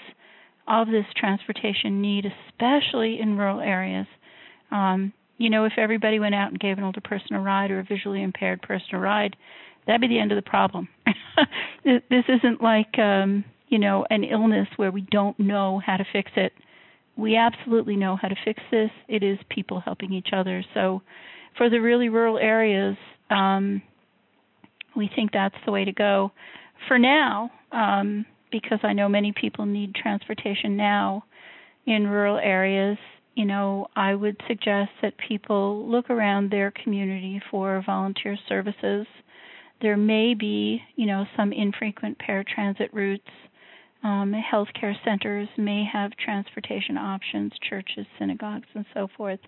of 0.68 0.86
this 0.88 1.06
transportation 1.16 2.00
need, 2.00 2.24
especially 2.26 3.18
in 3.20 3.36
rural 3.36 3.60
areas. 3.60 4.06
Um, 4.70 5.12
you 5.38 5.50
know, 5.50 5.64
if 5.64 5.72
everybody 5.76 6.20
went 6.20 6.34
out 6.34 6.50
and 6.50 6.60
gave 6.60 6.78
an 6.78 6.84
older 6.84 7.00
person 7.00 7.34
a 7.34 7.40
ride 7.40 7.70
or 7.70 7.80
a 7.80 7.84
visually 7.84 8.22
impaired 8.22 8.62
person 8.62 8.88
a 8.92 8.98
ride, 8.98 9.34
that'd 9.86 10.00
be 10.00 10.08
the 10.08 10.20
end 10.20 10.30
of 10.30 10.36
the 10.36 10.48
problem. 10.48 10.88
this 11.84 12.24
isn't 12.28 12.62
like, 12.62 12.98
um, 12.98 13.44
you 13.68 13.78
know, 13.78 14.06
an 14.10 14.22
illness 14.24 14.68
where 14.76 14.92
we 14.92 15.00
don't 15.10 15.38
know 15.40 15.80
how 15.84 15.96
to 15.96 16.04
fix 16.12 16.30
it 16.36 16.52
we 17.16 17.36
absolutely 17.36 17.96
know 17.96 18.16
how 18.16 18.28
to 18.28 18.36
fix 18.44 18.62
this. 18.70 18.90
It 19.08 19.22
is 19.22 19.38
people 19.50 19.80
helping 19.80 20.12
each 20.12 20.28
other. 20.32 20.64
So, 20.74 21.02
for 21.56 21.68
the 21.68 21.80
really 21.80 22.08
rural 22.08 22.38
areas, 22.38 22.96
um, 23.30 23.82
we 24.96 25.10
think 25.14 25.30
that's 25.32 25.54
the 25.66 25.72
way 25.72 25.84
to 25.84 25.92
go. 25.92 26.32
For 26.88 26.98
now, 26.98 27.50
um, 27.72 28.24
because 28.50 28.78
I 28.82 28.92
know 28.92 29.08
many 29.08 29.32
people 29.32 29.66
need 29.66 29.94
transportation 29.94 30.76
now 30.76 31.24
in 31.86 32.06
rural 32.06 32.38
areas, 32.38 32.96
you 33.34 33.44
know, 33.44 33.86
I 33.96 34.14
would 34.14 34.40
suggest 34.46 34.90
that 35.00 35.14
people 35.28 35.88
look 35.88 36.10
around 36.10 36.50
their 36.50 36.70
community 36.70 37.40
for 37.50 37.82
volunteer 37.84 38.36
services. 38.48 39.06
There 39.80 39.96
may 39.96 40.34
be, 40.34 40.80
you 40.96 41.06
know, 41.06 41.24
some 41.36 41.52
infrequent 41.52 42.18
paratransit 42.18 42.92
routes 42.92 43.24
um, 44.02 44.34
healthcare 44.52 44.94
centers 45.04 45.48
may 45.56 45.84
have 45.90 46.10
transportation 46.16 46.96
options, 46.96 47.52
churches, 47.68 48.06
synagogues, 48.18 48.66
and 48.74 48.84
so 48.94 49.08
forth. 49.16 49.38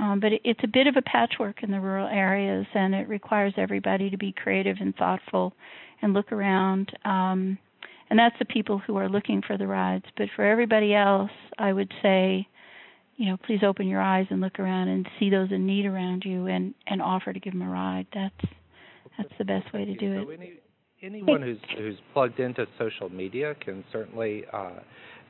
Um, 0.00 0.18
but 0.18 0.32
it, 0.32 0.40
it's 0.44 0.64
a 0.64 0.68
bit 0.68 0.88
of 0.88 0.96
a 0.96 1.02
patchwork 1.02 1.62
in 1.62 1.70
the 1.70 1.80
rural 1.80 2.08
areas, 2.08 2.66
and 2.74 2.94
it 2.94 3.08
requires 3.08 3.54
everybody 3.56 4.10
to 4.10 4.18
be 4.18 4.32
creative 4.32 4.78
and 4.80 4.94
thoughtful 4.96 5.52
and 6.02 6.12
look 6.12 6.32
around. 6.32 6.90
Um, 7.04 7.56
and 8.10 8.18
that's 8.18 8.38
the 8.38 8.44
people 8.44 8.78
who 8.78 8.96
are 8.96 9.08
looking 9.08 9.42
for 9.46 9.56
the 9.56 9.66
rides. 9.66 10.04
But 10.16 10.28
for 10.34 10.44
everybody 10.44 10.94
else, 10.94 11.30
I 11.58 11.72
would 11.72 11.92
say, 12.02 12.46
you 13.16 13.26
know, 13.26 13.36
please 13.46 13.60
open 13.62 13.86
your 13.86 14.02
eyes 14.02 14.26
and 14.30 14.40
look 14.40 14.58
around 14.58 14.88
and 14.88 15.08
see 15.20 15.30
those 15.30 15.52
in 15.52 15.66
need 15.66 15.86
around 15.86 16.24
you, 16.26 16.46
and 16.48 16.74
and 16.88 17.00
offer 17.00 17.32
to 17.32 17.38
give 17.38 17.52
them 17.52 17.62
a 17.62 17.68
ride. 17.68 18.08
That's 18.12 18.52
that's 19.16 19.32
the 19.38 19.44
best 19.44 19.72
way 19.72 19.84
to 19.84 19.94
do 19.94 20.26
it 20.32 20.63
anyone 21.04 21.42
who's 21.42 21.58
who's 21.76 21.96
plugged 22.12 22.40
into 22.40 22.66
social 22.78 23.08
media 23.08 23.54
can 23.60 23.84
certainly 23.92 24.44
uh, 24.52 24.80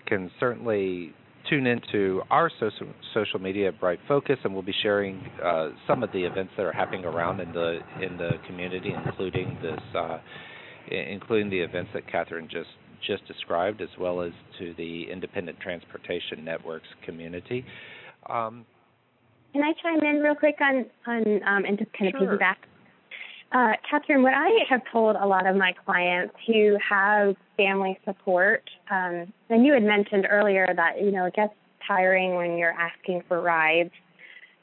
can 0.06 0.30
certainly 0.38 1.12
tune 1.48 1.66
into 1.66 2.22
our 2.30 2.50
social 2.60 2.86
social 3.12 3.38
media 3.38 3.68
at 3.68 3.80
Bright 3.80 3.98
Focus, 4.08 4.38
and 4.44 4.52
we'll 4.54 4.62
be 4.62 4.74
sharing 4.82 5.22
uh, 5.44 5.70
some 5.86 6.02
of 6.02 6.12
the 6.12 6.24
events 6.24 6.52
that 6.56 6.64
are 6.64 6.72
happening 6.72 7.04
around 7.04 7.40
in 7.40 7.52
the 7.52 7.80
in 8.00 8.16
the 8.16 8.30
community, 8.46 8.92
including 9.04 9.58
this, 9.62 9.80
uh, 9.94 10.18
including 10.90 11.50
the 11.50 11.60
events 11.60 11.90
that 11.94 12.10
Katherine 12.10 12.48
just 12.50 12.70
just 13.06 13.26
described, 13.26 13.82
as 13.82 13.88
well 13.98 14.22
as 14.22 14.32
to 14.58 14.74
the 14.76 15.04
Independent 15.10 15.58
Transportation 15.60 16.44
Networks 16.44 16.88
community. 17.04 17.64
Um, 18.30 18.64
Can 19.52 19.62
I 19.62 19.72
chime 19.82 20.02
in 20.02 20.22
real 20.22 20.34
quick 20.34 20.56
on 20.60 20.86
on 21.06 21.42
um, 21.42 21.64
and 21.64 21.78
just 21.78 21.92
kind 21.92 22.14
of 22.14 22.18
sure. 22.18 22.38
piggyback 22.38 22.56
uh, 23.54 23.74
Katherine, 23.88 24.24
what 24.24 24.34
I 24.34 24.64
have 24.68 24.82
told 24.90 25.14
a 25.14 25.26
lot 25.26 25.46
of 25.46 25.54
my 25.54 25.72
clients 25.86 26.34
who 26.46 26.76
have 26.86 27.36
family 27.56 27.98
support, 28.04 28.68
um, 28.90 29.32
and 29.48 29.64
you 29.64 29.72
had 29.72 29.84
mentioned 29.84 30.26
earlier 30.28 30.66
that 30.74 31.00
you 31.00 31.12
know 31.12 31.26
it 31.26 31.34
gets 31.34 31.54
tiring 31.86 32.34
when 32.34 32.58
you're 32.58 32.72
asking 32.72 33.22
for 33.28 33.40
rides, 33.40 33.92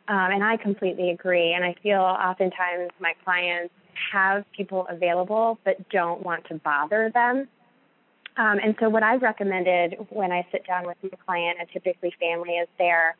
um, 0.09 0.31
and 0.31 0.43
I 0.43 0.57
completely 0.57 1.09
agree. 1.11 1.53
And 1.53 1.63
I 1.63 1.73
feel 1.81 2.01
oftentimes 2.01 2.91
my 2.99 3.13
clients 3.23 3.73
have 4.11 4.43
people 4.55 4.85
available 4.89 5.57
but 5.63 5.89
don't 5.89 6.21
want 6.21 6.45
to 6.47 6.55
bother 6.55 7.11
them. 7.13 7.47
Um, 8.35 8.59
and 8.61 8.75
so, 8.77 8.89
what 8.89 9.03
I've 9.03 9.21
recommended 9.21 10.05
when 10.09 10.33
I 10.33 10.45
sit 10.51 10.67
down 10.67 10.85
with 10.85 10.97
my 11.01 11.17
client, 11.25 11.59
and 11.61 11.69
typically 11.71 12.13
family 12.19 12.55
is 12.55 12.67
there, 12.77 13.15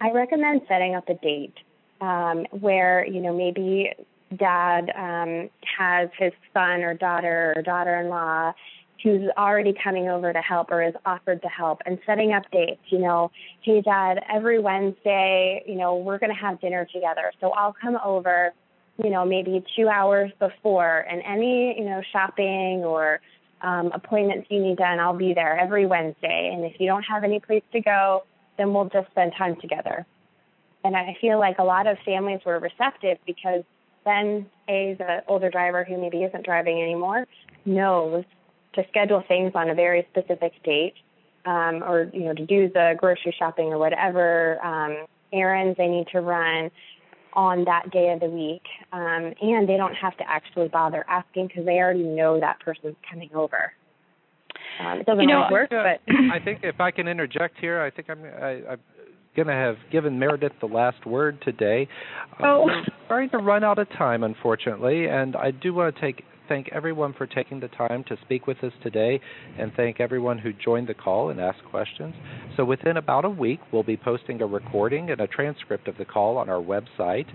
I 0.00 0.12
recommend 0.12 0.62
setting 0.66 0.94
up 0.94 1.10
a 1.10 1.14
date 1.14 1.58
um, 2.00 2.46
where 2.52 3.06
you 3.06 3.20
know 3.20 3.36
maybe 3.36 3.92
dad 4.36 4.92
um, 4.96 5.50
has 5.78 6.08
his 6.18 6.32
son 6.52 6.82
or 6.82 6.94
daughter 6.94 7.54
or 7.56 7.62
daughter-in-law 7.62 8.52
who's 9.02 9.30
already 9.36 9.74
coming 9.82 10.08
over 10.08 10.32
to 10.32 10.40
help 10.40 10.70
or 10.70 10.82
is 10.82 10.94
offered 11.06 11.40
to 11.42 11.48
help 11.48 11.80
and 11.86 11.98
setting 12.04 12.32
up 12.32 12.42
dates, 12.52 12.82
you 12.88 12.98
know, 12.98 13.30
hey 13.62 13.80
dad, 13.80 14.20
every 14.30 14.58
Wednesday, 14.58 15.62
you 15.66 15.74
know, 15.74 15.96
we're 15.96 16.18
going 16.18 16.34
to 16.34 16.38
have 16.38 16.60
dinner 16.60 16.86
together. 16.92 17.32
So 17.40 17.50
I'll 17.50 17.74
come 17.80 17.98
over, 18.04 18.52
you 19.02 19.10
know, 19.10 19.24
maybe 19.24 19.64
2 19.76 19.88
hours 19.88 20.30
before 20.38 21.06
and 21.10 21.22
any, 21.24 21.78
you 21.78 21.86
know, 21.86 22.02
shopping 22.12 22.84
or 22.84 23.20
um, 23.62 23.90
appointments 23.92 24.48
you 24.50 24.60
need 24.60 24.78
done, 24.78 24.98
I'll 24.98 25.16
be 25.16 25.34
there 25.34 25.58
every 25.58 25.86
Wednesday. 25.86 26.50
And 26.52 26.64
if 26.64 26.80
you 26.80 26.86
don't 26.86 27.02
have 27.02 27.24
any 27.24 27.40
place 27.40 27.62
to 27.72 27.80
go, 27.80 28.24
then 28.56 28.72
we'll 28.72 28.88
just 28.88 29.10
spend 29.10 29.32
time 29.36 29.56
together. 29.60 30.06
And 30.84 30.96
I 30.96 31.16
feel 31.20 31.38
like 31.38 31.58
a 31.58 31.64
lot 31.64 31.86
of 31.86 31.98
families 32.04 32.40
were 32.44 32.58
receptive 32.58 33.18
because 33.26 33.64
then 34.04 34.46
a 34.68 34.94
the 34.98 35.22
older 35.28 35.50
driver 35.50 35.84
who 35.84 36.00
maybe 36.00 36.18
isn't 36.18 36.44
driving 36.44 36.82
anymore 36.82 37.26
knows 37.64 38.24
to 38.74 38.84
schedule 38.88 39.22
things 39.26 39.52
on 39.54 39.70
a 39.70 39.74
very 39.74 40.06
specific 40.10 40.52
date, 40.62 40.94
um, 41.46 41.82
or 41.82 42.10
you 42.12 42.24
know 42.24 42.34
to 42.34 42.46
do 42.46 42.68
the 42.72 42.94
grocery 42.98 43.34
shopping 43.38 43.66
or 43.66 43.78
whatever 43.78 44.64
um, 44.64 45.06
errands 45.32 45.76
they 45.76 45.88
need 45.88 46.06
to 46.12 46.20
run 46.20 46.70
on 47.34 47.64
that 47.64 47.90
day 47.90 48.10
of 48.12 48.20
the 48.20 48.26
week, 48.26 48.62
um, 48.92 49.32
and 49.40 49.68
they 49.68 49.76
don't 49.76 49.94
have 49.94 50.16
to 50.16 50.28
actually 50.28 50.68
bother 50.68 51.04
asking 51.08 51.46
because 51.46 51.64
they 51.64 51.78
already 51.78 52.02
know 52.02 52.40
that 52.40 52.58
person's 52.60 52.96
coming 53.08 53.30
over. 53.34 53.72
Um, 54.80 55.00
it 55.00 55.06
doesn't 55.06 55.20
you 55.20 55.28
know, 55.28 55.42
always 55.42 55.52
work, 55.52 55.72
uh, 55.72 55.82
but 55.82 56.14
I 56.32 56.38
think 56.42 56.60
if 56.62 56.80
I 56.80 56.90
can 56.90 57.06
interject 57.06 57.58
here, 57.58 57.80
I 57.80 57.90
think 57.90 58.08
I'm 58.10 58.24
I, 58.24 58.72
I'm 58.72 58.80
going 59.36 59.48
to 59.48 59.54
have 59.54 59.76
given 59.92 60.18
Meredith 60.18 60.52
the 60.60 60.66
last 60.66 61.06
word 61.06 61.40
today. 61.42 61.88
Uh, 62.32 62.46
oh. 62.46 62.64
we're 62.66 62.84
starting 63.06 63.30
to 63.30 63.38
run 63.38 63.62
out 63.62 63.78
of 63.78 63.88
time, 63.90 64.24
unfortunately, 64.24 65.06
and 65.08 65.36
I 65.36 65.50
do 65.52 65.72
want 65.72 65.94
to 65.94 66.00
take 66.00 66.24
thank 66.48 66.68
everyone 66.72 67.14
for 67.14 67.28
taking 67.28 67.60
the 67.60 67.68
time 67.68 68.02
to 68.08 68.18
speak 68.22 68.48
with 68.48 68.58
us 68.64 68.72
today 68.82 69.20
and 69.56 69.72
thank 69.76 70.00
everyone 70.00 70.36
who 70.36 70.52
joined 70.52 70.88
the 70.88 70.94
call 70.94 71.30
and 71.30 71.40
asked 71.40 71.64
questions. 71.70 72.12
So, 72.56 72.64
within 72.64 72.96
about 72.96 73.24
a 73.24 73.30
week, 73.30 73.60
we'll 73.72 73.84
be 73.84 73.96
posting 73.96 74.42
a 74.42 74.46
recording 74.46 75.10
and 75.10 75.20
a 75.20 75.28
transcript 75.28 75.86
of 75.86 75.96
the 75.96 76.04
call 76.04 76.36
on 76.36 76.48
our 76.48 76.60
website. 76.60 77.26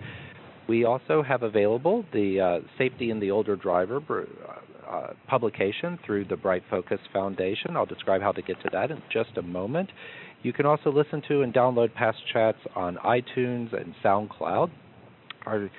We 0.68 0.84
also 0.84 1.24
have 1.24 1.43
available 1.43 2.04
the 2.12 2.41
uh, 2.41 2.68
Safety 2.78 3.10
in 3.10 3.20
the 3.22 3.32
Older 3.32 3.56
Driver 3.56 4.02
uh, 4.10 4.89
uh, 4.89 5.14
publication 5.28 5.98
through 6.06 6.26
the 6.26 6.36
Bright 6.36 6.64
Focus 6.70 7.00
Foundation. 7.14 7.76
I'll 7.78 7.86
describe 7.86 8.22
how 8.22 8.34
to 8.34 8.41
get 8.41 8.62
to 8.64 8.70
that 8.74 8.91
in 8.91 9.02
just 9.12 9.38
a 9.38 9.41
moment. 9.41 9.89
You 10.44 10.54
can 10.54 10.66
also 10.66 10.92
listen 10.92 11.22
to 11.28 11.42
and 11.42 11.54
download 11.54 11.94
past 11.94 12.18
chats 12.32 12.60
on 12.76 12.98
iTunes 12.98 13.74
and 13.74 13.96
SoundCloud. 14.04 14.70
Our, 15.46 15.70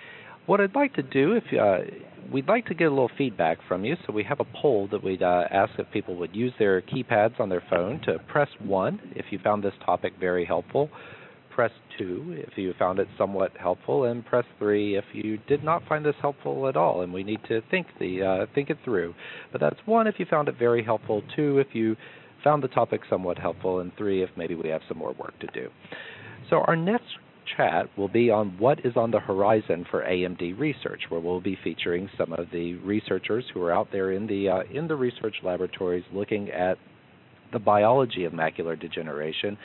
what 0.46 0.60
I'd 0.60 0.74
like 0.74 0.94
to 0.94 1.02
do, 1.02 1.32
if 1.32 1.44
uh, 1.58 1.90
we'd 2.32 2.48
like 2.48 2.66
to 2.66 2.74
get 2.74 2.86
a 2.86 2.90
little 2.90 3.10
feedback 3.16 3.58
from 3.68 3.84
you, 3.84 3.96
so 4.06 4.12
we 4.12 4.24
have 4.24 4.40
a 4.40 4.46
poll 4.60 4.88
that 4.90 5.02
we'd 5.02 5.22
uh, 5.22 5.44
ask 5.50 5.72
if 5.78 5.90
people 5.92 6.16
would 6.16 6.34
use 6.34 6.52
their 6.58 6.82
keypads 6.82 7.38
on 7.40 7.48
their 7.48 7.62
phone 7.70 8.00
to 8.06 8.18
press 8.28 8.48
one 8.60 9.00
if 9.14 9.26
you 9.30 9.38
found 9.42 9.62
this 9.62 9.74
topic 9.84 10.14
very 10.18 10.44
helpful, 10.44 10.88
press 11.54 11.70
two 11.98 12.34
if 12.46 12.56
you 12.56 12.74
found 12.78 12.98
it 12.98 13.08
somewhat 13.16 13.52
helpful, 13.58 14.04
and 14.04 14.24
press 14.26 14.44
three 14.58 14.96
if 14.96 15.04
you 15.12 15.38
did 15.48 15.64
not 15.64 15.82
find 15.88 16.04
this 16.04 16.14
helpful 16.20 16.68
at 16.68 16.76
all, 16.76 17.02
and 17.02 17.12
we 17.12 17.22
need 17.22 17.40
to 17.48 17.60
think 17.70 17.86
the 17.98 18.22
uh, 18.22 18.46
think 18.54 18.70
it 18.70 18.78
through. 18.84 19.14
But 19.52 19.60
that's 19.60 19.78
one 19.86 20.06
if 20.06 20.16
you 20.18 20.26
found 20.28 20.48
it 20.48 20.56
very 20.58 20.84
helpful, 20.84 21.22
two 21.34 21.58
if 21.58 21.68
you 21.72 21.96
found 22.46 22.62
the 22.62 22.68
topic 22.68 23.00
somewhat 23.10 23.36
helpful, 23.36 23.80
and 23.80 23.90
three, 23.98 24.22
if 24.22 24.30
maybe 24.36 24.54
we 24.54 24.68
have 24.68 24.80
some 24.86 24.96
more 24.96 25.12
work 25.18 25.36
to 25.40 25.48
do. 25.48 25.68
So, 26.48 26.58
our 26.68 26.76
next 26.76 27.08
chat 27.56 27.86
will 27.98 28.06
be 28.06 28.30
on 28.30 28.56
what 28.56 28.86
is 28.86 28.96
on 28.96 29.10
the 29.10 29.18
horizon 29.18 29.84
for 29.90 30.04
AMD 30.04 30.56
research, 30.56 31.00
where 31.08 31.20
we'll 31.20 31.40
be 31.40 31.58
featuring 31.64 32.08
some 32.16 32.32
of 32.32 32.46
the 32.52 32.74
researchers 32.76 33.44
who 33.52 33.60
are 33.62 33.72
out 33.72 33.88
there 33.90 34.12
in 34.12 34.28
the 34.28 34.48
uh, 34.48 34.60
in 34.72 34.86
the 34.86 34.94
research 34.94 35.34
laboratories 35.42 36.04
looking 36.12 36.48
at 36.50 36.78
the 37.52 37.58
biology 37.58 38.22
of 38.24 38.32
macular 38.32 38.80
degeneration 38.80 39.58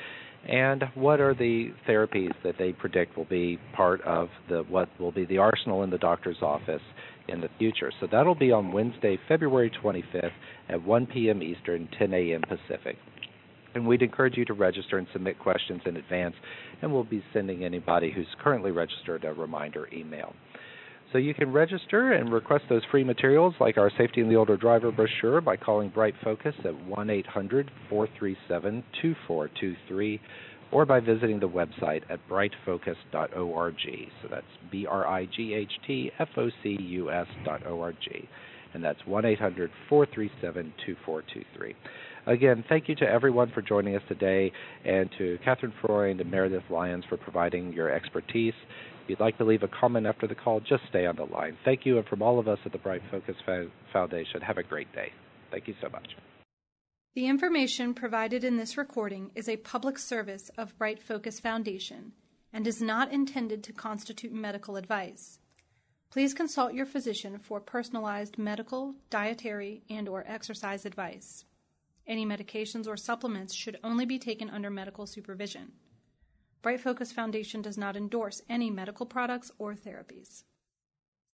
and 0.48 0.84
what 0.96 1.20
are 1.20 1.36
the 1.36 1.72
therapies 1.88 2.32
that 2.44 2.56
they 2.58 2.72
predict 2.72 3.16
will 3.16 3.26
be 3.26 3.60
part 3.76 4.02
of 4.02 4.30
the 4.50 4.64
what 4.70 4.90
will 5.00 5.12
be 5.12 5.26
the 5.26 5.38
arsenal 5.38 5.84
in 5.84 5.90
the 5.90 5.98
doctor's 5.98 6.42
office 6.42 6.82
in 7.28 7.42
the 7.42 7.50
future. 7.58 7.92
So 8.00 8.08
that'll 8.12 8.36
be 8.36 8.52
on 8.52 8.72
Wednesday, 8.72 9.20
February 9.28 9.72
25th 9.84 10.32
at 10.70 10.84
1 10.84 11.06
p.m. 11.08 11.42
Eastern, 11.42 11.88
10 11.98 12.14
a.m. 12.14 12.42
Pacific. 12.42 12.98
And 13.74 13.88
we'd 13.88 14.02
encourage 14.02 14.36
you 14.36 14.46
to 14.46 14.54
register 14.54 14.98
and 14.98 15.08
submit 15.14 15.40
questions 15.40 15.82
in 15.86 15.96
advance, 15.96 16.36
and 16.82 16.92
we'll 16.92 17.06
be 17.06 17.24
sending 17.34 17.64
anybody 17.64 18.12
who's 18.12 18.28
currently 18.44 18.72
registered 18.72 19.24
a 19.24 19.34
reminder 19.34 19.88
email. 19.94 20.34
So 21.12 21.18
you 21.18 21.34
can 21.34 21.52
register 21.52 22.14
and 22.14 22.32
request 22.32 22.66
those 22.70 22.84
free 22.90 23.04
materials 23.04 23.54
like 23.60 23.78
our 23.78 23.92
Safety 23.98 24.22
in 24.22 24.30
the 24.30 24.36
Older 24.36 24.56
Driver 24.56 24.92
brochure 24.92 25.42
by 25.42 25.58
calling 25.58 25.90
Bright 25.90 26.14
Focus 26.24 26.56
at 26.64 26.86
1 26.86 27.10
800 27.10 27.70
437 27.90 28.84
2423 29.02 30.22
or 30.72 30.86
by 30.86 31.00
visiting 31.00 31.40
the 31.40 31.50
website 31.50 32.04
at 32.10 32.20
brightfocus.org. 32.30 33.76
So 34.22 34.28
that's 34.30 34.46
B 34.72 34.86
R 34.86 35.08
I 35.08 35.26
G 35.26 35.54
H 35.54 35.72
T 35.86 36.12
F 36.20 36.30
O 36.38 36.50
C 36.64 36.78
U 36.80 37.12
S 37.12 37.28
dot 37.46 37.66
O 37.66 37.82
R 37.82 37.94
G. 37.94 38.28
And 38.74 38.84
that's 38.84 39.00
1 39.06 39.26
800 39.26 39.70
437 39.90 40.74
2423. 40.86 41.76
Again, 42.28 42.64
thank 42.70 42.88
you 42.88 42.96
to 42.96 43.06
everyone 43.06 43.52
for 43.52 43.62
joining 43.62 43.96
us 43.96 44.04
today, 44.08 44.52
and 44.86 45.10
to 45.18 45.40
Katherine 45.44 45.74
Freund 45.82 46.22
and 46.22 46.30
Meredith 46.30 46.64
Lyons 46.70 47.04
for 47.10 47.18
providing 47.18 47.74
your 47.74 47.92
expertise. 47.92 48.54
If 49.04 49.10
you'd 49.10 49.20
like 49.20 49.38
to 49.40 49.44
leave 49.44 49.64
a 49.64 49.68
comment 49.68 50.06
after 50.06 50.28
the 50.28 50.36
call, 50.36 50.60
just 50.60 50.84
stay 50.90 51.08
on 51.08 51.16
the 51.16 51.24
line. 51.24 51.58
Thank 51.66 51.86
you, 51.86 51.98
and 51.98 52.08
from 52.08 52.22
all 52.22 52.38
of 52.40 52.48
us 52.48 52.60
at 52.64 52.72
the 52.72 52.78
Bright 52.78 53.02
Focus 53.10 53.36
Foundation, 53.92 54.42
have 54.42 54.58
a 54.58 54.64
great 54.64 54.94
day. 54.94 55.12
Thank 55.50 55.68
you 55.68 55.74
so 55.82 55.90
much. 55.90 56.08
The 57.14 57.28
information 57.28 57.94
provided 57.94 58.46
in 58.46 58.56
this 58.56 58.78
recording 58.78 59.32
is 59.36 59.50
a 59.50 59.58
public 59.58 60.00
service 60.00 60.50
of 60.58 60.78
Bright 60.78 61.04
Focus 61.04 61.42
Foundation 61.42 62.14
and 62.54 62.66
is 62.66 62.82
not 62.82 63.12
intended 63.12 63.66
to 63.66 63.74
constitute 63.74 64.32
medical 64.32 64.78
advice. 64.78 65.38
Please 66.10 66.34
consult 66.34 66.74
your 66.74 66.86
physician 66.86 67.38
for 67.38 67.60
personalized 67.60 68.38
medical, 68.38 68.96
dietary, 69.10 69.84
and 69.90 70.08
or 70.08 70.24
exercise 70.26 70.86
advice. 70.86 71.44
Any 72.08 72.26
medications 72.26 72.88
or 72.88 72.96
supplements 72.96 73.54
should 73.54 73.78
only 73.84 74.06
be 74.06 74.18
taken 74.18 74.50
under 74.50 74.70
medical 74.70 75.06
supervision. 75.06 75.74
Bright 76.62 76.80
Focus 76.80 77.12
Foundation 77.12 77.62
does 77.62 77.78
not 77.78 77.98
endorse 77.98 78.42
any 78.48 78.70
medical 78.70 79.06
products 79.06 79.52
or 79.58 79.74
therapies. 79.74 80.44